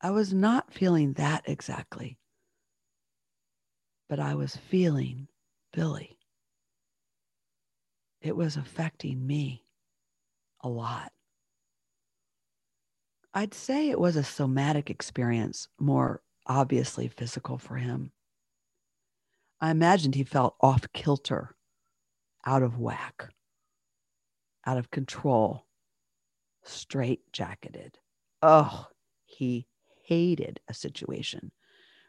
I 0.00 0.10
was 0.10 0.32
not 0.32 0.72
feeling 0.72 1.14
that 1.14 1.42
exactly. 1.48 2.18
but 4.08 4.18
I 4.18 4.34
was 4.34 4.56
feeling 4.56 5.28
Billy. 5.72 6.18
It 8.20 8.34
was 8.34 8.56
affecting 8.56 9.26
me 9.26 9.64
a 10.62 10.68
lot. 10.68 11.12
I'd 13.38 13.54
say 13.54 13.88
it 13.88 14.00
was 14.00 14.16
a 14.16 14.24
somatic 14.24 14.90
experience, 14.90 15.68
more 15.78 16.22
obviously 16.48 17.06
physical 17.06 17.56
for 17.56 17.76
him. 17.76 18.10
I 19.60 19.70
imagined 19.70 20.16
he 20.16 20.24
felt 20.24 20.56
off 20.60 20.92
kilter, 20.92 21.54
out 22.44 22.64
of 22.64 22.80
whack, 22.80 23.28
out 24.66 24.76
of 24.76 24.90
control, 24.90 25.66
straight 26.64 27.32
jacketed. 27.32 27.98
Oh, 28.42 28.88
he 29.24 29.68
hated 30.02 30.58
a 30.66 30.74
situation 30.74 31.52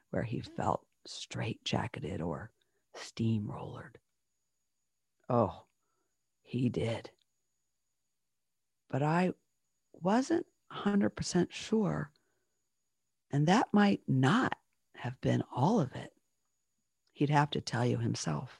where 0.09 0.23
he 0.23 0.39
felt 0.39 0.83
straight 1.05 1.63
jacketed 1.63 2.21
or 2.21 2.49
steamrollered. 2.97 3.97
Oh, 5.29 5.65
he 6.41 6.69
did. 6.69 7.11
But 8.89 9.03
I 9.03 9.33
wasn't 9.93 10.47
100% 10.73 11.47
sure. 11.51 12.11
And 13.31 13.47
that 13.47 13.67
might 13.71 14.01
not 14.07 14.53
have 14.95 15.19
been 15.21 15.43
all 15.53 15.79
of 15.79 15.93
it. 15.95 16.11
He'd 17.13 17.29
have 17.29 17.49
to 17.51 17.61
tell 17.61 17.85
you 17.85 17.97
himself. 17.97 18.59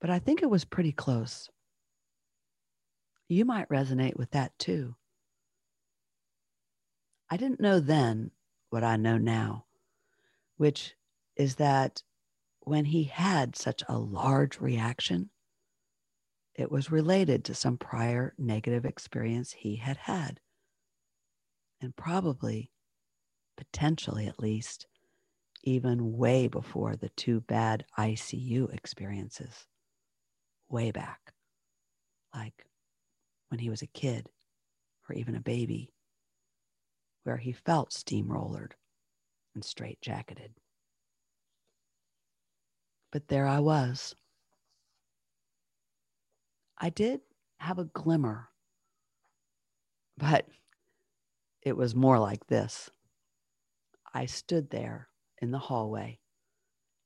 But 0.00 0.10
I 0.10 0.18
think 0.18 0.42
it 0.42 0.50
was 0.50 0.64
pretty 0.64 0.92
close. 0.92 1.50
You 3.28 3.44
might 3.44 3.68
resonate 3.68 4.16
with 4.16 4.30
that 4.30 4.58
too. 4.58 4.94
I 7.30 7.36
didn't 7.36 7.60
know 7.60 7.80
then 7.80 8.30
what 8.70 8.84
I 8.84 8.96
know 8.96 9.18
now, 9.18 9.66
which 10.56 10.94
is 11.36 11.56
that 11.56 12.02
when 12.60 12.86
he 12.86 13.04
had 13.04 13.56
such 13.56 13.82
a 13.88 13.98
large 13.98 14.60
reaction, 14.60 15.30
it 16.54 16.70
was 16.70 16.90
related 16.90 17.44
to 17.44 17.54
some 17.54 17.76
prior 17.76 18.34
negative 18.38 18.84
experience 18.84 19.52
he 19.52 19.76
had 19.76 19.96
had. 19.96 20.40
And 21.80 21.94
probably, 21.94 22.70
potentially 23.56 24.26
at 24.26 24.40
least, 24.40 24.86
even 25.62 26.16
way 26.16 26.48
before 26.48 26.96
the 26.96 27.10
two 27.10 27.40
bad 27.42 27.84
ICU 27.98 28.72
experiences, 28.74 29.66
way 30.68 30.90
back, 30.90 31.32
like 32.34 32.66
when 33.48 33.60
he 33.60 33.70
was 33.70 33.82
a 33.82 33.86
kid 33.86 34.28
or 35.08 35.14
even 35.14 35.36
a 35.36 35.40
baby, 35.40 35.92
where 37.24 37.36
he 37.36 37.52
felt 37.52 37.90
steamrollered 37.90 38.72
and 39.54 39.62
straitjacketed. 39.62 40.50
But 43.10 43.28
there 43.28 43.46
I 43.46 43.60
was. 43.60 44.14
I 46.78 46.90
did 46.90 47.20
have 47.58 47.78
a 47.78 47.84
glimmer, 47.84 48.48
but 50.16 50.46
it 51.62 51.76
was 51.76 51.94
more 51.94 52.18
like 52.18 52.46
this. 52.46 52.90
I 54.14 54.26
stood 54.26 54.70
there 54.70 55.08
in 55.40 55.50
the 55.50 55.58
hallway, 55.58 56.18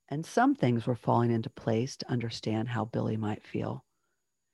and 0.08 0.24
some 0.24 0.54
things 0.54 0.86
were 0.86 0.94
falling 0.94 1.30
into 1.30 1.50
place 1.50 1.96
to 1.96 2.10
understand 2.10 2.68
how 2.68 2.84
Billy 2.84 3.16
might 3.16 3.44
feel. 3.44 3.84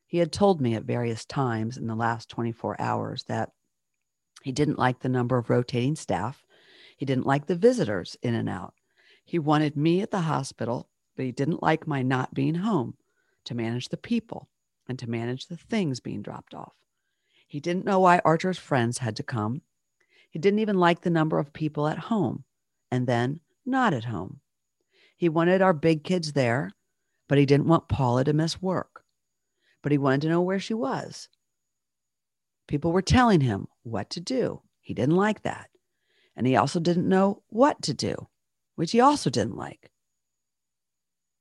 He 0.07 0.19
had 0.19 0.33
told 0.33 0.61
me 0.61 0.75
at 0.75 0.85
various 0.85 1.25
times 1.25 1.77
in 1.77 1.87
the 1.87 1.95
last 1.95 2.29
24 2.31 2.81
hours 2.81 3.25
that 3.25 3.51
he 4.43 4.53
didn't 4.53 4.79
like 4.79 5.01
the 5.01 5.09
number 5.09 5.37
of 5.37 5.51
rotating 5.51 5.97
staff. 5.97 6.45
He 6.97 7.05
didn't 7.05 7.27
like 7.27 7.47
the 7.47 7.57
visitors 7.57 8.17
in 8.23 8.35
and 8.35 8.49
out. 8.49 8.75
He 9.25 9.39
wanted 9.39 9.77
me 9.77 10.01
at 10.01 10.11
the 10.11 10.23
hospital, 10.23 10.89
but 11.17 11.27
he 11.27 11.33
didn't 11.33 11.63
like 11.63 11.87
my 11.87 12.03
not 12.03 12.33
being 12.33 12.55
home 12.55 12.97
to 13.45 13.55
manage 13.55 13.89
the 13.89 13.97
people 13.97 14.49
and 14.89 14.99
to 14.99 15.11
manage 15.11 15.47
the 15.47 15.57
things 15.57 16.01
being 16.01 16.23
dropped 16.23 16.55
off. 16.55 16.73
He 17.47 17.61
didn't 17.61 17.85
know 17.85 18.01
why 18.01 18.21
Archer's 18.25 18.59
friends 18.59 18.99
had 18.99 19.17
to 19.17 19.23
come. 19.23 19.63
He 20.39 20.41
didn't 20.41 20.61
even 20.61 20.79
like 20.79 21.01
the 21.01 21.11
number 21.11 21.41
of 21.41 21.53
people 21.53 21.89
at 21.89 21.99
home 21.99 22.45
and 22.93 23.09
then 23.09 23.41
not 23.67 23.93
at 23.93 24.05
home. 24.05 24.39
He 25.17 25.29
wanted 25.29 25.63
our 25.63 25.73
big 25.73 26.05
kids 26.05 26.33
there, 26.33 26.71
but 27.29 27.39
he 27.39 27.45
didn't 27.45 27.67
want 27.67 27.89
Paula 27.89 28.23
to 28.23 28.33
miss 28.33 28.63
work. 28.63 29.03
But 29.83 29.91
he 29.91 29.99
wanted 29.99 30.21
to 30.21 30.29
know 30.29 30.41
where 30.41 30.61
she 30.61 30.75
was. 30.75 31.29
People 32.69 32.93
were 32.93 33.03
telling 33.03 33.41
him 33.41 33.67
what 33.83 34.11
to 34.11 34.21
do. 34.21 34.63
He 34.81 34.95
didn't 34.95 35.17
like 35.17 35.43
that. 35.43 35.71
And 36.37 36.47
he 36.47 36.55
also 36.55 36.79
didn't 36.79 37.09
know 37.09 37.43
what 37.49 37.83
to 37.83 37.93
do, 37.93 38.29
which 38.77 38.93
he 38.93 39.01
also 39.01 39.31
didn't 39.31 39.57
like. 39.57 39.91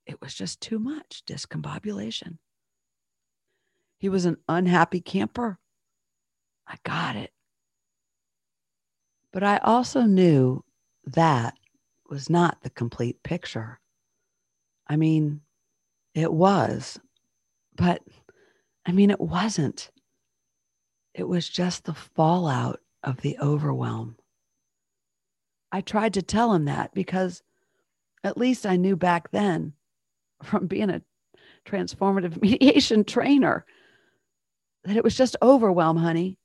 It 0.08 0.20
was 0.22 0.34
just 0.34 0.60
too 0.60 0.80
much 0.80 1.22
discombobulation. 1.28 2.40
He 4.00 4.10
was 4.10 4.26
an 4.26 4.38
unhappy 4.50 5.02
camper. 5.02 5.60
I 6.68 6.78
got 6.84 7.16
it. 7.16 7.32
But 9.38 9.44
I 9.44 9.58
also 9.58 10.02
knew 10.02 10.64
that 11.06 11.54
was 12.10 12.28
not 12.28 12.64
the 12.64 12.72
complete 12.72 13.22
picture. 13.22 13.80
I 14.88 14.96
mean, 14.96 15.42
it 16.16 16.34
was, 16.34 17.00
but 17.76 18.02
I 18.88 18.94
mean, 18.94 19.12
it 19.12 19.22
wasn't. 19.22 19.92
It 21.14 21.28
was 21.28 21.48
just 21.48 21.86
the 21.86 21.94
fallout 21.94 22.80
of 23.04 23.22
the 23.22 23.38
overwhelm. 23.38 24.16
I 25.72 25.82
tried 25.82 26.16
to 26.16 26.24
tell 26.24 26.52
him 26.52 26.66
that 26.66 26.96
because 26.96 27.44
at 28.24 28.40
least 28.40 28.66
I 28.66 28.76
knew 28.76 28.96
back 28.96 29.30
then 29.30 29.74
from 30.42 30.66
being 30.66 30.90
a 30.90 31.04
transformative 31.64 32.42
mediation 32.42 33.04
trainer 33.04 33.68
that 34.84 34.98
it 34.98 35.04
was 35.04 35.14
just 35.16 35.36
overwhelm, 35.44 35.98
honey. 35.98 36.40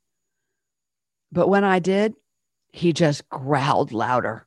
But 1.32 1.48
when 1.48 1.64
I 1.64 1.78
did, 1.78 2.16
he 2.72 2.92
just 2.92 3.28
growled 3.28 3.92
louder. 3.92 4.46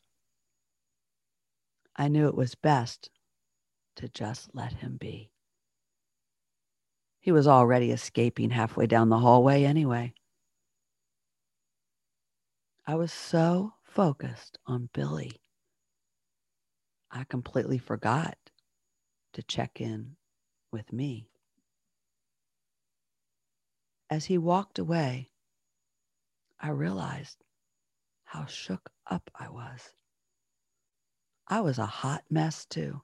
I 1.95 2.07
knew 2.07 2.27
it 2.27 2.35
was 2.35 2.55
best 2.55 3.09
to 3.95 4.09
just 4.09 4.49
let 4.53 4.73
him 4.73 4.97
be. 4.97 5.31
He 7.21 7.31
was 7.31 7.47
already 7.47 7.91
escaping 7.91 8.49
halfway 8.49 8.87
down 8.87 9.09
the 9.09 9.19
hallway 9.19 9.63
anyway. 9.63 10.13
I 12.85 12.95
was 12.95 13.13
so 13.13 13.73
focused 13.83 14.57
on 14.67 14.89
Billy, 14.93 15.41
I 17.09 17.23
completely 17.23 17.77
forgot 17.77 18.37
to 19.33 19.43
check 19.43 19.79
in 19.79 20.17
with 20.71 20.91
me. 20.91 21.29
As 24.09 24.25
he 24.25 24.37
walked 24.37 24.77
away, 24.77 25.31
I 26.59 26.69
realized 26.69 27.44
how 28.35 28.45
shook 28.45 28.89
up 29.09 29.29
I 29.39 29.49
was. 29.49 29.93
I 31.47 31.61
was 31.61 31.77
a 31.77 31.85
hot 31.85 32.23
mess 32.29 32.65
too. 32.65 33.01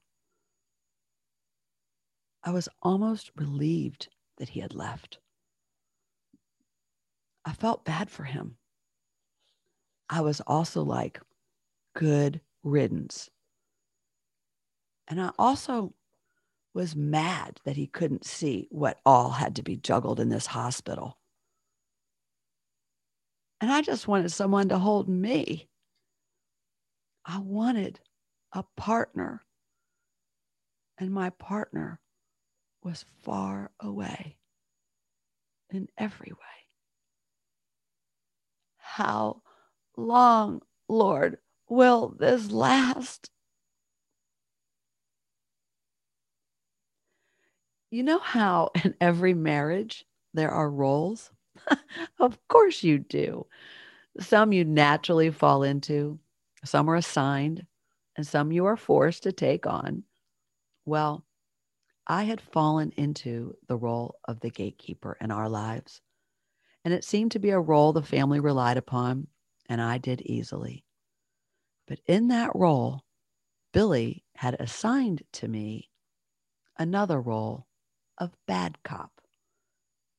I 2.44 2.52
was 2.52 2.68
almost 2.82 3.32
relieved 3.36 4.10
that 4.38 4.50
he 4.50 4.60
had 4.60 4.74
left. 4.74 5.20
I 7.46 7.54
felt 7.54 7.86
bad 7.86 8.10
for 8.10 8.24
him. 8.24 8.58
I 10.10 10.22
was 10.22 10.42
also 10.42 10.84
like, 10.84 11.22
good 11.96 12.42
riddance. 12.64 13.30
And 15.08 15.22
I 15.22 15.32
also 15.40 15.94
was 16.74 16.96
mad 16.96 17.60
that 17.64 17.78
he 17.78 17.88
couldn't 17.88 18.26
see 18.26 18.68
what 18.70 19.00
all 19.06 19.30
had 19.30 19.56
to 19.56 19.64
be 19.64 19.78
juggled 19.78 20.20
in 20.20 20.30
this 20.30 20.48
hospital. 20.48 21.18
And 23.62 23.72
I 23.72 23.82
just 23.82 24.08
wanted 24.08 24.32
someone 24.32 24.70
to 24.70 24.80
hold 24.80 25.08
me. 25.08 25.70
I 27.24 27.38
wanted 27.38 28.00
a 28.52 28.64
partner. 28.76 29.44
And 30.98 31.12
my 31.12 31.30
partner 31.30 32.00
was 32.84 33.06
far 33.22 33.70
away 33.80 34.38
in 35.70 35.88
every 35.98 36.32
way. 36.32 36.38
How 38.78 39.44
long, 39.96 40.62
Lord, 40.90 41.38
will 41.70 42.16
this 42.20 42.52
last? 42.52 43.30
You 47.92 48.04
know 48.04 48.20
how 48.20 48.72
in 48.84 48.96
every 49.00 49.36
marriage 49.36 50.06
there 50.34 50.52
are 50.52 50.70
roles? 50.70 51.32
of 52.20 52.38
course 52.48 52.84
you 52.84 53.00
do. 53.00 53.46
Some 54.20 54.52
you 54.52 54.66
naturally 54.66 55.32
fall 55.32 55.64
into, 55.64 56.20
some 56.66 56.90
are 56.90 56.96
assigned, 56.96 57.66
and 58.18 58.28
some 58.28 58.52
you 58.52 58.66
are 58.66 58.78
forced 58.78 59.24
to 59.24 59.32
take 59.32 59.66
on. 59.66 60.04
Well, 60.86 61.26
I 62.08 62.24
had 62.24 62.42
fallen 62.42 62.92
into 62.98 63.56
the 63.68 63.78
role 63.78 64.16
of 64.26 64.40
the 64.42 64.50
gatekeeper 64.50 65.18
in 65.22 65.32
our 65.32 65.48
lives, 65.48 66.02
and 66.84 66.94
it 66.94 67.04
seemed 67.04 67.32
to 67.32 67.40
be 67.40 67.52
a 67.52 67.60
role 67.60 67.94
the 67.94 68.02
family 68.02 68.40
relied 68.40 68.78
upon, 68.78 69.28
and 69.70 69.82
I 69.82 69.98
did 69.98 70.22
easily. 70.22 70.84
But 71.88 72.00
in 72.06 72.28
that 72.30 72.52
role, 72.56 73.06
Billy 73.72 74.24
had 74.36 74.60
assigned 74.60 75.24
to 75.34 75.48
me 75.48 75.90
another 76.78 77.22
role 77.22 77.68
of 78.18 78.36
bad 78.48 78.84
cop. 78.84 79.22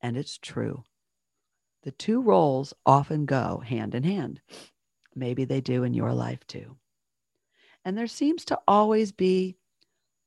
And 0.01 0.16
it's 0.16 0.38
true. 0.38 0.84
The 1.83 1.91
two 1.93 2.20
roles 2.20 2.74
often 2.87 3.26
go 3.26 3.62
hand 3.64 3.95
in 3.95 4.05
hand. 4.05 4.41
Maybe 5.14 5.45
they 5.45 5.61
do 5.61 5.85
in 5.85 5.95
your 5.95 6.12
life 6.12 6.47
too. 6.47 6.76
And 7.85 7.99
there 7.99 8.07
seems 8.07 8.45
to 8.47 8.59
always 8.68 9.12
be 9.12 9.57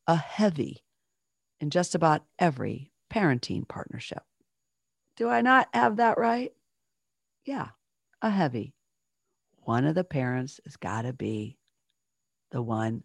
a 0.07 0.15
heavy 0.15 0.83
in 1.59 1.69
just 1.69 1.95
about 1.95 2.25
every 2.37 2.91
parenting 3.11 3.67
partnership. 3.67 4.23
Do 5.15 5.29
I 5.29 5.41
not 5.41 5.69
have 5.73 5.97
that 5.97 6.17
right? 6.17 6.51
Yeah, 7.45 7.69
a 8.21 8.29
heavy. 8.29 8.73
One 9.63 9.85
of 9.85 9.95
the 9.95 10.03
parents 10.03 10.59
has 10.65 10.75
got 10.75 11.03
to 11.03 11.13
be 11.13 11.57
the 12.51 12.61
one 12.61 13.03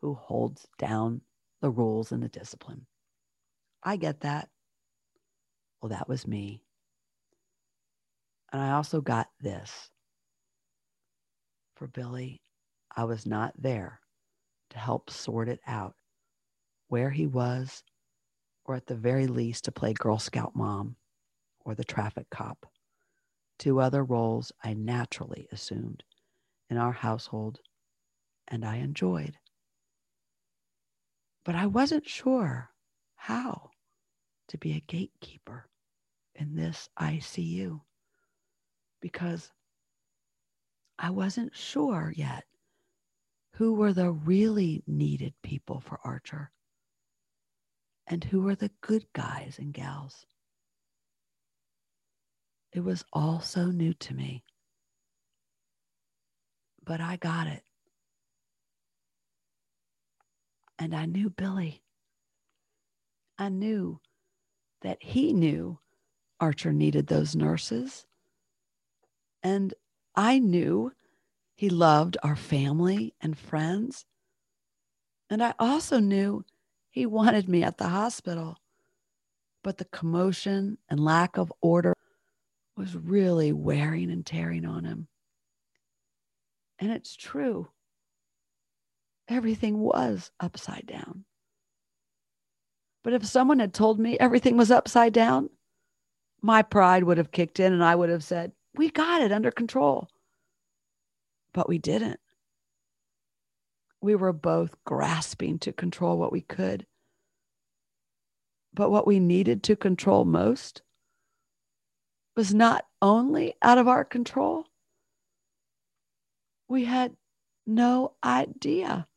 who 0.00 0.14
holds 0.14 0.66
down 0.78 1.22
the 1.60 1.70
rules 1.70 2.12
and 2.12 2.22
the 2.22 2.28
discipline. 2.28 2.86
I 3.82 3.96
get 3.96 4.20
that. 4.20 4.48
Well, 5.80 5.90
that 5.90 6.08
was 6.08 6.26
me. 6.26 6.65
And 8.52 8.62
I 8.62 8.72
also 8.72 9.00
got 9.00 9.28
this. 9.40 9.90
For 11.74 11.86
Billy, 11.86 12.40
I 12.96 13.04
was 13.04 13.26
not 13.26 13.52
there 13.58 14.00
to 14.70 14.78
help 14.78 15.10
sort 15.10 15.48
it 15.48 15.60
out 15.66 15.94
where 16.88 17.10
he 17.10 17.26
was, 17.26 17.82
or 18.64 18.74
at 18.76 18.86
the 18.86 18.94
very 18.94 19.26
least 19.26 19.64
to 19.64 19.72
play 19.72 19.92
Girl 19.92 20.18
Scout 20.18 20.54
mom 20.56 20.96
or 21.64 21.74
the 21.74 21.84
traffic 21.84 22.30
cop. 22.30 22.66
Two 23.58 23.80
other 23.80 24.04
roles 24.04 24.52
I 24.62 24.74
naturally 24.74 25.48
assumed 25.50 26.04
in 26.70 26.76
our 26.76 26.92
household 26.92 27.60
and 28.48 28.64
I 28.64 28.76
enjoyed. 28.76 29.38
But 31.44 31.54
I 31.54 31.66
wasn't 31.66 32.08
sure 32.08 32.70
how 33.16 33.70
to 34.48 34.58
be 34.58 34.72
a 34.72 34.80
gatekeeper 34.80 35.68
in 36.34 36.54
this 36.54 36.88
ICU 36.98 37.80
because 39.00 39.50
I 40.98 41.10
wasn't 41.10 41.54
sure 41.54 42.12
yet 42.16 42.44
who 43.54 43.74
were 43.74 43.92
the 43.92 44.10
really 44.10 44.82
needed 44.86 45.34
people 45.42 45.80
for 45.80 45.98
Archer 46.04 46.50
and 48.06 48.22
who 48.24 48.42
were 48.42 48.54
the 48.54 48.70
good 48.80 49.06
guys 49.14 49.58
and 49.58 49.72
gals. 49.72 50.26
It 52.72 52.80
was 52.80 53.04
all 53.12 53.40
so 53.40 53.66
new 53.66 53.94
to 53.94 54.14
me, 54.14 54.44
but 56.84 57.00
I 57.00 57.16
got 57.16 57.46
it. 57.46 57.62
And 60.78 60.94
I 60.94 61.06
knew 61.06 61.30
Billy. 61.30 61.82
I 63.38 63.48
knew 63.48 64.00
that 64.82 65.02
he 65.02 65.32
knew 65.32 65.78
Archer 66.38 66.72
needed 66.72 67.06
those 67.06 67.34
nurses. 67.34 68.05
And 69.46 69.74
I 70.16 70.40
knew 70.40 70.90
he 71.54 71.70
loved 71.70 72.16
our 72.24 72.34
family 72.34 73.14
and 73.20 73.38
friends. 73.38 74.04
And 75.30 75.40
I 75.40 75.54
also 75.60 76.00
knew 76.00 76.44
he 76.90 77.06
wanted 77.06 77.48
me 77.48 77.62
at 77.62 77.78
the 77.78 77.86
hospital, 77.86 78.56
but 79.62 79.78
the 79.78 79.84
commotion 79.84 80.78
and 80.88 80.98
lack 80.98 81.38
of 81.38 81.52
order 81.60 81.94
was 82.76 82.96
really 82.96 83.52
wearing 83.52 84.10
and 84.10 84.26
tearing 84.26 84.66
on 84.66 84.84
him. 84.84 85.06
And 86.80 86.90
it's 86.90 87.14
true. 87.14 87.68
Everything 89.28 89.78
was 89.78 90.32
upside 90.40 90.86
down. 90.86 91.24
But 93.04 93.12
if 93.12 93.24
someone 93.24 93.60
had 93.60 93.72
told 93.72 94.00
me 94.00 94.18
everything 94.18 94.56
was 94.56 94.72
upside 94.72 95.12
down, 95.12 95.50
my 96.42 96.62
pride 96.62 97.04
would 97.04 97.18
have 97.18 97.30
kicked 97.30 97.60
in 97.60 97.72
and 97.72 97.84
I 97.84 97.94
would 97.94 98.10
have 98.10 98.24
said, 98.24 98.50
We 98.76 98.90
got 98.90 99.22
it 99.22 99.32
under 99.32 99.50
control. 99.50 100.08
But 101.52 101.68
we 101.68 101.78
didn't 101.78 102.20
we 104.00 104.14
were 104.14 104.32
both 104.32 104.76
grasping 104.84 105.58
to 105.58 105.72
control 105.72 106.16
what 106.16 106.32
we 106.32 106.40
could. 106.40 106.86
But 108.72 108.90
what 108.90 109.06
we 109.06 109.18
needed 109.18 109.62
to 109.64 109.76
control 109.76 110.24
most 110.24 110.82
was 112.36 112.54
not 112.54 112.86
only 113.00 113.54
out 113.62 113.78
of 113.78 113.88
our 113.88 114.04
control, 114.04 114.66
we 116.68 116.84
had 116.84 117.16
no 117.66 118.12
idea 118.22 119.08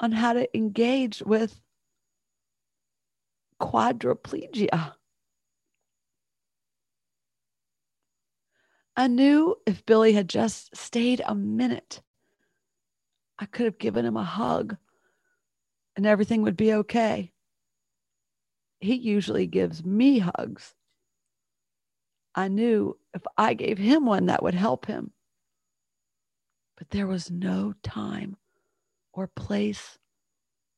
on 0.00 0.12
how 0.12 0.32
to 0.32 0.56
engage 0.56 1.22
with 1.22 1.60
quadriplegia. 3.60 4.94
I 8.96 9.08
knew 9.08 9.56
if 9.66 9.86
Billy 9.86 10.12
had 10.12 10.28
just 10.28 10.76
stayed 10.76 11.22
a 11.26 11.34
minute 11.34 12.02
I 13.42 13.46
could 13.46 13.64
have 13.64 13.78
given 13.78 14.04
him 14.04 14.16
a 14.16 14.22
hug 14.22 14.76
and 15.96 16.06
everything 16.06 16.42
would 16.42 16.56
be 16.56 16.72
okay. 16.74 17.32
He 18.78 18.94
usually 18.94 19.48
gives 19.48 19.84
me 19.84 20.20
hugs. 20.20 20.74
I 22.36 22.46
knew 22.46 22.98
if 23.14 23.22
I 23.36 23.54
gave 23.54 23.78
him 23.78 24.06
one, 24.06 24.26
that 24.26 24.44
would 24.44 24.54
help 24.54 24.86
him. 24.86 25.12
But 26.76 26.90
there 26.90 27.08
was 27.08 27.32
no 27.32 27.74
time 27.82 28.36
or 29.12 29.26
place 29.26 29.98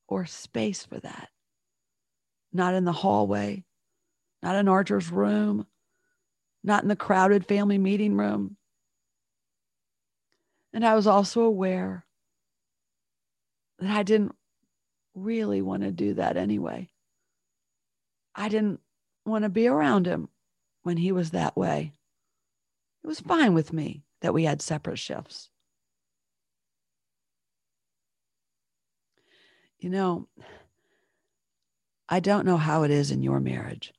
or 0.08 0.24
space 0.24 0.84
for 0.84 0.98
that. 1.00 1.28
Not 2.50 2.72
in 2.72 2.84
the 2.84 2.92
hallway, 2.92 3.64
not 4.42 4.56
in 4.56 4.68
Archer's 4.68 5.10
room, 5.10 5.66
not 6.64 6.82
in 6.82 6.88
the 6.88 6.96
crowded 6.96 7.46
family 7.46 7.78
meeting 7.78 8.16
room. 8.16 8.56
And 10.72 10.84
I 10.84 10.94
was 10.94 11.06
also 11.06 11.42
aware 11.42 12.04
that 13.78 13.94
I 13.94 14.02
didn't 14.02 14.34
really 15.14 15.62
want 15.62 15.82
to 15.82 15.92
do 15.92 16.14
that 16.14 16.36
anyway. 16.36 16.88
I 18.34 18.48
didn't 18.48 18.80
want 19.24 19.44
to 19.44 19.50
be 19.50 19.68
around 19.68 20.06
him 20.06 20.28
when 20.82 20.96
he 20.96 21.12
was 21.12 21.30
that 21.30 21.56
way. 21.56 21.92
It 23.04 23.06
was 23.06 23.20
fine 23.20 23.54
with 23.54 23.72
me 23.72 24.02
that 24.22 24.34
we 24.34 24.44
had 24.44 24.62
separate 24.62 24.98
shifts. 24.98 25.50
You 29.78 29.90
know, 29.90 30.28
I 32.08 32.20
don't 32.20 32.46
know 32.46 32.56
how 32.56 32.84
it 32.84 32.90
is 32.90 33.10
in 33.10 33.22
your 33.22 33.38
marriage, 33.38 33.92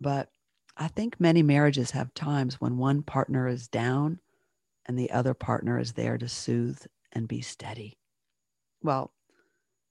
but 0.00 0.30
I 0.80 0.86
think 0.86 1.18
many 1.18 1.42
marriages 1.42 1.90
have 1.90 2.14
times 2.14 2.60
when 2.60 2.78
one 2.78 3.02
partner 3.02 3.48
is 3.48 3.66
down 3.66 4.20
and 4.86 4.96
the 4.96 5.10
other 5.10 5.34
partner 5.34 5.76
is 5.76 5.92
there 5.92 6.16
to 6.16 6.28
soothe 6.28 6.80
and 7.12 7.26
be 7.26 7.40
steady. 7.40 7.98
Well, 8.80 9.12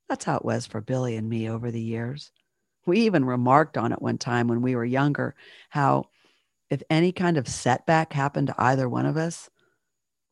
that's 0.07 0.23
how 0.23 0.37
it 0.37 0.45
was 0.45 0.65
for 0.65 0.79
Billy 0.79 1.17
and 1.17 1.29
me 1.29 1.49
over 1.49 1.71
the 1.71 1.81
years. 1.81 2.31
We 2.85 3.01
even 3.01 3.25
remarked 3.25 3.77
on 3.77 3.91
it 3.91 4.01
one 4.01 4.17
time 4.17 4.47
when 4.47 4.61
we 4.61 4.77
were 4.77 4.85
younger 4.85 5.35
how 5.69 6.05
if 6.69 6.81
any 6.89 7.11
kind 7.11 7.35
of 7.35 7.49
setback 7.49 8.13
happened 8.13 8.47
to 8.47 8.55
either 8.57 8.87
one 8.87 9.05
of 9.05 9.17
us, 9.17 9.49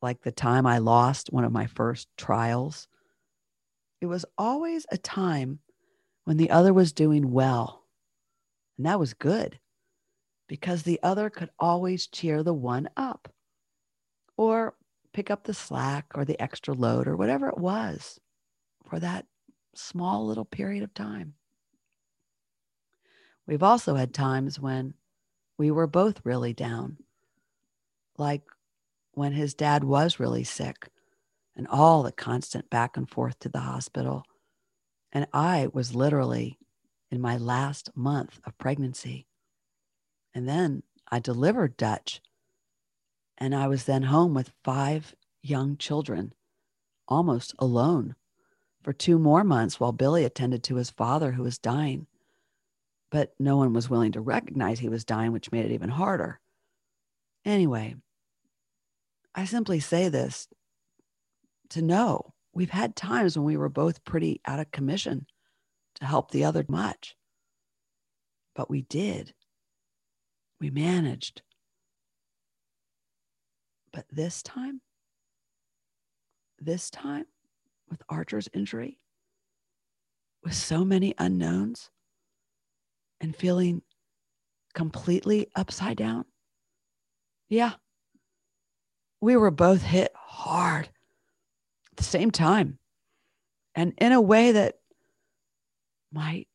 like 0.00 0.22
the 0.22 0.32
time 0.32 0.66
I 0.66 0.78
lost 0.78 1.32
one 1.32 1.44
of 1.44 1.52
my 1.52 1.66
first 1.66 2.08
trials, 2.16 2.88
it 4.00 4.06
was 4.06 4.24
always 4.38 4.86
a 4.90 4.96
time 4.96 5.58
when 6.24 6.38
the 6.38 6.50
other 6.50 6.72
was 6.72 6.94
doing 6.94 7.30
well. 7.30 7.84
And 8.78 8.86
that 8.86 8.98
was 8.98 9.12
good 9.12 9.58
because 10.48 10.82
the 10.82 11.00
other 11.02 11.30
could 11.30 11.50
always 11.58 12.06
cheer 12.06 12.42
the 12.42 12.54
one 12.54 12.88
up 12.96 13.32
or 14.36 14.74
pick 15.12 15.30
up 15.30 15.44
the 15.44 15.54
slack 15.54 16.06
or 16.14 16.24
the 16.24 16.40
extra 16.40 16.74
load 16.74 17.08
or 17.08 17.16
whatever 17.16 17.48
it 17.48 17.58
was 17.58 18.20
for 18.88 19.00
that 19.00 19.26
small 19.74 20.26
little 20.26 20.44
period 20.44 20.82
of 20.82 20.94
time. 20.94 21.34
We've 23.46 23.62
also 23.62 23.94
had 23.94 24.12
times 24.12 24.58
when 24.58 24.94
we 25.58 25.70
were 25.70 25.86
both 25.86 26.20
really 26.24 26.52
down, 26.52 26.98
like 28.18 28.42
when 29.12 29.32
his 29.32 29.54
dad 29.54 29.84
was 29.84 30.20
really 30.20 30.44
sick 30.44 30.88
and 31.56 31.66
all 31.68 32.02
the 32.02 32.12
constant 32.12 32.68
back 32.68 32.96
and 32.96 33.08
forth 33.08 33.38
to 33.40 33.48
the 33.48 33.60
hospital. 33.60 34.24
And 35.12 35.26
I 35.32 35.68
was 35.72 35.94
literally 35.94 36.58
in 37.10 37.20
my 37.20 37.38
last 37.38 37.90
month 37.94 38.38
of 38.44 38.58
pregnancy. 38.58 39.26
And 40.36 40.46
then 40.46 40.82
I 41.10 41.18
delivered 41.18 41.78
Dutch. 41.78 42.20
And 43.38 43.54
I 43.54 43.68
was 43.68 43.84
then 43.84 44.02
home 44.02 44.34
with 44.34 44.52
five 44.62 45.14
young 45.42 45.78
children, 45.78 46.34
almost 47.08 47.54
alone 47.58 48.16
for 48.82 48.92
two 48.92 49.18
more 49.18 49.44
months 49.44 49.80
while 49.80 49.92
Billy 49.92 50.24
attended 50.24 50.62
to 50.64 50.74
his 50.74 50.90
father 50.90 51.32
who 51.32 51.42
was 51.42 51.56
dying. 51.56 52.06
But 53.10 53.32
no 53.38 53.56
one 53.56 53.72
was 53.72 53.88
willing 53.88 54.12
to 54.12 54.20
recognize 54.20 54.78
he 54.78 54.90
was 54.90 55.06
dying, 55.06 55.32
which 55.32 55.52
made 55.52 55.64
it 55.64 55.72
even 55.72 55.88
harder. 55.88 56.38
Anyway, 57.46 57.94
I 59.34 59.46
simply 59.46 59.80
say 59.80 60.10
this 60.10 60.48
to 61.70 61.80
know 61.80 62.34
we've 62.52 62.68
had 62.68 62.94
times 62.94 63.38
when 63.38 63.46
we 63.46 63.56
were 63.56 63.70
both 63.70 64.04
pretty 64.04 64.42
out 64.44 64.60
of 64.60 64.70
commission 64.70 65.28
to 65.94 66.04
help 66.04 66.30
the 66.30 66.44
other 66.44 66.66
much. 66.68 67.16
But 68.54 68.68
we 68.68 68.82
did. 68.82 69.32
We 70.60 70.70
managed. 70.70 71.42
But 73.92 74.06
this 74.10 74.42
time, 74.42 74.80
this 76.58 76.90
time 76.90 77.26
with 77.88 78.02
Archer's 78.08 78.48
injury, 78.52 78.98
with 80.42 80.54
so 80.54 80.84
many 80.84 81.14
unknowns 81.18 81.90
and 83.20 83.34
feeling 83.34 83.82
completely 84.74 85.48
upside 85.54 85.96
down, 85.96 86.24
yeah, 87.48 87.72
we 89.20 89.36
were 89.36 89.50
both 89.50 89.82
hit 89.82 90.12
hard 90.14 90.86
at 91.90 91.96
the 91.96 92.04
same 92.04 92.30
time 92.30 92.78
and 93.74 93.92
in 93.98 94.12
a 94.12 94.20
way 94.20 94.52
that 94.52 94.76
might 96.12 96.48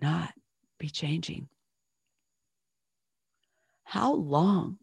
not 0.00 0.32
be 0.78 0.88
changing. 0.88 1.48
How 3.92 4.14
long 4.14 4.78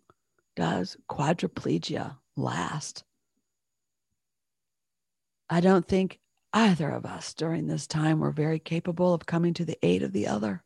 does 0.55 0.95
quadriplegia 1.09 2.17
last? 2.35 3.03
I 5.49 5.61
don't 5.61 5.87
think 5.87 6.19
either 6.53 6.91
of 6.91 7.07
us 7.07 7.33
during 7.33 7.65
this 7.65 7.87
time 7.87 8.19
were 8.19 8.29
very 8.29 8.59
capable 8.59 9.15
of 9.15 9.25
coming 9.25 9.55
to 9.55 9.65
the 9.65 9.79
aid 9.81 10.03
of 10.03 10.11
the 10.13 10.27
other. 10.27 10.63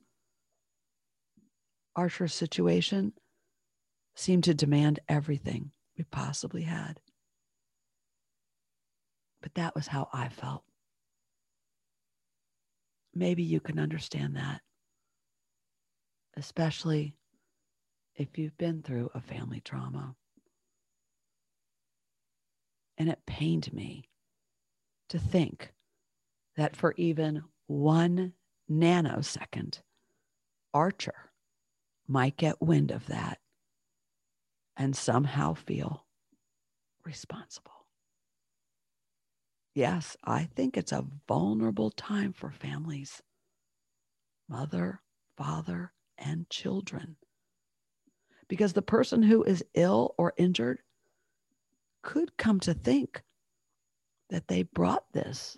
Archer's 1.96 2.34
situation 2.34 3.14
seemed 4.14 4.44
to 4.44 4.54
demand 4.54 5.00
everything 5.08 5.72
we 5.98 6.04
possibly 6.04 6.64
had. 6.64 7.00
But 9.42 9.54
that 9.54 9.74
was 9.74 9.88
how 9.88 10.10
I 10.12 10.28
felt. 10.28 10.66
Maybe 13.16 13.44
you 13.44 13.62
can 13.62 13.80
understand 13.80 14.36
that, 14.36 14.60
especially 16.36 17.16
if 18.16 18.38
you've 18.38 18.58
been 18.58 18.82
through 18.82 19.10
a 19.14 19.22
family 19.22 19.60
trauma. 19.60 20.16
And 22.98 23.10
it 23.10 23.26
pained 23.26 23.74
me 23.74 24.10
to 25.10 25.18
think 25.18 25.74
that 26.56 26.76
for 26.76 26.94
even 26.98 27.44
one 27.68 28.34
nanosecond, 28.70 29.82
Archer 30.74 31.32
might 32.08 32.38
get 32.38 32.62
wind 32.62 32.92
of 32.92 33.08
that 33.08 33.40
and 34.78 34.96
somehow 34.96 35.54
feel 35.54 36.06
responsible. 37.06 37.88
Yes, 39.76 40.16
I 40.24 40.46
think 40.56 40.78
it's 40.78 40.92
a 40.92 41.06
vulnerable 41.28 41.90
time 41.90 42.32
for 42.32 42.52
families, 42.52 43.22
mother, 44.48 45.02
father, 45.36 45.94
and 46.18 46.48
children. 46.50 47.18
Because 48.48 48.74
the 48.74 48.82
person 48.82 49.24
who 49.24 49.44
is 49.44 49.64
ill 49.74 50.14
or 50.18 50.34
injured 50.38 50.80
could 52.02 52.38
come 52.38 52.60
to 52.62 52.74
think 52.74 53.24
that 54.30 54.48
they 54.48 54.64
brought 54.64 55.12
this 55.14 55.58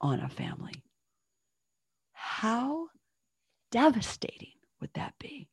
on 0.00 0.20
a 0.20 0.28
family. 0.28 0.82
How 2.12 2.88
devastating 3.70 4.54
would 4.80 4.90
that 4.94 5.14
be? 5.18 5.48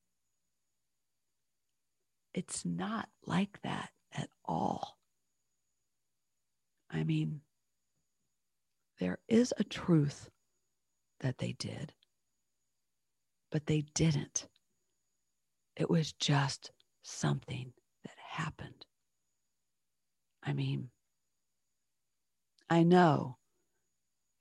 It's 2.33 2.65
not 2.65 3.09
like 3.25 3.61
that 3.63 3.89
at 4.13 4.29
all. 4.45 4.97
I 6.89 7.03
mean, 7.03 7.41
there 8.99 9.19
is 9.27 9.53
a 9.57 9.63
truth 9.63 10.29
that 11.19 11.37
they 11.37 11.53
did, 11.53 11.93
but 13.51 13.65
they 13.65 13.81
didn't. 13.93 14.47
It 15.77 15.89
was 15.91 16.11
just 16.13 16.71
something 17.03 17.71
that 18.03 18.15
happened. 18.17 18.85
I 20.43 20.53
mean, 20.53 20.89
I 22.67 22.81
know 22.81 23.37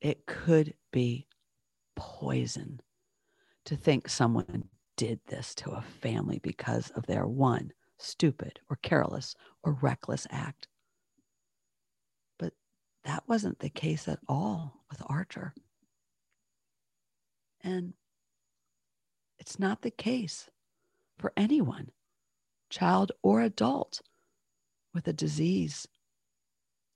it 0.01 0.25
could 0.25 0.75
be 0.93 1.29
poison 1.95 2.81
to 3.67 3.77
think 3.77 4.09
someone 4.09 4.65
did 4.97 5.21
this 5.27 5.55
to 5.57 5.73
a 5.73 5.83
family 5.83 6.41
because 6.43 6.89
of 6.91 7.07
their 7.07 7.27
one 7.27 7.71
stupid 7.99 8.59
or 8.71 8.79
careless 8.83 9.35
or 9.63 9.75
reckless 9.75 10.27
act. 10.31 10.69
But 12.39 12.55
that 13.05 13.25
wasn't 13.29 13.59
the 13.59 13.69
case 13.69 14.09
at 14.09 14.21
all 14.27 14.85
with 14.91 15.03
Archer. 15.07 15.53
And 17.63 17.93
it's 19.39 19.59
not 19.59 19.83
the 19.83 19.91
case 19.91 20.49
for 21.19 21.33
anyone, 21.37 21.91
child 22.71 23.13
or 23.23 23.41
adult, 23.41 24.01
with 24.93 25.09
a 25.09 25.13
disease, 25.13 25.87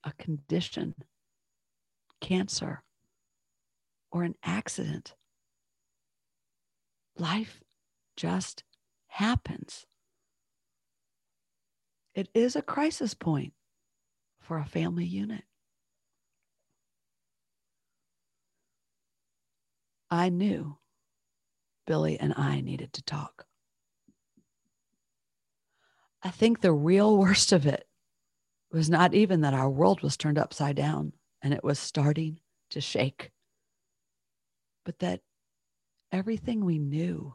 a 0.05 0.13
condition, 0.13 0.95
cancer, 2.21 2.83
or 4.11 4.23
an 4.23 4.35
accident. 4.43 5.15
Life 7.17 7.63
just 8.17 8.65
happens. 9.09 9.87
It 12.15 12.29
is 12.35 12.57
a 12.57 12.63
crisis 12.63 13.15
point 13.15 13.53
for 14.41 14.59
a 14.59 14.65
family 14.65 15.05
unit. 15.05 15.45
I 20.11 20.29
knew 20.29 20.77
Billy 21.87 22.19
and 22.19 22.35
I 22.37 22.61
needed 22.61 22.93
to 22.95 23.03
talk. 23.03 23.47
I 26.23 26.31
think 26.31 26.61
the 26.61 26.73
real 26.73 27.17
worst 27.17 27.53
of 27.53 27.67
it 27.67 27.87
was 28.73 28.91
not 28.91 29.15
even 29.15 29.41
that 29.41 29.55
our 29.55 29.71
world 29.71 30.03
was 30.03 30.17
turned 30.17 30.39
upside 30.39 30.77
down 30.77 31.13
and 31.43 31.55
it 31.55 31.65
was 31.65 31.79
starting 31.79 32.39
to 32.71 32.81
shake, 32.81 33.31
but 34.85 34.99
that 35.01 35.21
everything 36.13 36.65
we 36.65 36.79
knew 36.79 37.35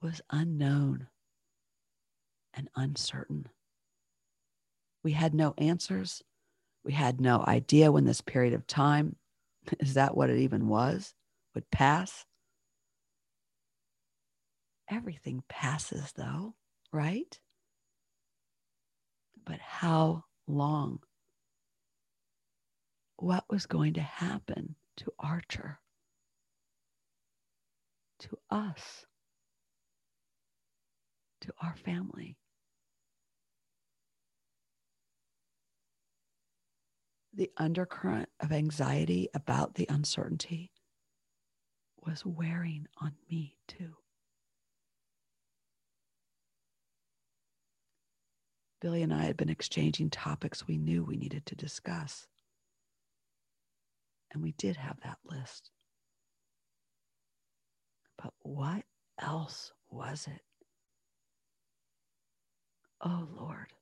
was 0.00 0.20
unknown 0.30 1.08
and 2.54 2.68
uncertain. 2.76 3.46
We 5.02 5.12
had 5.12 5.34
no 5.34 5.54
answers. 5.58 6.22
We 6.84 6.92
had 6.92 7.20
no 7.20 7.44
idea 7.46 7.90
when 7.90 8.04
this 8.04 8.20
period 8.20 8.54
of 8.54 8.66
time, 8.66 9.16
is 9.80 9.94
that 9.94 10.16
what 10.16 10.30
it 10.30 10.38
even 10.38 10.68
was, 10.68 11.14
would 11.54 11.70
pass. 11.70 12.24
Everything 14.90 15.42
passes, 15.48 16.12
though, 16.16 16.54
right? 16.92 17.38
But 19.44 19.60
how 19.60 20.24
long? 20.46 21.00
What 23.16 23.44
was 23.50 23.66
going 23.66 23.94
to 23.94 24.00
happen 24.00 24.76
to 24.98 25.12
Archer? 25.18 25.80
To 28.20 28.38
us? 28.50 29.06
To 31.42 31.52
our 31.62 31.74
family? 31.74 32.36
the 37.38 37.50
undercurrent 37.56 38.28
of 38.40 38.50
anxiety 38.50 39.28
about 39.32 39.76
the 39.76 39.86
uncertainty 39.88 40.72
was 42.04 42.26
wearing 42.26 42.88
on 43.00 43.12
me 43.30 43.56
too. 43.68 43.94
Billy 48.80 49.02
and 49.02 49.12
I 49.12 49.22
had 49.24 49.36
been 49.36 49.48
exchanging 49.48 50.10
topics 50.10 50.66
we 50.66 50.78
knew 50.78 51.02
we 51.04 51.16
needed 51.16 51.46
to 51.46 51.56
discuss. 51.56 52.26
And 54.32 54.42
we 54.42 54.52
did 54.52 54.76
have 54.76 54.98
that 55.02 55.18
list. 55.24 55.70
But 58.22 58.32
what 58.42 58.84
else 59.20 59.72
was 59.90 60.28
it? 60.28 60.42
Oh 63.00 63.28
Lord, 63.36 63.72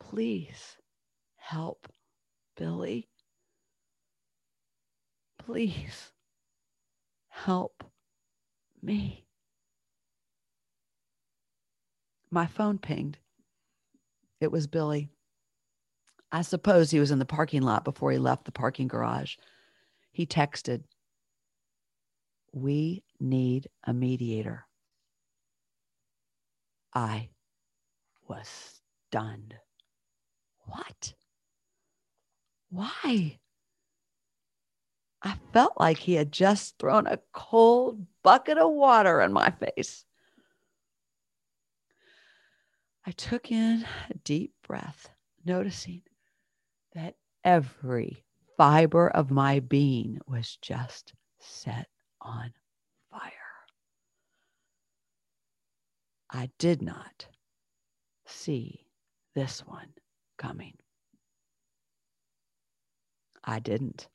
please 0.00 0.76
help 1.36 1.88
Billy. 2.56 3.08
Please 5.38 6.12
help 7.28 7.84
me. 8.82 9.24
My 12.30 12.46
phone 12.46 12.78
pinged. 12.78 13.18
It 14.42 14.50
was 14.50 14.66
Billy. 14.66 15.08
I 16.32 16.42
suppose 16.42 16.90
he 16.90 16.98
was 16.98 17.12
in 17.12 17.20
the 17.20 17.24
parking 17.24 17.62
lot 17.62 17.84
before 17.84 18.10
he 18.10 18.18
left 18.18 18.44
the 18.44 18.50
parking 18.50 18.88
garage. 18.88 19.36
He 20.10 20.26
texted, 20.26 20.82
We 22.52 23.04
need 23.20 23.68
a 23.84 23.92
mediator. 23.92 24.66
I 26.92 27.28
was 28.26 28.80
stunned. 29.08 29.54
What? 30.66 31.14
Why? 32.68 33.38
I 35.22 35.36
felt 35.52 35.74
like 35.78 35.98
he 35.98 36.14
had 36.14 36.32
just 36.32 36.78
thrown 36.80 37.06
a 37.06 37.20
cold 37.32 38.04
bucket 38.24 38.58
of 38.58 38.72
water 38.72 39.20
in 39.20 39.32
my 39.32 39.50
face. 39.50 40.04
I 43.04 43.10
took 43.12 43.50
in 43.50 43.84
a 44.10 44.14
deep 44.18 44.54
breath, 44.62 45.10
noticing 45.44 46.02
that 46.94 47.16
every 47.42 48.24
fiber 48.56 49.08
of 49.08 49.30
my 49.30 49.60
being 49.60 50.20
was 50.26 50.56
just 50.62 51.14
set 51.40 51.88
on 52.20 52.52
fire. 53.10 53.32
I 56.30 56.50
did 56.58 56.80
not 56.80 57.26
see 58.24 58.86
this 59.34 59.60
one 59.66 59.92
coming. 60.38 60.74
I 63.44 63.58
didn't. 63.58 64.08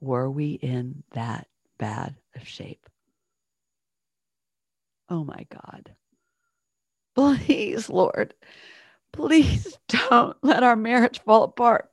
Were 0.00 0.30
we 0.30 0.52
in 0.54 1.04
that 1.12 1.48
bad 1.78 2.16
of 2.34 2.48
shape? 2.48 2.88
Oh 5.10 5.22
my 5.24 5.46
God. 5.50 5.94
Please, 7.16 7.88
Lord, 7.88 8.34
please 9.12 9.78
don't 9.88 10.36
let 10.42 10.62
our 10.62 10.76
marriage 10.76 11.20
fall 11.20 11.44
apart. 11.44 11.90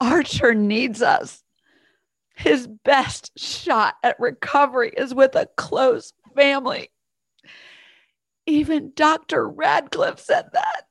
Archer 0.00 0.54
needs 0.54 1.02
us. 1.02 1.42
His 2.34 2.66
best 2.66 3.38
shot 3.38 3.96
at 4.02 4.18
recovery 4.18 4.92
is 4.96 5.14
with 5.14 5.34
a 5.34 5.48
close 5.56 6.12
family. 6.34 6.90
Even 8.46 8.92
Dr. 8.94 9.48
Radcliffe 9.48 10.18
said 10.18 10.46
that. 10.52 10.86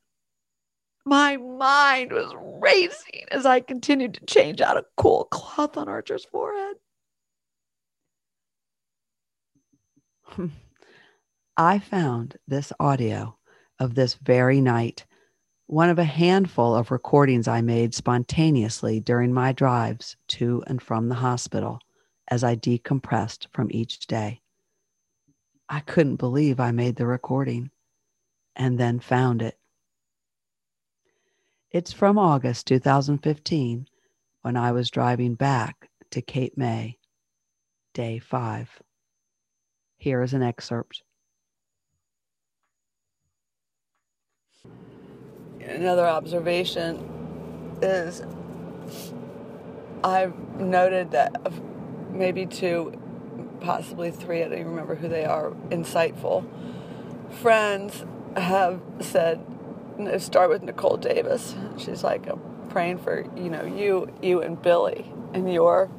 My 1.05 1.38
mind 1.38 2.11
was 2.11 2.34
racing 2.61 3.25
as 3.32 3.45
I 3.45 3.59
continued 3.59 4.13
to 4.15 4.25
change 4.25 4.61
out 4.61 4.77
a 4.77 4.86
cool 4.97 5.25
cloth 5.25 5.77
on 5.77 5.89
Archer's 5.89 6.25
forehead. 6.25 6.75
Hmm. 10.23 10.47
I 11.64 11.78
found 11.78 12.39
this 12.47 12.74
audio 12.80 13.38
of 13.78 13.93
this 13.93 14.16
very 14.16 14.59
night, 14.62 15.05
one 15.68 15.91
of 15.91 15.99
a 15.99 16.03
handful 16.03 16.76
of 16.76 16.89
recordings 16.89 17.47
I 17.47 17.62
made 17.62 17.93
spontaneously 17.93 18.99
during 18.99 19.32
my 19.32 19.51
drives 19.51 20.18
to 20.30 20.64
and 20.66 20.82
from 20.82 21.07
the 21.07 21.22
hospital 21.22 21.78
as 22.28 22.43
I 22.43 22.55
decompressed 22.55 23.45
from 23.53 23.68
each 23.70 24.07
day. 24.07 24.41
I 25.70 25.82
couldn't 25.82 26.16
believe 26.16 26.59
I 26.59 26.72
made 26.72 26.95
the 26.95 27.05
recording 27.05 27.70
and 28.55 28.80
then 28.80 28.99
found 28.99 29.43
it. 29.43 29.59
It's 31.70 31.93
from 31.93 32.18
August 32.18 32.66
2015 32.66 33.88
when 34.41 34.57
I 34.57 34.72
was 34.72 34.89
driving 34.89 35.36
back 35.36 35.91
to 36.09 36.24
Cape 36.24 36.57
May, 36.57 36.97
day 37.93 38.18
five. 38.18 38.82
Here 39.97 40.24
is 40.24 40.34
an 40.34 40.41
excerpt. 40.41 41.03
Another 45.62 46.07
observation 46.07 47.80
is 47.82 48.22
I've 50.03 50.38
noted 50.59 51.12
that 51.12 51.34
maybe 52.12 52.45
two, 52.45 52.99
possibly 53.62 54.12
three, 54.12 54.41
I 54.43 54.45
don't 54.45 54.53
even 54.53 54.68
remember 54.72 54.95
who 54.95 55.07
they 55.07 55.26
are, 55.26 55.51
insightful 55.70 56.45
friends 57.32 58.05
have 58.36 58.82
said, 58.99 59.39
start 60.18 60.49
with 60.49 60.64
Nicole 60.64 60.97
Davis. 60.97 61.55
She's 61.78 62.03
like, 62.03 62.28
I'm 62.28 62.41
praying 62.70 62.99
for, 62.99 63.26
you 63.36 63.49
know, 63.49 63.64
you, 63.64 64.12
you 64.22 64.41
and 64.41 64.62
Billy 64.62 65.12
and 65.34 65.51
your 65.51 65.89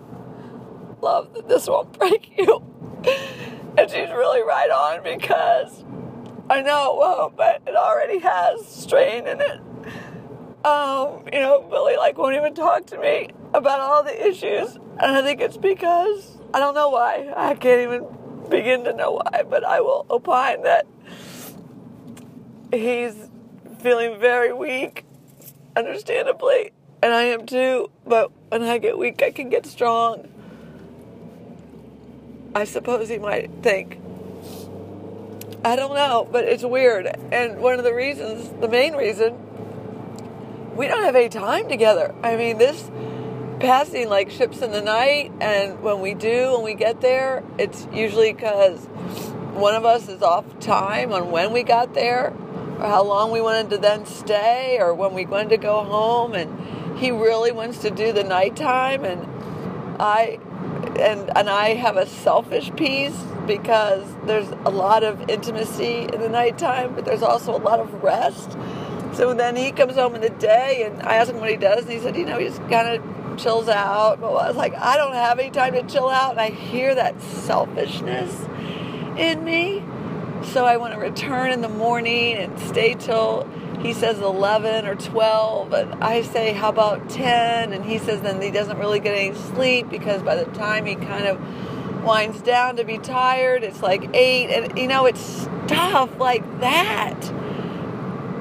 love 1.01 1.35
that 1.35 1.49
this 1.49 1.67
won't 1.67 1.99
break 1.99 2.33
you. 2.37 2.63
and 3.79 3.91
she's 3.91 4.11
really 4.11 4.43
right 4.43 4.71
on 4.71 5.03
because 5.03 5.82
I 6.53 6.61
know 6.61 6.93
it 6.93 6.99
won't, 6.99 7.37
but 7.37 7.63
it 7.67 7.75
already 7.75 8.19
has 8.19 8.67
strain 8.67 9.27
in 9.27 9.41
it. 9.41 9.59
Um, 10.67 11.25
you 11.33 11.41
know, 11.41 11.67
Billy 11.71 11.97
like 11.97 12.19
won't 12.19 12.37
even 12.37 12.55
talk 12.55 12.85
to 12.89 12.99
me 12.99 13.31
about 13.55 13.81
all 13.81 14.03
the 14.03 14.29
issues. 14.29 14.75
And 14.75 15.17
I 15.17 15.23
think 15.23 15.41
it's 15.41 15.57
because 15.57 16.37
I 16.53 16.59
don't 16.59 16.75
know 16.75 16.91
why. 16.91 17.33
I 17.35 17.55
can't 17.55 17.81
even 17.81 18.05
begin 18.51 18.85
to 18.85 18.93
know 18.93 19.13
why, 19.13 19.45
but 19.49 19.65
I 19.65 19.81
will 19.81 20.05
opine 20.11 20.61
that 20.65 20.87
he's 22.71 23.15
feeling 23.79 24.21
very 24.21 24.53
weak, 24.53 25.07
understandably, 25.75 26.73
and 27.03 27.15
I 27.15 27.23
am 27.23 27.47
too. 27.47 27.91
But 28.07 28.31
when 28.51 28.63
I 28.63 28.77
get 28.77 28.99
weak, 28.99 29.23
I 29.23 29.31
can 29.31 29.49
get 29.49 29.65
strong. 29.65 30.29
I 32.55 32.65
suppose 32.65 33.09
he 33.09 33.17
might 33.17 33.51
think. 33.63 34.02
I 35.65 35.77
don't 35.77 35.95
know, 35.95 36.29
but 36.31 36.45
it's 36.45 36.65
weird. 36.65 37.07
And 37.31 37.59
one 37.59 37.79
of 37.79 37.85
the 37.85 37.95
reasons, 37.95 38.49
the 38.61 38.69
main 38.69 38.95
reason, 38.95 39.37
we 40.77 40.89
don't 40.89 41.05
have 41.05 41.15
any 41.15 41.29
time 41.29 41.69
together. 41.69 42.15
I 42.23 42.37
mean, 42.37 42.59
this 42.59 42.91
passing 43.61 44.09
like 44.09 44.31
ships 44.31 44.61
in 44.61 44.73
the 44.73 44.83
night, 44.83 45.31
and 45.41 45.81
when 45.81 46.01
we 46.01 46.15
do, 46.15 46.53
when 46.55 46.65
we 46.65 46.75
get 46.75 47.01
there, 47.01 47.45
it's 47.59 47.87
usually 47.93 48.33
because 48.33 48.87
one 49.55 49.75
of 49.75 49.85
us 49.85 50.09
is 50.09 50.21
off 50.23 50.45
time 50.59 51.13
on 51.13 51.31
when 51.31 51.53
we 51.53 51.63
got 51.63 51.95
there, 51.95 52.33
or 52.83 52.89
how 52.89 53.05
long 53.05 53.31
we 53.31 53.41
wanted 53.41 53.71
to 53.71 53.79
then 53.79 54.05
stay 54.05 54.79
or 54.81 54.93
when 54.93 55.15
we 55.15 55.25
wanted 55.25 55.51
to 55.51 55.57
go 55.57 55.85
home 55.85 56.35
and 56.35 56.99
he 56.99 57.11
really 57.13 57.53
wants 57.53 57.79
to 57.79 57.91
do 57.91 58.13
the 58.13 58.25
nighttime 58.25 59.05
and 59.05 59.27
I 60.01 60.39
and 60.99 61.31
and 61.37 61.49
I 61.49 61.75
have 61.75 61.97
a 61.97 62.07
selfish 62.07 62.75
piece 62.75 63.17
because 63.47 64.05
there's 64.25 64.49
a 64.65 64.71
lot 64.71 65.05
of 65.05 65.29
intimacy 65.29 66.09
in 66.13 66.21
the 66.21 66.29
nighttime, 66.29 66.95
but 66.95 67.05
there's 67.05 67.23
also 67.23 67.57
a 67.57 67.63
lot 67.63 67.81
of 67.81 68.03
rest. 68.03 68.57
So 69.15 69.35
then 69.35 69.57
he 69.57 69.73
comes 69.73 69.95
home 69.95 70.15
in 70.15 70.21
the 70.21 70.31
day, 70.31 70.85
and 70.87 71.03
I 71.03 71.17
ask 71.17 71.31
him 71.31 71.41
what 71.41 71.51
he 71.51 71.57
does, 71.57 71.85
and 71.85 71.93
he 71.93 71.99
said, 71.99 72.17
you 72.17 72.25
know, 72.25 72.39
he 72.39 72.47
just 72.47 72.61
kind 72.69 72.89
of 72.89 73.39
chills 73.39 73.69
out. 73.69 74.21
But 74.21 74.29
I 74.29 74.49
was 74.49 74.57
like, 74.57 74.75
I 74.75 74.97
don't 74.97 75.15
have 75.15 75.39
any 75.39 75.51
time 75.51 75.75
to 75.75 75.83
chill 75.83 76.09
out, 76.09 76.33
and 76.33 76.41
I 76.41 76.51
hear 76.51 76.95
that 76.95 77.21
selfishness 77.21 78.47
in 79.19 79.45
me. 79.45 79.85
So 80.45 80.65
I 80.65 80.77
want 80.77 80.95
to 80.95 80.99
return 80.99 81.53
in 81.53 81.61
the 81.61 81.69
morning 81.69 82.35
and 82.35 82.59
stay 82.59 82.95
till 82.95 83.49
he 83.81 83.93
says 83.93 84.19
11 84.21 84.87
or 84.87 84.95
12 84.95 85.73
and 85.73 86.05
I 86.05 86.23
say 86.23 86.53
how 86.53 86.69
about 86.69 87.11
10 87.11 87.73
and 87.73 87.85
he 87.85 87.99
says 87.99 88.21
then 88.21 88.41
he 88.41 88.51
doesn't 88.53 88.79
really 88.79 89.01
get 89.01 89.17
any 89.17 89.35
sleep 89.35 89.91
because 89.91 90.23
by 90.23 90.37
the 90.37 90.45
time 90.53 90.87
he 90.87 90.95
kind 90.95 91.27
of 91.27 91.41
winds 92.03 92.43
down 92.43 92.77
to 92.77 92.85
be 92.85 92.99
tired. 92.99 93.65
It's 93.65 93.83
like 93.83 94.09
8 94.15 94.51
and 94.51 94.79
you 94.79 94.89
know 94.89 95.07
it's 95.07 95.21
stuff 95.21 96.19
like 96.19 96.61
that. 96.61 97.21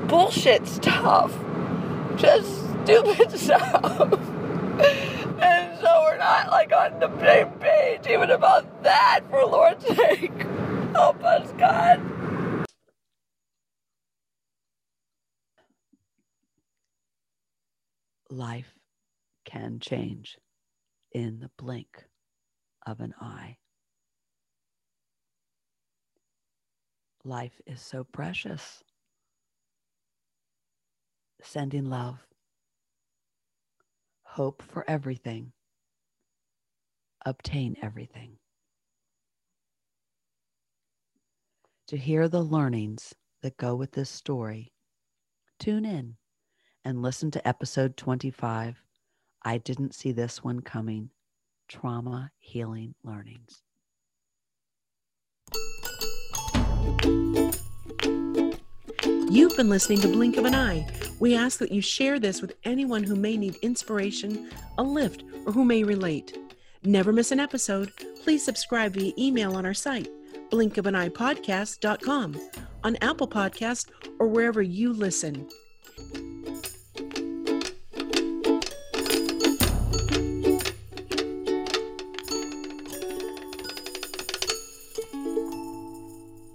Bullshit 0.07 0.67
stuff 0.67 1.37
just 2.17 2.49
stupid 2.83 3.31
stuff. 3.37 4.19
And 5.41 5.79
so 5.79 6.01
we're 6.03 6.17
not 6.17 6.49
like 6.51 6.71
on 6.71 6.99
the 6.99 7.09
same 7.19 7.49
page 7.59 8.07
even 8.07 8.29
about 8.31 8.83
that 8.83 9.21
for 9.29 9.45
Lord's 9.45 9.85
sake. 9.85 10.45
Help 10.93 11.23
us, 11.23 11.51
God. 11.57 12.01
Life 18.29 18.73
can 19.45 19.79
change 19.79 20.37
in 21.11 21.39
the 21.39 21.49
blink 21.57 22.05
of 22.85 22.99
an 22.99 23.13
eye. 23.19 23.57
Life 27.23 27.61
is 27.65 27.81
so 27.81 28.03
precious. 28.03 28.83
Sending 31.43 31.85
love, 31.85 32.19
hope 34.23 34.61
for 34.61 34.83
everything, 34.87 35.51
obtain 37.25 37.75
everything. 37.81 38.37
to 41.91 41.97
hear 41.97 42.29
the 42.29 42.41
learnings 42.41 43.13
that 43.41 43.57
go 43.57 43.75
with 43.75 43.91
this 43.91 44.09
story, 44.09 44.71
tune 45.59 45.83
in 45.83 46.15
and 46.85 47.01
listen 47.01 47.29
to 47.29 47.45
episode 47.45 47.97
25 47.97 48.81
I 49.43 49.57
Didn't 49.57 49.93
See 49.93 50.13
This 50.13 50.41
One 50.41 50.61
Coming 50.61 51.09
Trauma 51.71 52.31
Healing 52.39 52.93
Learnings. 53.01 53.63
You've 59.31 59.55
been 59.55 59.69
listening 59.69 60.01
to 60.01 60.09
Blink 60.09 60.35
of 60.35 60.43
an 60.43 60.53
Eye. 60.53 60.85
We 61.21 61.33
ask 61.33 61.59
that 61.59 61.71
you 61.71 61.81
share 61.81 62.19
this 62.19 62.41
with 62.41 62.57
anyone 62.65 63.03
who 63.03 63.15
may 63.15 63.37
need 63.37 63.55
inspiration, 63.61 64.49
a 64.77 64.83
lift, 64.83 65.23
or 65.45 65.53
who 65.53 65.63
may 65.63 65.85
relate. 65.85 66.37
Never 66.83 67.13
miss 67.13 67.31
an 67.31 67.39
episode. 67.39 67.93
Please 68.21 68.43
subscribe 68.43 68.95
via 68.95 69.13
email 69.17 69.55
on 69.55 69.65
our 69.65 69.73
site 69.73 70.09
blinkofaneyepodcast.com, 70.51 72.49
on 72.83 72.97
Apple 73.01 73.27
Podcast, 73.29 73.87
or 74.19 74.27
wherever 74.27 74.61
you 74.61 74.91
listen. 74.91 75.47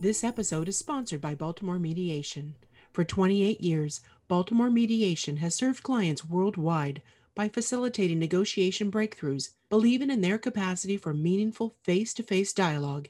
This 0.06 0.22
episode 0.22 0.68
is 0.68 0.78
sponsored 0.78 1.20
by 1.20 1.34
Baltimore 1.34 1.80
Mediation. 1.80 2.54
For 2.92 3.02
28 3.02 3.60
years, 3.60 4.02
Baltimore 4.28 4.70
Mediation 4.70 5.38
has 5.38 5.56
served 5.56 5.82
clients 5.82 6.24
worldwide 6.24 7.02
by 7.34 7.48
facilitating 7.48 8.20
negotiation 8.20 8.88
breakthroughs, 8.88 9.48
believing 9.68 10.10
in 10.10 10.20
their 10.20 10.38
capacity 10.38 10.96
for 10.96 11.12
meaningful 11.12 11.74
face 11.82 12.14
to 12.14 12.22
face 12.22 12.52
dialogue. 12.52 13.08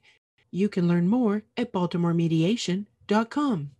You 0.50 0.70
can 0.70 0.88
learn 0.88 1.06
more 1.06 1.42
at 1.54 1.70
baltimoremediation.com. 1.70 3.70